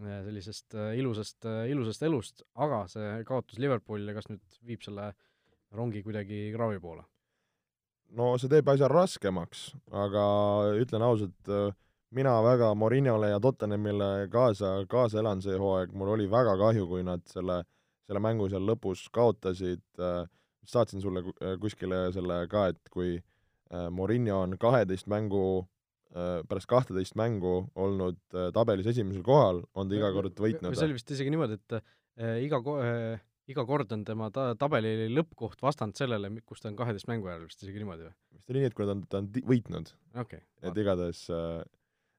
sellisest 0.00 0.74
äh, 0.74 0.96
ilusast 0.98 1.46
äh,, 1.46 1.70
ilusast 1.70 2.02
elust, 2.02 2.42
aga 2.54 2.84
see 2.90 3.22
kaotus 3.28 3.60
Liverpoolile, 3.62 4.14
kas 4.16 4.28
nüüd 4.30 4.60
viib 4.66 4.82
selle 4.82 5.12
rongi 5.74 6.02
kuidagi 6.02 6.48
kraavi 6.54 6.80
poole? 6.82 7.04
no 8.14 8.34
see 8.38 8.50
teeb 8.50 8.68
asja 8.70 8.88
raskemaks, 8.90 9.72
aga 10.04 10.24
ütlen 10.80 11.04
ausalt 11.06 11.50
äh,, 11.50 11.70
mina 12.14 12.34
väga 12.44 12.72
Morinole 12.78 13.30
ja 13.32 13.40
Tottenhamile 13.42 14.28
kaasa, 14.30 14.76
kaasa 14.90 15.20
elan 15.22 15.42
see 15.42 15.56
hooaeg, 15.58 15.94
mul 15.94 16.14
oli 16.14 16.28
väga 16.30 16.56
kahju, 16.60 16.86
kui 16.90 17.02
nad 17.06 17.22
selle, 17.30 17.62
selle 18.06 18.22
mängu 18.22 18.46
seal 18.50 18.66
lõpus 18.66 19.08
kaotasid, 19.14 19.82
saatsin 20.66 21.02
sulle 21.02 21.24
kuskile 21.60 22.06
selle 22.14 22.44
ka, 22.50 22.68
et 22.72 22.92
kui 22.92 23.16
äh, 23.18 23.88
Morinho 23.90 24.42
on 24.44 24.58
kaheteist 24.60 25.08
mängu, 25.10 25.44
äh, 25.64 25.73
pärast 26.14 26.70
kahteteist 26.70 27.16
mängu 27.18 27.54
olnud 27.74 28.18
äh, 28.36 28.50
tabelis 28.54 28.86
esimesel 28.92 29.24
kohal, 29.26 29.62
on 29.74 29.90
ta 29.90 29.98
iga 29.98 30.10
kord 30.14 30.42
võitnud. 30.46 30.74
see 30.76 30.88
oli 30.88 30.98
vist 30.98 31.14
isegi 31.14 31.32
niimoodi, 31.34 31.60
et 31.60 31.78
äh, 31.78 32.36
iga 32.44 32.60
ko- 32.64 32.80
äh,, 32.82 33.22
iga 33.50 33.66
kord 33.68 33.90
on 33.92 34.04
tema 34.06 34.30
ta-, 34.34 34.52
tabeli 34.58 35.08
lõppkoht 35.12 35.64
vastand 35.64 35.98
sellele, 35.98 36.30
kus 36.46 36.62
ta 36.62 36.70
on 36.70 36.78
kaheteist 36.78 37.10
mängu 37.10 37.32
järel, 37.32 37.48
vist 37.50 37.62
isegi 37.66 37.82
niimoodi 37.82 38.06
või? 38.06 38.14
vist 38.38 38.52
oli 38.52 38.62
nii, 38.62 38.70
et 38.70 38.76
kui 38.78 38.86
ta 38.86 38.94
on, 38.94 39.06
ta 39.10 39.22
on 39.22 39.32
võitnud 39.50 39.94
okay,. 40.22 40.44
et 40.62 40.84
igatahes 40.84 41.26
äh, 41.34 41.64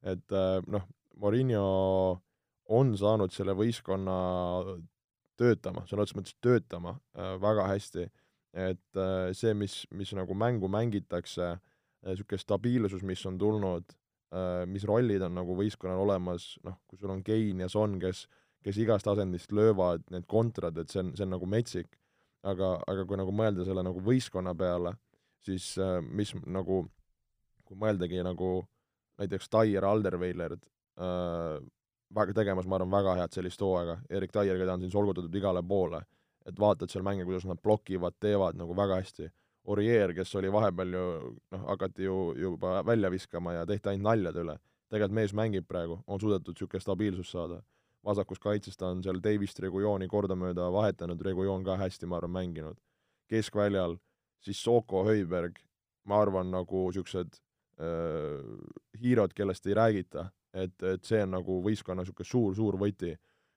et 0.05 0.35
äh, 0.35 0.59
noh, 0.69 0.85
Morinho 1.21 1.65
on 2.75 2.93
saanud 2.97 3.33
selle 3.33 3.55
võistkonna 3.57 4.15
töötama, 5.39 5.85
sõna 5.89 6.05
otseses 6.05 6.19
mõttes 6.19 6.37
töötama 6.43 6.95
äh, 7.17 7.35
väga 7.41 7.67
hästi, 7.71 8.07
et 8.65 8.99
äh, 8.99 9.31
see, 9.37 9.53
mis, 9.57 9.83
mis 9.95 10.13
nagu 10.17 10.37
mängu 10.37 10.69
mängitakse, 10.71 11.55
niisugune 12.05 12.41
stabiilsus, 12.41 13.03
mis 13.07 13.23
on 13.25 13.37
tulnud, 13.41 13.95
mis 14.69 14.83
rollid 14.85 15.23
on 15.25 15.37
nagu 15.37 15.55
võistkonnal 15.57 16.01
olemas, 16.03 16.55
noh, 16.65 16.79
kui 16.89 16.99
sul 16.99 17.13
on 17.13 17.23
Kein 17.23 17.61
ja 17.63 17.69
Son, 17.71 17.95
kes, 18.01 18.25
kes 18.65 18.77
igast 18.81 19.07
asendist 19.07 19.53
löövad 19.55 20.03
need 20.13 20.25
kontrad, 20.29 20.77
et 20.81 20.91
see 20.91 21.01
on, 21.01 21.13
see 21.15 21.25
on 21.25 21.33
nagu 21.37 21.49
metsik. 21.49 21.97
aga, 22.45 22.75
aga 22.85 23.05
kui 23.09 23.17
nagu 23.17 23.31
mõelda 23.33 23.63
selle 23.65 23.81
nagu 23.81 24.01
võistkonna 24.05 24.51
peale, 24.53 24.91
siis 25.41 25.71
mis 26.13 26.35
nagu, 26.45 26.83
kui 27.65 27.77
mõeldagi 27.81 28.21
nagu 28.21 28.49
näiteks 29.17 29.49
Taier 29.49 29.85
Alderweilerd 29.85 30.61
äh, 31.01 31.63
väga 32.15 32.35
tegemas, 32.37 32.67
ma 32.67 32.77
arvan, 32.79 32.91
väga 32.91 33.15
head 33.19 33.35
sellist 33.35 33.61
hooaega, 33.63 33.97
Erik 34.09 34.33
Taier, 34.35 34.59
keda 34.59 34.75
on 34.75 34.83
siin 34.83 34.93
solgutatud 34.93 35.35
igale 35.35 35.63
poole, 35.67 36.01
et 36.45 36.59
vaatad 36.59 36.91
seal 36.91 37.05
mänge, 37.05 37.25
kuidas 37.27 37.47
nad 37.49 37.61
blokivad, 37.63 38.17
teevad 38.21 38.59
nagu 38.59 38.75
väga 38.77 39.01
hästi. 39.01 39.29
Orier, 39.65 40.13
kes 40.13 40.35
oli 40.35 40.51
vahepeal 40.53 40.93
ju 40.93 41.05
noh, 41.51 41.61
hakati 41.71 42.03
ju 42.03 42.17
juba 42.37 42.81
välja 42.85 43.09
viskama 43.11 43.53
ja 43.53 43.65
tehti 43.65 43.89
ainult 43.89 44.09
naljade 44.09 44.43
üle. 44.43 44.57
tegelikult 44.89 45.15
mees 45.15 45.33
mängib 45.33 45.65
praegu, 45.67 45.99
on 46.07 46.19
suudetud 46.21 46.53
niisugune 46.53 46.81
stabiilsus 46.81 47.31
saada. 47.31 47.61
vasakus 48.05 48.39
kaitses 48.39 48.77
ta 48.77 48.87
on 48.87 49.03
seal 49.03 49.17
Davist 49.23 49.59
Regulioni 49.59 50.07
kordamööda 50.07 50.71
vahetanud, 50.71 51.21
Regulion 51.21 51.63
ka 51.63 51.77
hästi, 51.77 52.05
ma 52.05 52.17
arvan, 52.17 52.31
mänginud. 52.31 52.77
keskväljal 53.27 53.97
siis 54.39 54.63
Soko 54.63 55.03
Höiberg, 55.05 55.57
ma 56.05 56.21
arvan, 56.21 56.51
nagu 56.51 56.85
niisugused 56.89 57.41
hiirod, 59.01 59.33
kellest 59.35 59.67
ei 59.67 59.73
räägita, 59.73 60.29
et, 60.53 60.75
et 60.83 61.03
see 61.03 61.21
on 61.23 61.33
nagu 61.35 61.59
võistkonna 61.63 62.03
niisugune 62.03 62.29
suur-suur 62.29 62.77
võti. 62.79 63.15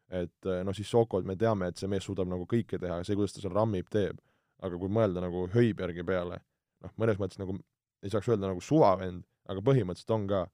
et 0.09 0.47
äh, 0.47 0.63
noh, 0.65 0.73
siis 0.73 0.89
Sokot 0.89 1.27
me 1.29 1.37
teame, 1.37 1.69
et 1.69 1.77
see 1.77 1.89
mees 1.89 2.07
suudab 2.09 2.31
nagu 2.31 2.47
kõike 2.49 2.79
teha, 2.81 3.03
see, 3.05 3.15
kuidas 3.15 3.35
ta 3.35 3.43
seal 3.43 3.53
rammib, 3.53 3.91
teeb. 3.93 4.17
Aga 4.63 4.79
kui 4.79 4.91
mõelda 4.93 5.23
nagu 5.23 5.47
Höibergi 5.53 6.05
peale, 6.07 6.41
noh, 6.85 6.95
mõnes 7.01 7.19
mõttes 7.21 7.41
nagu 7.41 7.57
ei 8.03 8.13
saaks 8.13 8.29
öelda 8.31 8.51
nagu 8.51 8.63
suvavend, 8.63 9.25
aga 9.51 9.63
põhimõtteliselt 9.65 10.15
on 10.15 10.29
ka. 10.31 10.47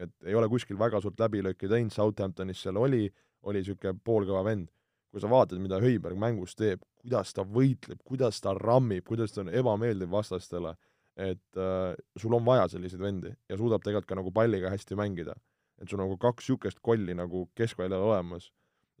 et 0.00 0.12
ei 0.24 0.34
ole 0.34 0.48
kuskil 0.48 0.78
väga 0.80 0.96
suurt 1.04 1.18
läbilööki 1.20 1.68
teinud, 1.68 1.92
Southamptonis 1.92 2.62
seal 2.62 2.78
oli, 2.80 3.10
oli 3.44 3.60
niisugune 3.60 3.98
poolkõva 4.04 4.44
vend. 4.44 4.70
kui 5.10 5.20
sa 5.20 5.28
vaatad, 5.28 5.58
mida 5.58 5.80
Höiberg 5.82 6.16
mängus 6.16 6.54
teeb, 6.54 6.84
kuidas 7.02 7.32
ta 7.34 7.42
võitleb, 7.42 7.98
kuidas 8.06 8.40
ta 8.40 8.54
rammib, 8.54 9.02
kuidas 9.04 9.32
ta 9.34 9.40
on 9.42 9.48
ebameeldiv 9.48 10.10
vastastele, 10.10 10.76
et 11.16 11.58
äh, 11.58 11.96
sul 12.16 12.34
on 12.34 12.44
vaja 12.46 12.68
selliseid 12.70 13.02
vendi 13.02 13.32
ja 13.48 13.58
suudab 13.58 13.82
tegelikult 13.82 14.08
ka 14.08 14.14
nagu 14.20 14.30
palliga 14.32 14.70
hästi 14.70 14.96
mängida. 14.96 15.34
et 15.82 15.88
sul 15.88 15.98
on 15.98 16.06
nagu 16.06 16.18
kaks 16.18 16.44
niisugust 16.44 16.78
kolli 16.82 17.14
nagu 17.14 17.50
keskväljal 17.56 18.02
olemas 18.02 18.50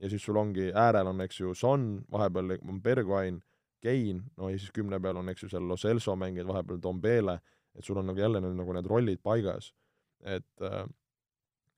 ja 0.00 0.08
siis 0.08 0.24
sul 0.24 0.36
ongi, 0.36 0.72
äärel 0.74 1.06
on, 1.06 1.20
eks 1.20 1.40
ju, 1.40 1.54
Son, 1.54 2.02
vahepeal 2.10 2.56
on 2.68 2.82
Bergwijn, 2.82 3.40
Kein, 3.80 4.22
no 4.36 4.50
ja 4.50 4.58
siis 4.58 4.72
kümne 4.76 5.00
peal 5.00 5.16
on, 5.16 5.28
eks 5.32 5.46
ju, 5.46 5.50
seal 5.52 5.66
Lo 5.68 5.76
Celso 5.80 6.16
mängijad, 6.16 6.48
vahepeal 6.48 6.80
Dombele, 6.82 7.38
et 7.74 7.86
sul 7.86 8.00
on 8.00 8.10
nagu 8.10 8.20
jälle 8.20 8.40
nagu 8.42 8.74
need 8.76 8.88
rollid 8.90 9.22
paigas. 9.22 9.72
et 10.20 10.62
äh, 10.62 10.84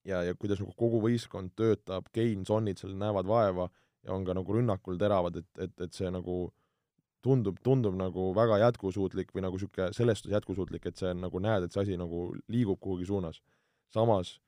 ja, 0.04 0.22
ja 0.22 0.34
kuidas 0.34 0.60
nagu 0.60 0.72
kogu 0.76 1.00
võistkond 1.04 1.54
töötab, 1.56 2.08
Kein, 2.12 2.46
Sonid 2.46 2.80
seal 2.80 2.96
näevad 2.98 3.28
vaeva 3.28 3.68
ja 4.02 4.14
on 4.14 4.24
ka 4.26 4.34
nagu 4.34 4.56
rünnakul 4.56 4.98
teravad, 4.98 5.36
et, 5.38 5.48
et, 5.58 5.74
et 5.80 5.94
see 5.94 6.10
nagu 6.10 6.52
tundub, 7.22 7.58
tundub 7.62 7.94
nagu 7.98 8.30
väga 8.34 8.58
jätkusuutlik 8.64 9.30
või 9.34 9.44
nagu 9.46 9.58
niisugune 9.58 9.92
selles 9.94 10.18
suhtes 10.18 10.34
jätkusuutlik, 10.34 10.86
et 10.90 10.98
see 10.98 11.12
on 11.14 11.22
nagu 11.22 11.42
näed, 11.42 11.66
et 11.66 11.74
see 11.74 11.84
asi 11.84 11.98
nagu 11.98 12.32
liigub 12.50 12.80
kuhugi 12.82 13.06
suunas. 13.06 13.42
samas 13.94 14.40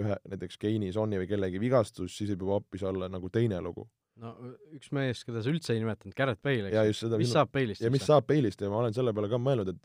ühe, 0.00 0.16
näiteks 0.28 0.58
Keini, 0.58 0.92
Sonni 0.92 1.20
või 1.20 1.28
kellegi 1.30 1.60
vigastus, 1.60 2.16
siis 2.16 2.30
võib 2.32 2.44
juba 2.44 2.58
hoopis 2.58 2.82
olla 2.82 3.08
nagu 3.08 3.30
teine 3.32 3.60
lugu. 3.64 3.86
No 4.22 4.32
üks 4.76 4.92
mees, 4.96 5.22
keda 5.26 5.42
sa 5.44 5.52
üldse 5.52 5.74
ei 5.74 5.82
nimetanud, 5.82 6.14
Garrett 6.16 6.42
Bale, 6.44 6.70
eks 6.70 7.02
ju, 7.04 7.10
mis 7.20 7.34
saab 7.34 7.52
Bale'ist 7.54 7.84
ja 7.84 7.90
mis 7.92 8.06
saab 8.06 8.28
Bale'ist 8.28 8.62
ja 8.62 8.70
ma 8.72 8.80
olen 8.82 8.96
selle 8.96 9.12
peale 9.16 9.30
ka 9.32 9.40
mõelnud, 9.42 9.74
et 9.74 9.82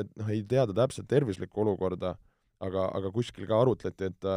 et 0.00 0.10
noh, 0.20 0.28
ei 0.30 0.44
teada 0.46 0.74
täpselt 0.76 1.08
tervislikku 1.10 1.64
olukorda, 1.64 2.12
aga, 2.62 2.84
aga 2.94 3.10
kuskil 3.14 3.48
ka 3.50 3.58
arutleti, 3.62 4.10
et 4.10 4.28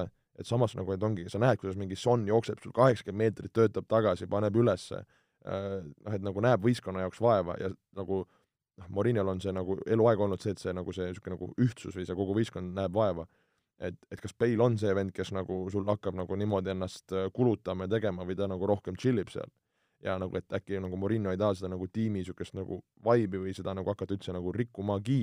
et 0.42 0.50
samas 0.50 0.74
nagu, 0.74 0.90
et 0.96 1.04
ongi, 1.06 1.28
sa 1.30 1.38
näed, 1.38 1.60
kuidas 1.62 1.78
mingi 1.78 1.94
Son 2.00 2.24
jookseb 2.26 2.58
sul 2.64 2.74
kaheksakümmend 2.74 3.22
meetrit, 3.22 3.52
töötab 3.54 3.86
tagasi, 3.86 4.26
paneb 4.26 4.56
ülesse, 4.58 5.04
noh, 5.46 6.16
et 6.16 6.24
nagu 6.26 6.42
näeb 6.42 6.64
võistkonna 6.66 7.04
jaoks 7.06 7.22
vaeva 7.22 7.54
ja 7.62 7.70
nagu 7.98 8.24
noh, 8.24 8.90
Morinol 8.90 9.30
on 9.36 9.42
see 9.44 9.54
nagu 9.54 9.78
eluaeg 9.86 10.24
olnud 10.26 10.42
see, 10.42 10.56
et 10.56 10.64
see 10.64 10.74
nagu 10.74 10.96
see 10.96 11.10
niisugune 11.10 11.38
nagu 11.38 11.52
ühtsus 11.62 11.94
või 11.98 12.08
see 12.08 12.18
kogu 12.18 12.34
võistkond 12.38 12.74
näeb 12.74 12.96
vaeva. 12.96 13.28
Et, 13.80 13.98
et 14.12 14.22
kas 14.22 14.36
Bale 14.40 14.62
on 14.64 14.78
see 14.78 14.94
vend, 14.96 15.14
kes 15.16 15.34
nagu 15.36 15.64
sul 15.74 15.86
hakkab 15.90 16.18
nagu 16.18 16.38
niimoodi 16.40 16.74
ennast 16.74 17.14
äh, 17.14 17.30
kulutama 17.34 17.88
ja 17.88 17.96
tegema 17.96 18.26
või 18.28 18.38
ta 18.40 18.48
nagu 18.50 18.70
rohkem 18.70 18.98
tšillib 19.00 19.32
seal? 19.34 19.50
ja 20.04 20.18
nagu, 20.20 20.36
et 20.36 20.52
äkki 20.52 20.82
nagu 20.84 20.98
Morino 21.00 21.32
ei 21.32 21.40
taha 21.40 21.56
seda 21.56 21.70
nagu 21.72 21.88
tiimi 21.88 22.20
niisugust 22.20 22.58
nagu 22.58 22.82
vibe'i 23.06 23.40
või 23.46 23.54
seda 23.56 23.72
nagu 23.78 23.88
hakata 23.88 24.18
üldse 24.18 24.34
nagu 24.36 24.52
rikkumagi, 24.52 25.22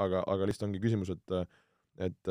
aga, 0.00 0.22
aga 0.24 0.48
lihtsalt 0.48 0.70
ongi 0.70 0.80
küsimus, 0.80 1.10
et 1.12 1.34
et, 1.98 2.28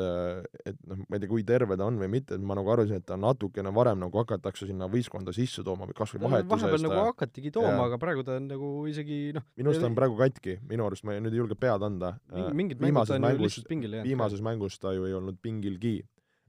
et 0.66 0.76
noh, 0.88 0.96
ma 1.08 1.16
ei 1.16 1.20
tea, 1.22 1.28
kui 1.30 1.44
terve 1.46 1.76
ta 1.78 1.86
on 1.86 1.98
või 2.00 2.08
mitte, 2.10 2.34
et 2.34 2.42
ma 2.42 2.56
nagu 2.58 2.70
arvasin, 2.72 2.96
et 2.98 3.06
ta 3.06 3.16
natukene 3.20 3.70
varem 3.74 4.00
nagu 4.02 4.18
hakatakse 4.22 4.66
sinna 4.66 4.88
võistkonda 4.90 5.34
sisse 5.36 5.62
tooma 5.66 5.86
või 5.86 5.94
kas 5.98 6.14
või 6.16 6.22
vahetuse 6.24 6.50
vahepeal 6.56 6.78
eest 6.78 6.86
nagu 6.88 7.04
hakatigi 7.10 7.52
tooma, 7.54 7.84
aga 7.86 7.98
praegu 8.02 8.24
ta 8.26 8.38
on 8.40 8.48
nagu 8.50 8.70
isegi 8.90 9.18
noh, 9.36 9.44
minu 9.60 9.70
arust 9.70 9.84
ta 9.84 9.90
on 9.90 9.98
praegu 9.98 10.16
katki, 10.18 10.56
minu 10.70 10.86
arust 10.88 11.04
ma 11.04 11.14
ei- 11.14 11.20
nüüd 11.20 11.36
ei 11.36 11.42
julge 11.42 11.54
pead 11.60 11.82
anda. 11.86 12.14
mingi- 12.32 12.54
mingid 12.62 12.80
mängud 12.80 13.10
on 13.14 13.28
ju 13.30 13.44
lihtsalt 13.44 13.68
pingil 13.68 13.92
jäänud. 13.98 14.08
viimases 14.08 14.40
mängus 14.42 14.78
ta 14.78 14.92
ju 14.96 15.04
ei 15.06 15.14
olnud 15.14 15.38
pingilgi 15.42 16.00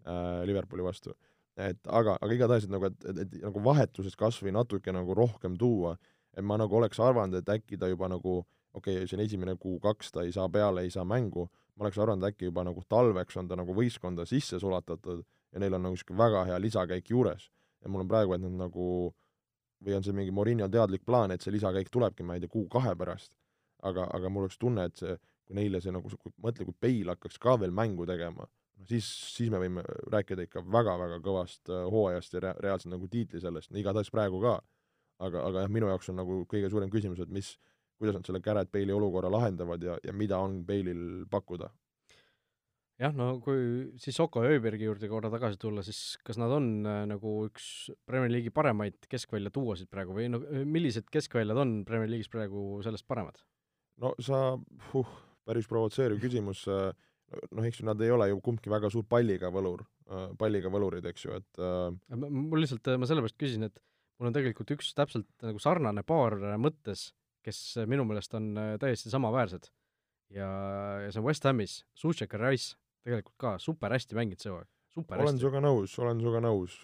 äh, 0.07 0.41
Liverpooli 0.45 0.83
vastu. 0.83 1.13
et 1.57 1.77
aga, 1.85 2.17
aga 2.21 2.33
igatahes, 2.33 2.63
et 2.63 2.71
nagu, 2.71 2.85
et, 2.87 3.05
et, 3.05 3.17
et 3.19 3.41
nagu 3.43 3.59
vahetusest 3.59 4.15
kas 4.17 4.39
või 4.41 4.53
natuke 4.55 4.91
nagu 4.91 5.13
rohkem 5.13 5.57
tuua, 5.59 5.97
et 6.33 6.43
ma 6.43 6.57
nagu 6.57 6.73
oleks 6.79 6.97
arvanud, 6.99 7.35
et 7.37 7.45
äkki 7.49 7.77
ta 7.77 7.87
juba 7.91 8.07
nagu 8.07 8.39
okei 8.73 8.95
okay,, 9.03 9.07
see 9.07 9.17
on 9.17 9.21
esimene 9.25 9.55
kuu-kaks, 9.59 10.11
ta 10.15 10.23
ei 10.23 10.31
saa 10.31 10.47
peale, 10.49 10.81
ei 10.87 10.89
saa 10.89 11.03
mängu, 11.05 11.49
ma 11.81 11.87
oleks 11.87 11.97
arvanud, 11.97 12.27
äkki 12.29 12.45
juba 12.45 12.61
nagu 12.67 12.83
talveks 12.89 13.39
on 13.41 13.47
ta 13.49 13.57
nagu 13.57 13.73
võistkonda 13.73 14.27
sisse 14.29 14.59
sulatatud 14.61 15.23
ja 15.25 15.61
neil 15.63 15.73
on 15.73 15.81
nagu 15.87 15.97
niisugune 15.97 16.21
väga 16.21 16.43
hea 16.51 16.59
lisakäik 16.61 17.09
juures. 17.09 17.49
ja 17.81 17.89
mul 17.89 18.03
on 18.03 18.07
praegu, 18.07 18.35
et 18.35 18.41
nad 18.41 18.53
nagu 18.53 18.85
või 19.81 19.95
on 19.97 20.03
see 20.05 20.13
mingi 20.13 20.31
Morinho 20.31 20.67
teadlik 20.69 21.01
plaan, 21.05 21.31
et 21.33 21.41
see 21.41 21.53
lisakäik 21.55 21.89
tulebki, 21.89 22.23
ma 22.23 22.37
ei 22.37 22.43
tea, 22.43 22.51
kuu-kahe 22.53 22.93
pärast. 22.95 23.33
aga, 23.81 24.05
aga 24.13 24.29
mul 24.29 24.45
oleks 24.45 24.59
tunne, 24.61 24.83
et 24.85 24.97
see, 25.01 25.15
kui 25.47 25.55
neile 25.57 25.81
see 25.81 25.91
nagu, 25.91 26.09
mõtle, 26.37 26.67
kui 26.67 26.75
Bale 26.85 27.15
hakkaks 27.15 27.39
ka 27.41 27.55
veel 27.57 27.71
mängu 27.73 28.05
tegema, 28.05 28.45
no 28.77 28.85
siis, 28.85 29.07
siis 29.33 29.49
me 29.49 29.57
võime 29.63 29.81
rääkida 30.13 30.45
ikka 30.45 30.61
väga-väga 30.61 31.17
kõvast 31.25 31.71
äh, 31.73 31.87
hooajast 31.89 32.37
ja 32.37 32.43
rea-, 32.45 32.59
reaalselt 32.61 32.93
nagu 32.93 33.09
tiitli 33.09 33.41
sellest, 33.41 33.73
igatahes 33.73 34.13
praegu 34.13 34.41
ka. 34.43 34.59
aga, 35.21 35.41
aga 35.45 35.65
jah, 35.65 35.69
minu 35.73 35.89
jaoks 35.89 36.09
on 36.09 36.17
nagu 36.17 36.39
kõige 36.49 36.69
suurem 36.69 36.89
küsimus, 36.93 37.19
et 37.21 37.29
mis, 37.29 37.55
kuidas 38.01 38.17
nad 38.17 38.27
selle 38.27 38.41
Garrett 38.43 38.71
Bale'i 38.73 38.95
olukorra 38.95 39.31
lahendavad 39.31 39.83
ja, 39.85 39.97
ja 40.03 40.13
mida 40.17 40.39
on 40.41 40.61
Bale'il 40.67 41.25
pakkuda. 41.31 41.69
jah, 43.01 43.13
no 43.17 43.31
kui 43.41 43.61
siis 44.01 44.17
Soko 44.17 44.43
ja 44.45 44.53
Ööbergi 44.55 44.85
juurde 44.85 45.09
korra 45.09 45.31
tagasi 45.33 45.57
tulla, 45.61 45.85
siis 45.85 46.17
kas 46.25 46.37
nad 46.41 46.53
on 46.53 46.71
äh, 46.85 47.03
nagu 47.09 47.35
üks 47.47 47.91
Premier 48.05 48.33
League'i 48.33 48.53
paremaid 48.53 48.99
keskvälja 49.09 49.53
tuuasid 49.53 49.89
praegu 49.93 50.17
või 50.17 50.27
no 50.33 50.41
millised 50.65 51.09
keskväljad 51.13 51.61
on 51.63 51.79
Premier 51.87 52.11
League'is 52.11 52.31
praegu 52.33 52.81
sellest 52.85 53.07
paremad? 53.09 53.41
no 54.01 54.13
sa, 54.21 54.43
huh, 54.91 55.15
päris 55.45 55.69
provotseeriv 55.69 56.21
küsimus, 56.21 56.65
äh, 56.69 56.91
noh, 57.51 57.65
eks 57.65 57.81
ju, 57.81 57.87
nad 57.89 58.01
ei 58.01 58.13
ole 58.13 58.31
ju 58.31 58.41
kumbki 58.43 58.73
väga 58.73 58.89
suur 58.93 59.05
palliga 59.09 59.53
võlur, 59.53 59.85
palliga 60.37 60.67
võlurid, 60.73 61.05
eks 61.07 61.25
ju, 61.25 61.37
et 61.37 61.61
äh, 61.63 62.17
mul 62.17 62.59
lihtsalt, 62.59 62.89
ma 62.99 63.07
sellepärast 63.07 63.37
küsisin, 63.39 63.69
et 63.69 63.77
mul 64.21 64.29
on 64.29 64.35
tegelikult 64.35 64.75
üks 64.75 64.91
täpselt 64.97 65.29
nagu 65.41 65.61
sarnane 65.61 66.03
paar 66.05 66.35
mõttes, 66.61 67.09
kes 67.45 67.61
minu 67.89 68.05
meelest 68.07 68.35
on 68.37 68.51
äh, 68.57 68.75
täiesti 68.81 69.11
samaväärsed. 69.13 69.71
ja, 70.31 70.49
ja 71.05 71.11
see 71.11 71.19
on 71.19 71.27
West 71.27 71.43
Hamis, 71.47 71.81
Suchek 71.97 72.33
ja 72.33 72.39
Rice, 72.45 72.77
tegelikult 73.05 73.35
ka 73.41 73.57
super 73.59 73.91
hästi 73.91 74.15
mänginud 74.15 74.43
see 74.43 74.51
hooaeg, 74.53 74.69
super 74.93 75.19
olen 75.19 75.33
hästi. 75.33 75.43
sinuga 75.43 75.63
nõus, 75.65 75.97
olen 75.99 76.23
sinuga 76.23 76.43
nõus. 76.45 76.77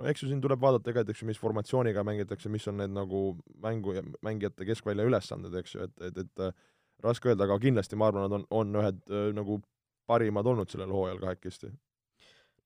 no 0.00 0.08
eks 0.10 0.22
ju 0.22 0.30
siin 0.30 0.40
tuleb 0.44 0.62
vaadata 0.62 0.94
ka, 0.94 1.04
et 1.04 1.12
eks 1.12 1.22
ju, 1.22 1.28
mis 1.30 1.40
formatsiooniga 1.40 2.04
mängitakse, 2.06 2.52
mis 2.52 2.66
on 2.72 2.80
need 2.82 2.94
nagu 2.94 3.22
mängu, 3.62 3.96
mängijate 4.24 4.68
keskvälja 4.68 5.06
ülesanded, 5.08 5.54
eks 5.60 5.76
ju, 5.76 5.88
et, 5.88 5.96
et, 6.10 6.22
et 6.24 6.46
äh, 6.48 6.66
raske 7.04 7.32
öelda, 7.32 7.44
aga 7.48 7.58
kindlasti 7.62 7.98
ma 7.98 8.10
arvan, 8.10 8.26
nad 8.26 8.38
on, 8.40 8.46
on 8.50 8.82
ühed 8.82 9.02
äh, 9.10 9.30
nagu 9.36 9.60
parimad 10.06 10.46
olnud 10.46 10.70
sellel 10.70 10.92
hooajal 10.94 11.20
kahekesti. 11.24 11.72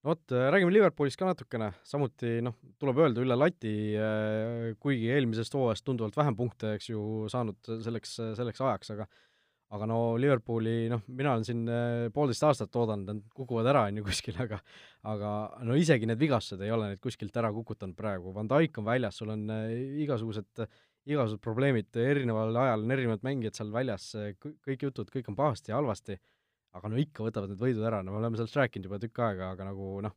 Vot, 0.07 0.23
räägime 0.33 0.73
Liverpoolist 0.73 1.19
ka 1.21 1.29
natukene, 1.29 1.73
samuti 1.85 2.39
noh, 2.45 2.57
tuleb 2.81 3.03
öelda 3.05 3.25
üle 3.25 3.37
lati, 3.37 3.73
kuigi 4.81 5.11
eelmisest 5.13 5.57
hooajast 5.57 5.85
tunduvalt 5.87 6.17
vähem 6.17 6.39
punkte, 6.39 6.77
eks 6.79 6.93
ju, 6.93 7.03
saanud 7.33 7.73
selleks, 7.85 8.15
selleks 8.39 8.65
ajaks, 8.65 8.95
aga 8.97 9.09
aga 9.77 9.87
no 9.87 9.99
Liverpooli, 10.19 10.89
noh, 10.91 11.03
mina 11.15 11.35
olen 11.37 11.47
siin 11.47 11.63
äh, 11.71 12.09
poolteist 12.15 12.43
aastat 12.47 12.75
oodanud, 12.81 13.07
nad 13.07 13.35
kukuvad 13.37 13.69
ära, 13.71 13.85
on 13.91 14.01
ju, 14.01 14.07
kuskil, 14.09 14.39
aga 14.43 14.59
aga 15.11 15.35
no 15.67 15.77
isegi 15.79 16.09
need 16.11 16.21
vigastused 16.21 16.63
ei 16.67 16.73
ole 16.75 16.91
neid 16.93 17.03
kuskilt 17.03 17.37
ära 17.41 17.53
kukutanud 17.55 17.97
praegu, 17.99 18.35
Van 18.35 18.51
Dijk 18.51 18.81
on 18.83 18.89
väljas, 18.89 19.21
sul 19.21 19.31
on 19.37 19.47
äh, 19.55 19.71
igasugused, 20.05 20.65
igasugused 21.07 21.43
probleemid, 21.45 21.91
erineval 22.03 22.57
ajal 22.65 22.85
on 22.85 22.97
erinevad 22.97 23.25
mängijad 23.27 23.61
seal 23.61 23.71
väljas, 23.75 24.11
kõik 24.43 24.89
jutud, 24.89 25.11
kõik 25.15 25.31
on 25.31 25.39
pahasti 25.39 25.73
ja 25.73 25.79
halvasti, 25.79 26.19
aga 26.77 26.91
no 26.91 26.99
ikka 27.01 27.25
võtavad 27.27 27.53
need 27.53 27.63
võidud 27.63 27.87
ära, 27.87 28.03
no 28.05 28.15
me 28.15 28.21
oleme 28.21 28.39
sellest 28.39 28.59
rääkinud 28.59 28.89
juba 28.89 29.01
tükk 29.03 29.23
aega, 29.27 29.53
aga 29.55 29.67
nagu 29.71 29.93
noh, 30.05 30.15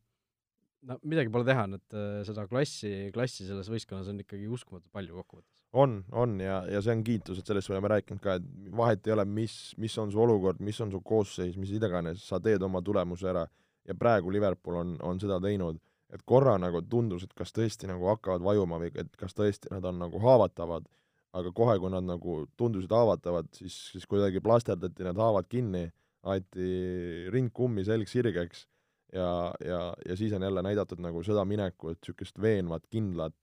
no 0.88 0.98
midagi 1.08 1.32
pole 1.32 1.46
teha, 1.48 1.66
need 1.70 1.96
äh, 1.96 2.20
seda 2.28 2.46
klassi, 2.50 2.92
klassi 3.14 3.48
selles 3.48 3.70
võistkonnas 3.72 4.10
on 4.12 4.20
ikkagi 4.22 4.48
uskumatult 4.50 4.92
palju 4.94 5.18
kokkuvõttes. 5.20 5.64
on, 5.72 5.98
on 6.12 6.36
ja, 6.42 6.60
ja 6.70 6.82
see 6.84 6.94
on 6.94 7.04
kiitus, 7.06 7.40
et 7.40 7.50
sellest 7.50 7.70
me 7.70 7.78
oleme 7.78 7.94
rääkinud 7.96 8.22
ka, 8.22 8.38
et 8.38 8.70
vahet 8.76 9.08
ei 9.08 9.16
ole, 9.16 9.26
mis, 9.40 9.56
mis 9.82 9.96
on 9.98 10.12
su 10.12 10.22
olukord, 10.22 10.62
mis 10.64 10.80
on 10.84 10.92
su 10.94 11.00
koosseis, 11.04 11.58
mis 11.60 11.74
iganes, 11.74 12.22
sa 12.28 12.40
teed 12.42 12.62
oma 12.62 12.82
tulemuse 12.84 13.30
ära. 13.32 13.46
Ja 13.84 13.92
praegu 13.98 14.30
Liverpool 14.32 14.78
on, 14.80 14.94
on 15.04 15.18
seda 15.20 15.36
teinud, 15.44 15.76
et 16.14 16.22
korra 16.24 16.54
nagu 16.60 16.80
tundus, 16.88 17.26
et 17.26 17.34
kas 17.36 17.52
tõesti 17.52 17.88
nagu 17.90 18.06
hakkavad 18.08 18.44
vajuma 18.44 18.78
või 18.80 18.92
et 18.94 19.10
kas 19.20 19.34
tõesti 19.36 19.72
nad 19.72 19.84
on 19.84 19.98
nagu 20.00 20.20
haavatavad, 20.22 20.86
aga 21.34 21.50
kohe, 21.52 21.74
kui 21.82 21.90
nad 21.92 22.06
nagu 22.06 22.44
tundusid 22.56 22.92
haavatavad, 22.94 23.50
siis, 23.56 23.76
siis 23.92 24.06
kuidagi 24.08 24.40
plasterdati 24.44 25.04
need 25.04 25.18
haavad 25.20 25.48
kinni, 25.50 25.88
aeti 26.24 27.30
ring 27.32 27.52
kummi, 27.52 27.84
selg 27.84 28.08
sirgeks 28.08 28.64
ja, 29.12 29.52
ja, 29.60 29.80
ja 30.08 30.16
siis 30.16 30.32
on 30.32 30.42
jälle 30.42 30.62
näidatud 30.64 31.02
nagu 31.04 31.22
seda 31.22 31.44
minekut, 31.44 31.98
niisugust 32.00 32.40
veenvat, 32.40 32.86
kindlat, 32.90 33.36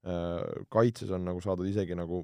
Äh, 0.00 0.64
kaitses 0.72 1.10
on 1.12 1.26
nagu 1.28 1.42
saadud 1.44 1.66
isegi 1.68 1.96
nagu 1.96 2.22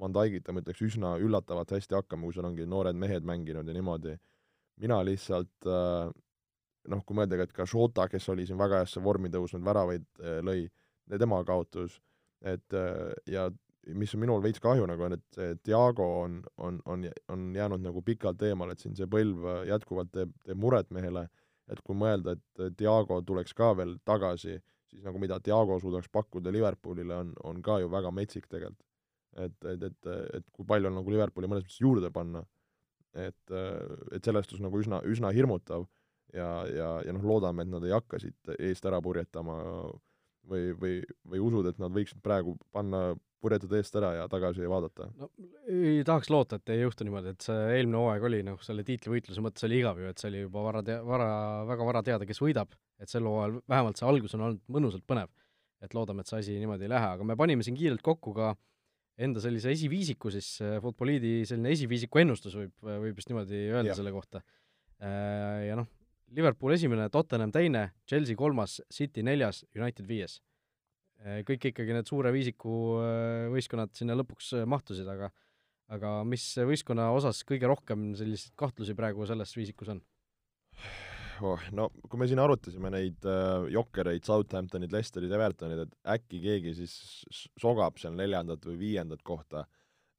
Van 0.00 0.14
Dijkita, 0.16 0.52
ma 0.56 0.62
ütleks, 0.62 0.80
üsna 0.86 1.10
üllatavalt 1.20 1.74
hästi 1.74 1.98
hakkama, 1.98 2.24
kui 2.24 2.32
seal 2.32 2.46
ongi 2.48 2.64
noored 2.64 2.96
mehed 2.96 3.26
mänginud 3.28 3.68
ja 3.68 3.74
niimoodi. 3.76 4.16
mina 4.80 5.02
lihtsalt 5.04 5.66
äh, 5.68 6.08
noh, 6.88 7.02
kui 7.04 7.16
mõelda 7.16 7.36
ka, 7.36 7.44
et 7.44 7.52
ka 7.52 7.66
Šota, 7.68 8.06
kes 8.08 8.28
oli 8.32 8.46
siin 8.48 8.58
väga 8.58 8.80
heasse 8.80 9.02
vormi 9.04 9.28
tõusnud, 9.28 9.60
väravaid 9.64 10.06
äh, 10.24 10.40
lõi, 10.40 10.64
tema 11.18 11.42
kaotus, 11.44 12.00
et 12.40 12.74
ja 13.28 13.50
mis 13.98 14.14
on 14.14 14.22
minul 14.22 14.42
veits 14.44 14.62
kahju 14.62 14.86
nagu 14.86 15.06
on, 15.06 15.16
et 15.16 15.36
see 15.36 15.54
Diago 15.66 16.06
on, 16.22 16.40
on, 16.62 16.78
on, 16.86 17.06
on 17.34 17.46
jäänud 17.56 17.82
nagu 17.82 18.02
pikalt 18.06 18.42
eemale, 18.46 18.76
et 18.76 18.84
siin 18.84 18.94
see 18.98 19.08
põlv 19.10 19.46
jätkuvalt 19.68 20.12
teeb, 20.14 20.34
teeb 20.46 20.60
muret 20.60 20.90
mehele, 20.94 21.26
et 21.72 21.80
kui 21.82 21.96
mõelda, 21.98 22.36
et 22.36 22.78
Diago 22.78 23.20
tuleks 23.26 23.54
ka 23.58 23.72
veel 23.78 23.96
tagasi, 24.06 24.58
siis 24.90 25.04
nagu 25.06 25.18
mida 25.22 25.38
Diago 25.44 25.78
suudaks 25.82 26.10
pakkuda 26.12 26.52
Liverpoolile, 26.54 27.16
on, 27.24 27.32
on 27.48 27.62
ka 27.64 27.80
ju 27.82 27.90
väga 27.90 28.12
metsik 28.14 28.48
tegelikult. 28.48 28.86
et, 29.32 29.64
et, 29.64 29.82
et, 29.88 30.06
et 30.36 30.44
kui 30.52 30.66
palju 30.68 30.90
on 30.90 30.98
nagu 31.00 31.10
Liverpooli 31.10 31.48
mõnes 31.48 31.64
mõttes 31.64 31.80
juurde 31.80 32.10
panna, 32.12 32.42
et, 33.16 33.54
et 34.12 34.24
selles 34.24 34.46
suhtes 34.46 34.60
nagu 34.60 34.78
üsna, 34.78 35.00
üsna 35.08 35.30
hirmutav 35.32 35.86
ja, 36.32 36.66
ja, 36.68 36.90
ja 37.06 37.14
noh, 37.16 37.24
loodame, 37.24 37.64
et 37.64 37.72
nad 37.72 37.84
ei 37.84 37.94
hakka 37.94 38.20
siit 38.20 38.52
eest 38.58 38.84
ära 38.88 39.00
purjetama 39.04 39.56
või, 40.48 40.72
või, 40.76 40.98
või 41.28 41.40
usud, 41.40 41.68
et 41.70 41.80
nad 41.80 41.92
võiksid 41.94 42.22
praegu 42.24 42.56
panna 42.72 43.12
purjetada 43.42 43.78
eest 43.78 43.96
ära 43.98 44.12
ja 44.16 44.24
tagasi 44.30 44.68
vaadata? 44.70 45.08
no 45.18 45.28
ei 45.66 46.02
tahaks 46.06 46.30
loota, 46.32 46.58
et 46.58 46.72
ei 46.74 46.82
juhtu 46.82 47.06
niimoodi, 47.06 47.34
et 47.34 47.46
see 47.46 47.58
eelmine 47.76 48.00
hooaeg 48.00 48.26
oli 48.28 48.42
noh, 48.46 48.58
selle 48.64 48.84
tiitlivõitluse 48.86 49.44
mõttes 49.44 49.66
oli 49.68 49.80
igav 49.82 50.00
ju, 50.00 50.10
et 50.12 50.22
see 50.22 50.30
oli 50.30 50.44
juba 50.44 50.66
vara 50.66 50.82
tea-, 50.86 51.00
vara, 51.06 51.30
väga 51.68 51.88
vara 51.88 52.02
teada, 52.06 52.28
kes 52.28 52.42
võidab, 52.42 52.74
et 53.02 53.12
sel 53.12 53.26
hooajal 53.28 53.58
vähemalt 53.70 54.00
see 54.00 54.10
algus 54.10 54.36
on 54.38 54.46
olnud 54.48 54.76
mõnusalt 54.76 55.06
põnev. 55.08 55.32
et 55.82 55.96
loodame, 55.98 56.22
et 56.22 56.30
see 56.30 56.38
asi 56.38 56.52
niimoodi 56.62 56.86
ei 56.86 56.92
lähe, 56.92 57.06
aga 57.16 57.24
me 57.26 57.34
panime 57.34 57.64
siin 57.66 57.74
kiirelt 57.74 58.04
kokku 58.06 58.30
ka 58.36 58.52
enda 59.18 59.40
sellise 59.42 59.72
esiviisiku 59.74 60.30
siis, 60.30 60.54
Futboliidi 60.84 61.40
selline 61.48 61.72
esiviisiku 61.74 62.22
ennustus 62.22 62.54
võib, 62.54 62.76
võib 62.86 63.18
vist 63.18 63.32
niimoodi 63.32 63.64
öelda 63.72 63.90
ja. 63.90 63.96
selle 63.98 64.12
kohta. 64.14 64.44
Äh, 65.02 65.66
ja 65.66 65.74
noh, 65.80 65.90
Liverpool 66.32 66.76
esimene, 66.76 67.08
Tottenham 67.10 67.50
teine, 67.52 67.88
Chelsea 68.08 68.38
kolmas, 68.38 68.78
City 68.94 69.26
neljas, 69.26 69.64
United 69.74 70.06
viies 70.06 70.38
Äh, 70.38 70.51
kõik 71.46 71.70
ikkagi 71.70 71.94
need 71.94 72.08
suure 72.08 72.32
viisiku 72.34 72.74
äh, 73.02 73.46
võistkonnad 73.52 73.94
sinna 73.96 74.16
lõpuks 74.18 74.52
äh, 74.58 74.66
mahtusid, 74.68 75.08
aga 75.08 75.30
aga 75.92 76.12
mis 76.24 76.44
võistkonna 76.56 77.10
osas 77.12 77.42
kõige 77.44 77.68
rohkem 77.68 78.12
selliseid 78.16 78.54
kahtlusi 78.58 78.94
praegu 78.96 79.26
selles 79.28 79.52
viisikus 79.56 79.92
on? 79.92 80.00
oh, 81.44 81.68
no 81.74 81.88
kui 82.08 82.20
me 82.20 82.28
siin 82.30 82.40
arutasime 82.42 82.90
neid 82.94 83.28
äh, 83.28 83.68
jokkereid, 83.74 84.24
Southamptonid, 84.26 84.94
Lesterid, 84.94 85.32
Evertonid, 85.32 85.84
et 85.86 85.94
äkki 86.16 86.42
keegi 86.42 86.74
siis 86.80 86.96
sogab 87.60 88.00
seal 88.02 88.16
neljandat 88.18 88.66
või 88.66 88.78
viiendat 88.80 89.22
kohta 89.26 89.66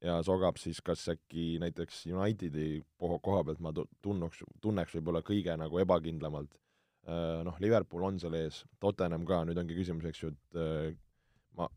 ja 0.04 0.18
sogab 0.26 0.60
siis 0.60 0.80
kas 0.84 1.06
äkki 1.12 1.54
näiteks 1.62 2.04
Unitedi 2.12 2.82
koha 2.98 3.44
pealt 3.44 3.62
ma 3.64 3.72
tunnuks, 3.74 4.44
tunneks 4.62 4.96
võib-olla 4.98 5.24
kõige 5.26 5.56
nagu 5.60 5.80
ebakindlamalt 5.80 6.52
noh, 7.06 7.56
Liverpool 7.60 8.04
on 8.06 8.18
seal 8.20 8.36
ees, 8.38 8.62
Tottenham 8.80 9.26
ka, 9.28 9.42
nüüd 9.44 9.58
ongi 9.60 9.76
küsimus, 9.76 10.06
eks 10.08 10.22
ju, 10.22 10.30
et 10.32 10.60
äh, 10.60 10.94
ma 11.58 11.68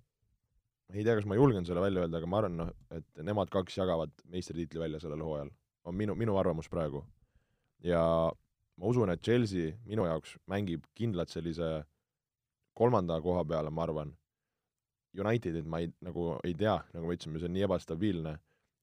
ei 0.93 1.03
tea, 1.03 1.17
kas 1.17 1.28
ma 1.28 1.36
julgen 1.36 1.67
selle 1.67 1.84
välja 1.84 2.05
öelda, 2.05 2.21
aga 2.21 2.30
ma 2.32 2.41
arvan, 2.41 2.57
noh, 2.61 2.73
et 2.95 3.23
nemad 3.28 3.51
kaks 3.51 3.75
jagavad 3.80 4.13
meistritiitli 4.32 4.80
välja 4.80 5.01
sellel 5.03 5.23
hooajal. 5.25 5.51
on 5.88 5.95
minu, 5.95 6.15
minu 6.15 6.38
arvamus 6.38 6.69
praegu. 6.69 7.03
ja 7.84 8.01
ma 8.78 8.86
usun, 8.86 9.09
et 9.09 9.21
Chelsea 9.21 9.75
minu 9.86 10.05
jaoks 10.05 10.38
mängib 10.47 10.86
kindlalt 10.95 11.30
sellise 11.30 11.84
kolmanda 12.73 13.21
koha 13.21 13.43
peale, 13.45 13.69
ma 13.69 13.84
arvan, 13.84 14.15
Unitedit 15.17 15.65
ma 15.65 15.80
ei, 15.82 15.88
nagu 16.03 16.36
ei 16.45 16.53
tea, 16.53 16.75
nagu 16.93 17.07
me 17.07 17.15
ütlesime, 17.15 17.39
see 17.39 17.47
on 17.49 17.55
nii 17.55 17.63
ebastabiilne 17.65 18.34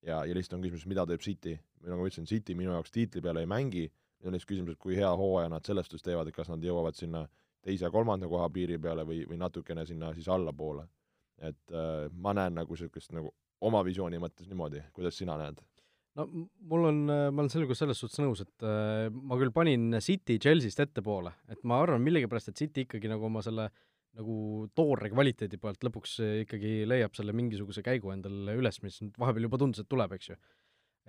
ja, 0.02 0.24
ja 0.26 0.34
lihtsalt 0.34 0.58
on 0.58 0.64
küsimus, 0.64 0.86
mida 0.90 1.04
teeb 1.06 1.22
City. 1.22 1.58
nagu 1.84 2.00
ma 2.00 2.08
ütlesin, 2.08 2.26
City 2.26 2.56
minu 2.58 2.72
jaoks 2.72 2.90
tiitli 2.90 3.22
peale 3.22 3.44
ei 3.44 3.50
mängi 3.50 3.84
ja 4.24 4.30
on 4.30 4.36
lihtsalt 4.36 4.50
küsimus, 4.50 4.74
et 4.74 4.80
kui 4.80 4.96
hea 4.96 5.10
hooaja 5.20 5.52
nad 5.52 5.66
selles 5.66 5.88
suhtes 5.88 6.04
teevad, 6.04 6.28
et 6.28 6.36
kas 6.36 6.48
nad 6.48 6.64
jõuavad 6.64 6.96
sinna 6.96 7.26
teise-kolmanda 7.64 8.28
koha 8.28 8.48
piiri 8.52 8.78
peale 8.80 9.04
või, 9.08 9.22
või 9.28 9.38
natukene 9.40 9.86
sinna 9.88 10.12
siis 10.16 10.28
allapoole. 10.28 10.88
et 11.38 11.72
äh, 11.74 12.08
ma 12.12 12.32
näen 12.32 12.54
nagu 12.54 12.72
niisugust 12.72 13.12
nagu 13.12 13.32
oma 13.60 13.80
visiooni 13.84 14.20
mõttes 14.22 14.48
niimoodi, 14.48 14.82
kuidas 14.92 15.18
sina 15.18 15.36
näed? 15.36 15.60
no 16.14 16.28
mul 16.30 16.90
on, 16.90 17.00
ma 17.06 17.42
olen 17.42 17.50
sellega 17.50 17.74
selles 17.74 17.98
suhtes 18.00 18.22
nõus, 18.22 18.44
et 18.44 18.66
äh, 18.66 19.08
ma 19.10 19.38
küll 19.40 19.52
panin 19.52 19.98
City 20.00 20.38
Chelsea'st 20.38 20.80
ettepoole, 20.86 21.32
et 21.48 21.64
ma 21.64 21.80
arvan 21.82 22.02
millegipärast, 22.04 22.52
et 22.52 22.62
City 22.64 22.86
ikkagi 22.86 23.10
nagu 23.10 23.26
oma 23.26 23.42
selle 23.42 23.68
nagu 24.14 24.68
toore 24.78 25.10
kvaliteedi 25.10 25.58
pealt 25.58 25.82
lõpuks 25.82 26.18
ikkagi 26.44 26.84
leiab 26.86 27.16
selle 27.18 27.34
mingisuguse 27.34 27.82
käigu 27.82 28.12
endale 28.14 28.54
üles, 28.60 28.78
mis 28.84 29.00
nüüd 29.02 29.18
vahepeal 29.18 29.48
juba 29.48 29.60
tundus, 29.60 29.82
et 29.82 29.90
tuleb, 29.90 30.14
eks 30.14 30.30
ju. 30.30 30.36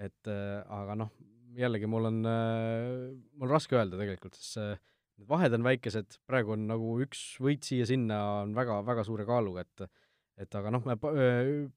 et 0.08 0.32
äh, 0.32 0.64
aga 0.74 0.98
noh, 1.04 1.12
jällegi 1.60 1.90
mul 1.90 2.10
on, 2.10 2.20
äh, 2.30 3.14
mul 3.36 3.48
on 3.50 3.54
raske 3.56 3.78
öelda 3.78 4.00
tegelikult, 4.00 4.38
sest 4.38 4.58
see, 4.58 4.74
need 5.20 5.30
vahed 5.30 5.56
on 5.58 5.66
väikesed, 5.66 6.18
praegu 6.28 6.56
on 6.56 6.66
nagu 6.70 6.98
üks 7.06 7.22
võit 7.44 7.64
siia-sinna 7.68 8.20
on 8.42 8.56
väga, 8.58 8.82
väga 8.88 9.06
suure 9.08 9.28
kaaluga, 9.28 9.66
et 9.66 9.88
et 10.36 10.52
aga 10.60 10.68
noh, 10.68 10.84
me 10.84 10.98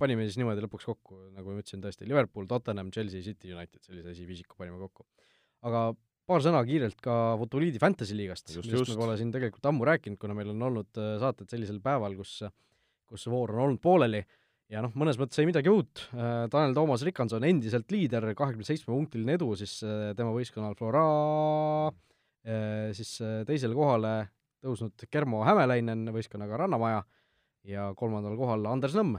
panime 0.02 0.24
siis 0.26 0.34
niimoodi 0.40 0.64
lõpuks 0.64 0.88
kokku, 0.88 1.16
nagu 1.30 1.52
ma 1.54 1.60
ütlesin, 1.62 1.78
tõesti, 1.78 2.08
Liverpool, 2.10 2.48
Tottenham, 2.50 2.88
Chelsea, 2.90 3.22
City, 3.22 3.52
United, 3.54 3.78
sellise 3.86 4.10
esiviisiku 4.10 4.58
panime 4.58 4.80
kokku. 4.82 5.06
aga 5.68 5.92
paar 6.26 6.42
sõna 6.42 6.64
kiirelt 6.66 6.98
ka 7.00 7.36
Futboliidi 7.38 7.78
Fantasy 7.78 8.16
liigast, 8.18 8.50
millest 8.58 8.90
me 8.90 8.98
pole 8.98 9.14
siin 9.20 9.30
tegelikult 9.30 9.70
ammu 9.70 9.86
rääkinud, 9.86 10.18
kuna 10.18 10.34
meil 10.34 10.50
on 10.56 10.66
olnud 10.70 10.98
äh, 10.98 11.14
saated 11.22 11.54
sellisel 11.54 11.78
päeval, 11.84 12.18
kus 12.18 12.40
kus 13.08 13.24
see 13.24 13.32
voor 13.32 13.54
on 13.54 13.62
olnud 13.64 13.80
pooleli 13.80 14.20
ja 14.72 14.82
noh, 14.84 14.92
mõnes 14.98 15.18
mõttes 15.20 15.40
ei 15.40 15.48
midagi 15.48 15.70
uut, 15.72 16.02
äh, 16.12 16.46
Tanel 16.52 16.74
Toomas 16.76 17.04
Rikanson 17.06 17.46
endiselt 17.48 17.90
liider, 17.92 18.30
kahekümne 18.36 18.66
seitsme 18.66 18.92
punktiline 18.92 19.38
edu 19.38 19.52
siis 19.58 19.78
äh, 19.86 20.10
tema 20.18 20.34
võistkonnal 20.36 20.76
Flora, 20.78 21.04
äh, 22.44 22.90
siis 22.96 23.16
teisele 23.48 23.76
kohale 23.76 24.12
tõusnud 24.64 25.06
Germo 25.12 25.44
Hämelainen 25.46 26.08
võistkonnaga 26.12 26.64
Rannamaja 26.64 27.02
ja 27.68 27.88
kolmandal 27.98 28.36
kohal 28.38 28.64
Anders 28.70 28.94
Nõmm 28.96 29.18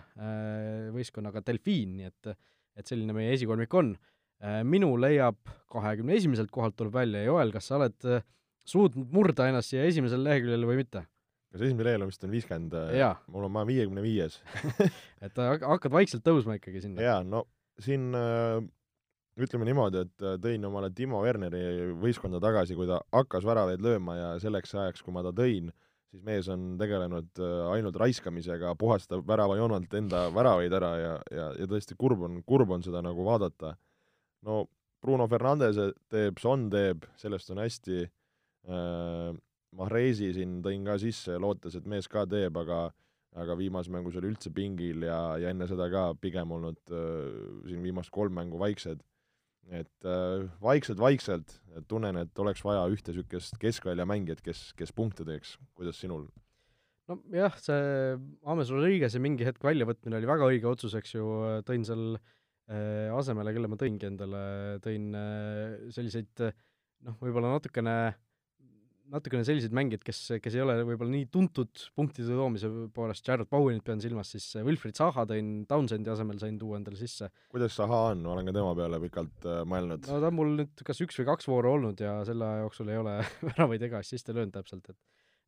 võistkonnaga 0.96 1.44
Delfiin, 1.46 1.96
nii 2.00 2.10
et 2.10 2.34
et 2.80 2.88
selline 2.88 3.12
meie 3.12 3.34
esikolmik 3.36 3.74
on. 3.76 3.90
minu 4.64 4.94
leiab 4.96 5.36
kahekümne 5.68 6.16
esimeselt 6.16 6.52
kohalt 6.52 6.78
tuleb 6.80 6.94
välja, 6.96 7.26
Joel, 7.26 7.52
kas 7.52 7.68
sa 7.68 7.76
oled 7.76 8.06
suutnud 8.64 9.12
murda 9.12 9.50
ennast 9.50 9.74
siia 9.74 9.84
esimesele 9.90 10.30
leheküljele 10.30 10.70
või 10.70 10.80
mitte? 10.80 11.04
Kas 11.50 11.64
esimene 11.66 11.88
lehel 11.88 12.06
vist 12.10 12.26
on 12.26 12.34
viiskümmend, 12.34 12.76
mul 13.34 13.48
on, 13.48 13.54
ma 13.54 13.64
olen 13.64 13.72
viiekümne 13.72 14.04
viies 14.06 14.38
et 15.26 15.40
hakkad 15.40 15.94
vaikselt 15.94 16.26
tõusma 16.26 16.60
ikkagi 16.60 16.84
sinna? 16.84 17.02
jaa, 17.06 17.24
no 17.26 17.46
siin 17.84 18.14
äh, 18.18 18.60
ütleme 19.40 19.68
niimoodi, 19.68 20.04
et 20.06 20.26
äh, 20.26 20.38
tõin 20.42 20.66
omale 20.68 20.92
Timo 20.96 21.22
Werneri 21.24 21.92
võistkonda 22.00 22.42
tagasi, 22.44 22.76
kui 22.78 22.88
ta 22.90 23.00
hakkas 23.16 23.48
väravaid 23.48 23.84
lööma 23.84 24.18
ja 24.18 24.32
selleks 24.44 24.76
ajaks, 24.76 25.04
kui 25.06 25.16
ma 25.16 25.24
ta 25.26 25.34
tõin, 25.36 25.72
siis 26.12 26.24
mees 26.26 26.50
on 26.52 26.74
tegelenud 26.80 27.42
äh, 27.44 27.60
ainult 27.76 28.00
raiskamisega, 28.02 28.76
puhastab 28.80 29.26
väravajoonelt 29.30 29.94
enda 30.02 30.26
väravaid 30.36 30.76
ära 30.80 30.92
ja, 31.00 31.14
ja, 31.34 31.52
ja 31.62 31.70
tõesti 31.70 31.98
kurb 32.00 32.26
on, 32.28 32.42
kurb 32.48 32.76
on 32.76 32.86
seda 32.86 33.04
nagu 33.06 33.26
vaadata. 33.28 33.76
no 34.48 34.66
Bruno 35.00 35.30
Fernandes 35.32 35.78
teeb, 36.12 36.40
Son 36.44 36.68
teeb, 36.72 37.06
sellest 37.16 37.54
on 37.54 37.62
hästi 37.64 38.02
äh,, 38.04 39.30
Mahrezi 39.78 40.32
siin 40.34 40.60
tõin 40.66 40.88
ka 40.88 40.98
sisse, 41.02 41.38
lootes, 41.42 41.76
et 41.78 41.86
mees 41.90 42.10
ka 42.10 42.26
teeb, 42.30 42.58
aga 42.58 42.88
aga 43.38 43.54
viimases 43.60 43.92
mängus 43.94 44.18
oli 44.18 44.32
üldse 44.32 44.50
pingil 44.54 45.06
ja, 45.06 45.20
ja 45.38 45.52
enne 45.54 45.68
seda 45.70 45.86
ka 45.94 46.10
pigem 46.22 46.50
olnud 46.56 46.80
äh, 46.90 47.30
siin 47.70 47.84
viimast 47.86 48.10
kolm 48.14 48.34
mängu 48.40 48.58
vaiksed. 48.62 49.04
et 49.70 50.06
äh, 50.08 50.48
vaikselt-vaikselt 50.66 51.60
tunnen, 51.88 52.18
et 52.18 52.40
oleks 52.42 52.64
vaja 52.66 52.88
ühte 52.90 53.14
niisugust 53.14 53.60
keskväljamängijat, 53.62 54.42
kes, 54.42 54.72
kes 54.74 54.94
punkte 54.98 55.28
teeks, 55.28 55.60
kuidas 55.78 56.00
sinul? 56.02 56.26
nojah, 57.10 57.54
see 57.62 58.16
Ames 58.50 58.72
Rodriguez'i 58.74 59.22
mingi 59.22 59.46
hetk 59.46 59.62
väljavõtmine 59.66 60.18
oli 60.18 60.30
väga 60.30 60.50
õige 60.50 60.70
otsus, 60.70 60.96
eks 60.98 61.14
ju, 61.14 61.28
tõin 61.70 61.86
seal 61.86 62.18
äh, 62.18 63.14
asemele, 63.14 63.54
kelle 63.54 63.70
ma 63.70 63.78
tõingi 63.78 64.10
endale, 64.10 64.42
tõin 64.82 65.14
äh, 65.18 65.78
selliseid 65.94 66.48
noh, 67.06 67.22
võib-olla 67.22 67.54
natukene 67.54 67.96
äh, 68.08 68.20
natukene 69.10 69.46
sellised 69.48 69.74
mängijad, 69.76 70.04
kes, 70.06 70.22
kes 70.44 70.56
ei 70.58 70.64
ole 70.64 70.76
võib-olla 70.88 71.12
nii 71.14 71.28
tuntud 71.34 71.84
punktide 71.98 72.38
toomise 72.38 72.70
poolest, 72.96 73.26
Jared 73.28 73.50
Bowenit 73.52 73.86
pean 73.86 74.02
silmas, 74.04 74.32
siis 74.36 74.48
Wilfried 74.66 74.98
Zaha 75.00 75.26
tõin 75.30 75.64
Townsendi 75.70 76.12
asemel, 76.14 76.40
sain 76.42 76.58
tuua 76.62 76.80
endale 76.80 77.00
sisse. 77.00 77.32
kuidas 77.54 77.78
Zaha 77.80 78.02
on, 78.14 78.26
ma 78.26 78.36
olen 78.36 78.50
ka 78.50 78.56
tema 78.56 78.74
peale 78.78 79.02
pikalt 79.04 79.48
äh, 79.50 79.62
mõelnud. 79.70 80.10
no 80.10 80.20
ta 80.24 80.32
on 80.32 80.38
mul 80.40 80.54
nüüd 80.62 80.86
kas 80.88 81.02
üks 81.06 81.20
või 81.22 81.30
kaks 81.32 81.50
vooru 81.52 81.74
olnud 81.78 82.04
ja 82.04 82.20
selle 82.28 82.48
aja 82.48 82.66
jooksul 82.66 82.94
ei 82.94 83.02
ole 83.02 83.18
väravaid 83.50 83.90
ega 83.90 84.04
assiste 84.04 84.36
löönud 84.36 84.56
täpselt, 84.56 84.92
et 84.94 85.00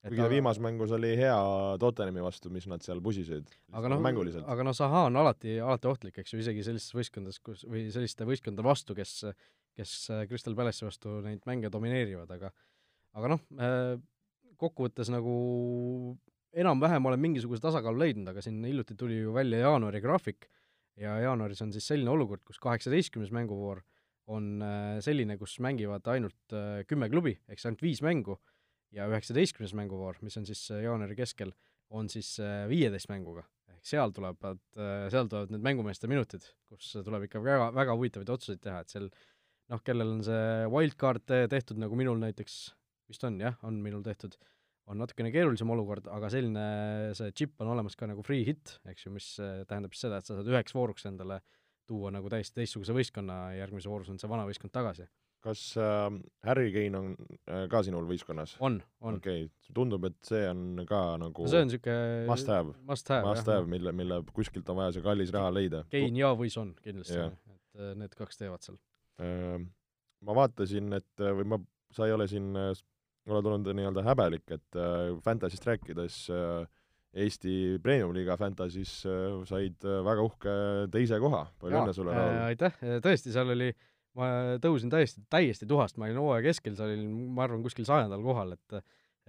kuigi 0.01 0.23
ta 0.23 0.31
viimases 0.31 0.63
mängus 0.65 0.91
oli 0.97 1.13
hea 1.19 1.37
Tottenhami 1.81 2.25
vastu, 2.25 2.49
mis 2.53 2.65
nad 2.69 2.81
seal 2.81 3.01
pusisid. 3.05 3.49
aga 3.77 3.93
noh, 3.93 4.05
aga 4.49 4.65
noh, 4.65 4.77
Zaha 4.77 5.07
on 5.11 5.21
alati, 5.21 5.59
alati 5.61 5.91
ohtlik, 5.91 6.21
eks 6.23 6.33
ju, 6.33 6.41
isegi 6.41 6.65
sellistes 6.65 6.97
võistkondades, 6.97 7.41
kus, 7.45 7.65
või 7.69 7.87
selliste 7.93 8.25
võistkondade 8.25 8.65
vastu, 8.65 8.97
kes 8.97 9.19
kes 9.77 9.91
Crystal 10.27 10.55
Palace'i 10.57 10.83
vastu 10.83 11.21
neid 11.23 11.45
mänge 11.47 11.69
domineerivad, 11.71 12.31
aga 12.35 12.49
aga 13.17 13.33
noh, 13.33 13.43
äh, 13.59 13.95
kokkuvõttes 14.61 15.09
nagu 15.11 15.35
enam-vähem 16.51 17.07
olen 17.07 17.21
mingisuguse 17.23 17.63
tasakaalu 17.63 18.03
leidnud, 18.03 18.29
aga 18.31 18.43
siin 18.43 18.59
hiljuti 18.67 18.97
tuli 18.99 19.21
ju 19.21 19.33
välja 19.35 19.63
jaanuari 19.63 20.01
graafik 20.03 20.47
ja 20.99 21.15
jaanuaris 21.23 21.63
on 21.65 21.71
siis 21.73 21.87
selline 21.87 22.11
olukord, 22.11 22.43
kus 22.47 22.59
kaheksateistkümnes 22.63 23.31
mänguvoor 23.35 23.81
on 24.31 24.61
äh, 24.63 24.99
selline, 25.03 25.37
kus 25.39 25.57
mängivad 25.63 26.07
ainult 26.13 26.55
äh, 26.55 26.83
kümme 26.87 27.09
klubi, 27.11 27.35
ehk 27.47 27.59
siis 27.59 27.71
ainult 27.71 27.85
viis 27.85 28.03
mängu, 28.05 28.37
ja 28.95 29.07
üheksateistkümnes 29.09 29.73
mänguvoor, 29.79 30.19
mis 30.25 30.37
on 30.39 30.45
siis 30.47 30.65
jaanuari 30.69 31.15
keskel, 31.15 31.53
on 31.91 32.07
siis 32.11 32.37
viieteist 32.71 33.09
mänguga. 33.11 33.43
ehk 33.71 33.87
seal 33.87 34.11
tulevad, 34.15 34.59
seal 35.11 35.27
tulevad 35.31 35.51
need 35.51 35.63
mängumeeste 35.63 36.07
minutid, 36.11 36.43
kus 36.71 36.91
tuleb 37.03 37.25
ikka 37.27 37.41
väga, 37.43 37.71
väga 37.75 37.95
huvitavaid 37.95 38.31
otsuseid 38.35 38.61
teha, 38.63 38.83
et 38.83 38.91
seal 38.91 39.07
noh, 39.71 39.79
kellel 39.83 40.17
on 40.17 40.21
see 40.27 40.67
wildcard 40.71 41.23
tehtud, 41.51 41.79
nagu 41.79 41.95
minul 41.99 42.19
näiteks 42.19 42.59
vist 43.11 43.23
on 43.27 43.39
jah, 43.41 43.57
on 43.67 43.79
minul 43.83 44.03
tehtud, 44.05 44.37
on 44.91 44.99
natukene 45.01 45.31
keerulisem 45.33 45.69
olukord, 45.71 46.07
aga 46.11 46.29
selline, 46.33 46.67
see 47.17 47.31
chip 47.37 47.59
on 47.63 47.71
olemas 47.75 47.97
ka 47.99 48.09
nagu 48.09 48.23
free 48.25 48.45
hit, 48.47 48.77
eks 48.89 49.07
ju, 49.07 49.15
mis 49.15 49.33
äh, 49.43 49.63
tähendab 49.69 49.95
siis 49.95 50.07
seda, 50.07 50.21
et 50.21 50.27
sa 50.27 50.37
saad 50.37 50.49
üheks 50.51 50.75
vooruks 50.75 51.07
endale 51.09 51.41
tuua 51.89 52.11
nagu 52.13 52.29
täiesti 52.31 52.61
teistsuguse 52.61 52.95
võistkonna 52.95 53.41
ja 53.51 53.65
järgmises 53.65 53.89
voorus 53.91 54.11
on 54.11 54.19
see 54.21 54.29
vana 54.31 54.45
võistkond 54.47 54.73
tagasi. 54.73 55.07
kas 55.41 55.61
äh, 55.81 56.07
Harry 56.45 56.69
Kane 56.73 56.99
on 56.99 57.07
äh, 57.49 57.65
ka 57.71 57.81
sinul 57.85 58.05
võistkonnas? 58.09 58.55
on, 58.59 58.77
on. 59.01 59.17
okei 59.19 59.47
okay., 59.47 59.73
tundub, 59.75 60.05
et 60.11 60.17
see 60.27 60.43
on 60.49 60.83
ka 60.87 61.01
nagu 61.21 61.47
no 61.47 61.51
see 61.51 61.63
on 61.63 61.69
niisugune 61.69 62.27
must 62.29 62.51
have, 62.51 62.75
must 62.87 63.11
have, 63.13 63.27
must 63.27 63.49
have, 63.49 63.67
mille, 63.69 63.93
mille 63.97 64.21
kuskilt 64.35 64.69
on 64.69 64.81
vaja 64.83 64.95
see 64.97 65.05
kallis 65.05 65.33
raha 65.33 65.51
leida. 65.53 65.83
Kane 65.91 66.21
ja 66.21 66.31
või 66.37 66.53
Son 66.53 66.75
kindlasti, 66.85 67.17
et 67.17 67.81
äh, 67.81 67.93
need 67.99 68.15
kaks 68.17 68.41
teevad 68.41 68.63
seal. 68.65 68.79
Äh, 69.21 69.57
ma 70.21 70.37
vaatasin, 70.37 70.93
et 70.99 71.25
või 71.41 71.47
ma, 71.55 71.61
sa 71.95 72.07
ei 72.07 72.13
ole 72.15 72.29
siin, 72.29 72.53
oled 73.29 73.49
olnud 73.51 73.75
nii-öelda 73.77 74.03
häbelik, 74.05 74.47
et 74.55 74.77
äh, 74.79 75.11
Fantasyst 75.25 75.65
rääkides 75.67 76.23
äh, 76.33 76.63
Eesti 77.21 77.77
Premium-liiga 77.83 78.37
Fantasys 78.39 79.01
äh, 79.05 79.41
said 79.49 79.83
äh, 79.83 79.99
väga 80.05 80.25
uhke 80.25 80.55
teise 80.93 81.19
koha, 81.21 81.43
palju 81.61 81.81
õnne 81.81 81.95
sulle, 81.95 82.15
Raul! 82.15 82.39
aitäh, 82.47 82.79
tõesti, 83.03 83.33
seal 83.35 83.51
oli, 83.53 83.69
ma 84.17 84.31
tõusin 84.63 84.91
täiesti, 84.93 85.25
täiesti 85.31 85.67
tuhast, 85.69 85.99
ma 85.99 86.07
olin 86.07 86.21
hooaja 86.23 86.47
keskel, 86.47 86.77
seal 86.79 86.95
olin, 86.95 87.13
ma 87.35 87.45
arvan, 87.45 87.63
kuskil 87.65 87.87
sajandal 87.89 88.23
kohal, 88.25 88.57
et 88.57 88.81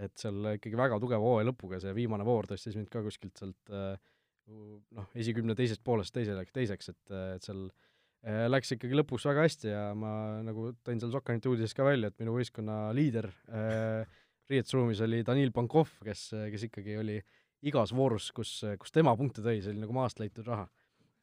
et 0.03 0.15
seal 0.17 0.55
ikkagi 0.55 0.79
väga 0.79 0.97
tugeva 1.03 1.21
hooaja 1.21 1.45
lõpuga 1.51 1.79
see 1.79 1.93
viimane 1.95 2.25
voor 2.25 2.47
tõstis 2.49 2.75
mind 2.79 2.89
ka 2.91 3.03
kuskilt 3.05 3.37
sealt 3.39 3.73
äh, 3.77 3.93
noh, 4.97 5.11
esikümne 5.15 5.55
teisest 5.55 5.83
poolest 5.85 6.15
teisele, 6.17 6.47
teiseks, 6.49 6.89
et, 6.95 7.13
et 7.37 7.45
seal 7.45 7.67
äh, 7.67 7.92
läks 8.23 8.77
ikkagi 8.77 8.95
lõpus 8.95 9.25
väga 9.27 9.47
hästi 9.47 9.71
ja 9.73 9.85
ma 9.99 10.13
nagu 10.47 10.69
tõin 10.87 11.01
seal 11.03 11.11
Sokkanite 11.11 11.51
uudises 11.51 11.75
ka 11.75 11.87
välja, 11.87 12.13
et 12.13 12.21
minu 12.23 12.37
võistkonna 12.37 12.93
liider 12.95 13.27
äh, 13.51 14.21
riietusruumis 14.53 15.01
oli 15.03 15.23
Danil 15.27 15.51
Pankov, 15.55 15.91
kes, 16.05 16.29
kes 16.53 16.69
ikkagi 16.69 16.99
oli 17.01 17.17
igas 17.67 17.95
voorus, 17.95 18.29
kus, 18.35 18.61
kus 18.79 18.95
tema 18.95 19.15
punkte 19.19 19.43
tõi, 19.43 19.61
see 19.63 19.75
oli 19.75 19.83
nagu 19.83 19.97
maast 19.97 20.23
leitud 20.23 20.47
raha. 20.47 20.69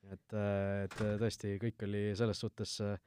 et, 0.10 0.36
et 0.36 1.00
tõesti, 1.22 1.56
kõik 1.62 1.88
oli 1.88 2.04
selles 2.18 2.40
suhtes 2.42 2.80
äh, 2.84 3.00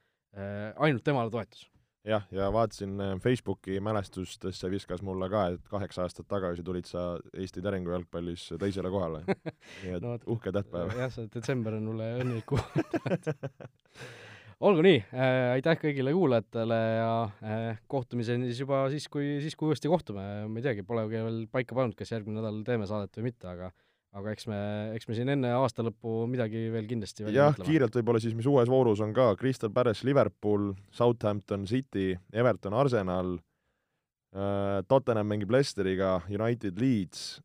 ainult 0.77 1.03
temale 1.05 1.33
toetus 1.33 1.67
jah, 2.07 2.25
ja 2.31 2.49
vaatasin 2.53 3.01
äh, 3.01 3.13
Facebooki 3.21 3.79
mälestustesse 3.83 4.71
viskas 4.71 5.01
mulle 5.01 5.29
ka, 5.31 5.45
et 5.55 5.69
kaheksa 5.71 6.05
aastat 6.07 6.27
tagasi 6.31 6.63
tulid 6.63 6.87
sa 6.89 7.13
Eesti 7.33 7.63
Terengu 7.63 7.93
jalgpallis 7.93 8.49
teisele 8.59 8.91
kohale. 8.93 9.23
nii 9.83 9.95
et 9.97 10.03
no, 10.03 10.17
uhke 10.35 10.51
tähtpäev. 10.55 10.93
jah, 10.99 11.13
see 11.13 11.31
detsember 11.33 11.79
on 11.79 11.89
mulle 11.91 12.09
õnnelik 12.23 12.55
olgu 14.63 14.83
nii 14.85 14.99
äh,, 15.11 15.53
aitäh 15.57 15.79
kõigile 15.79 16.13
kuulajatele 16.15 16.79
ja 16.97 17.13
äh, 17.43 17.79
kohtumiseni 17.91 18.51
siis 18.51 18.61
juba 18.63 18.85
siis, 18.93 19.07
kui, 19.11 19.37
siis 19.43 19.57
kui 19.59 19.71
uuesti 19.71 19.91
kohtume, 19.91 20.23
ma 20.47 20.59
ei 20.59 20.67
teagi, 20.67 20.85
pole 20.87 21.05
veel 21.11 21.43
paika 21.51 21.75
pannud, 21.77 21.97
kas 21.99 22.13
järgmine 22.15 22.39
nädal 22.39 22.61
teeme 22.67 22.87
saadet 22.89 23.19
või 23.19 23.31
mitte, 23.31 23.49
aga 23.49 23.71
aga 24.13 24.33
eks 24.33 24.47
me, 24.49 24.59
eks 24.97 25.07
me 25.09 25.17
siin 25.17 25.31
enne 25.33 25.53
aasta 25.57 25.85
lõppu 25.85 26.23
midagi 26.29 26.67
veel 26.73 26.89
kindlasti 26.89 27.25
jah, 27.33 27.55
kiirelt 27.57 27.95
võib-olla 27.97 28.21
siis, 28.21 28.35
mis 28.37 28.49
uues 28.49 28.69
voorus 28.69 29.01
on 29.03 29.13
ka, 29.15 29.31
Crystal 29.39 29.71
Palace, 29.73 30.05
Liverpool, 30.07 30.71
Southampton 30.93 31.65
City, 31.69 32.13
Everton, 32.33 32.77
Arsenal 32.77 33.35
äh,, 33.37 34.83
Tottenham 34.87 35.29
mängib 35.33 35.53
Leicesteriga, 35.53 36.19
United 36.29 36.79
Leeds 36.81 37.41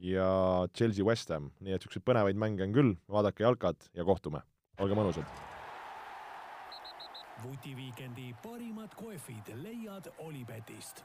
ja 0.00 0.30
Chelsea 0.76 1.04
West 1.04 1.32
Ham, 1.34 1.50
nii 1.60 1.76
et 1.76 1.82
niisuguseid 1.82 2.06
põnevaid 2.06 2.40
mänge 2.40 2.64
on 2.64 2.74
küll, 2.76 2.96
vaadake 3.10 3.44
jalkat 3.44 3.90
ja 3.96 4.06
kohtume, 4.08 4.44
olge 4.80 4.98
mõnusad! 4.98 5.48
vutiviikendi 7.40 8.34
parimad 8.42 8.92
kohvid 9.00 9.48
leiad 9.62 10.10
Olipetist 10.18 11.00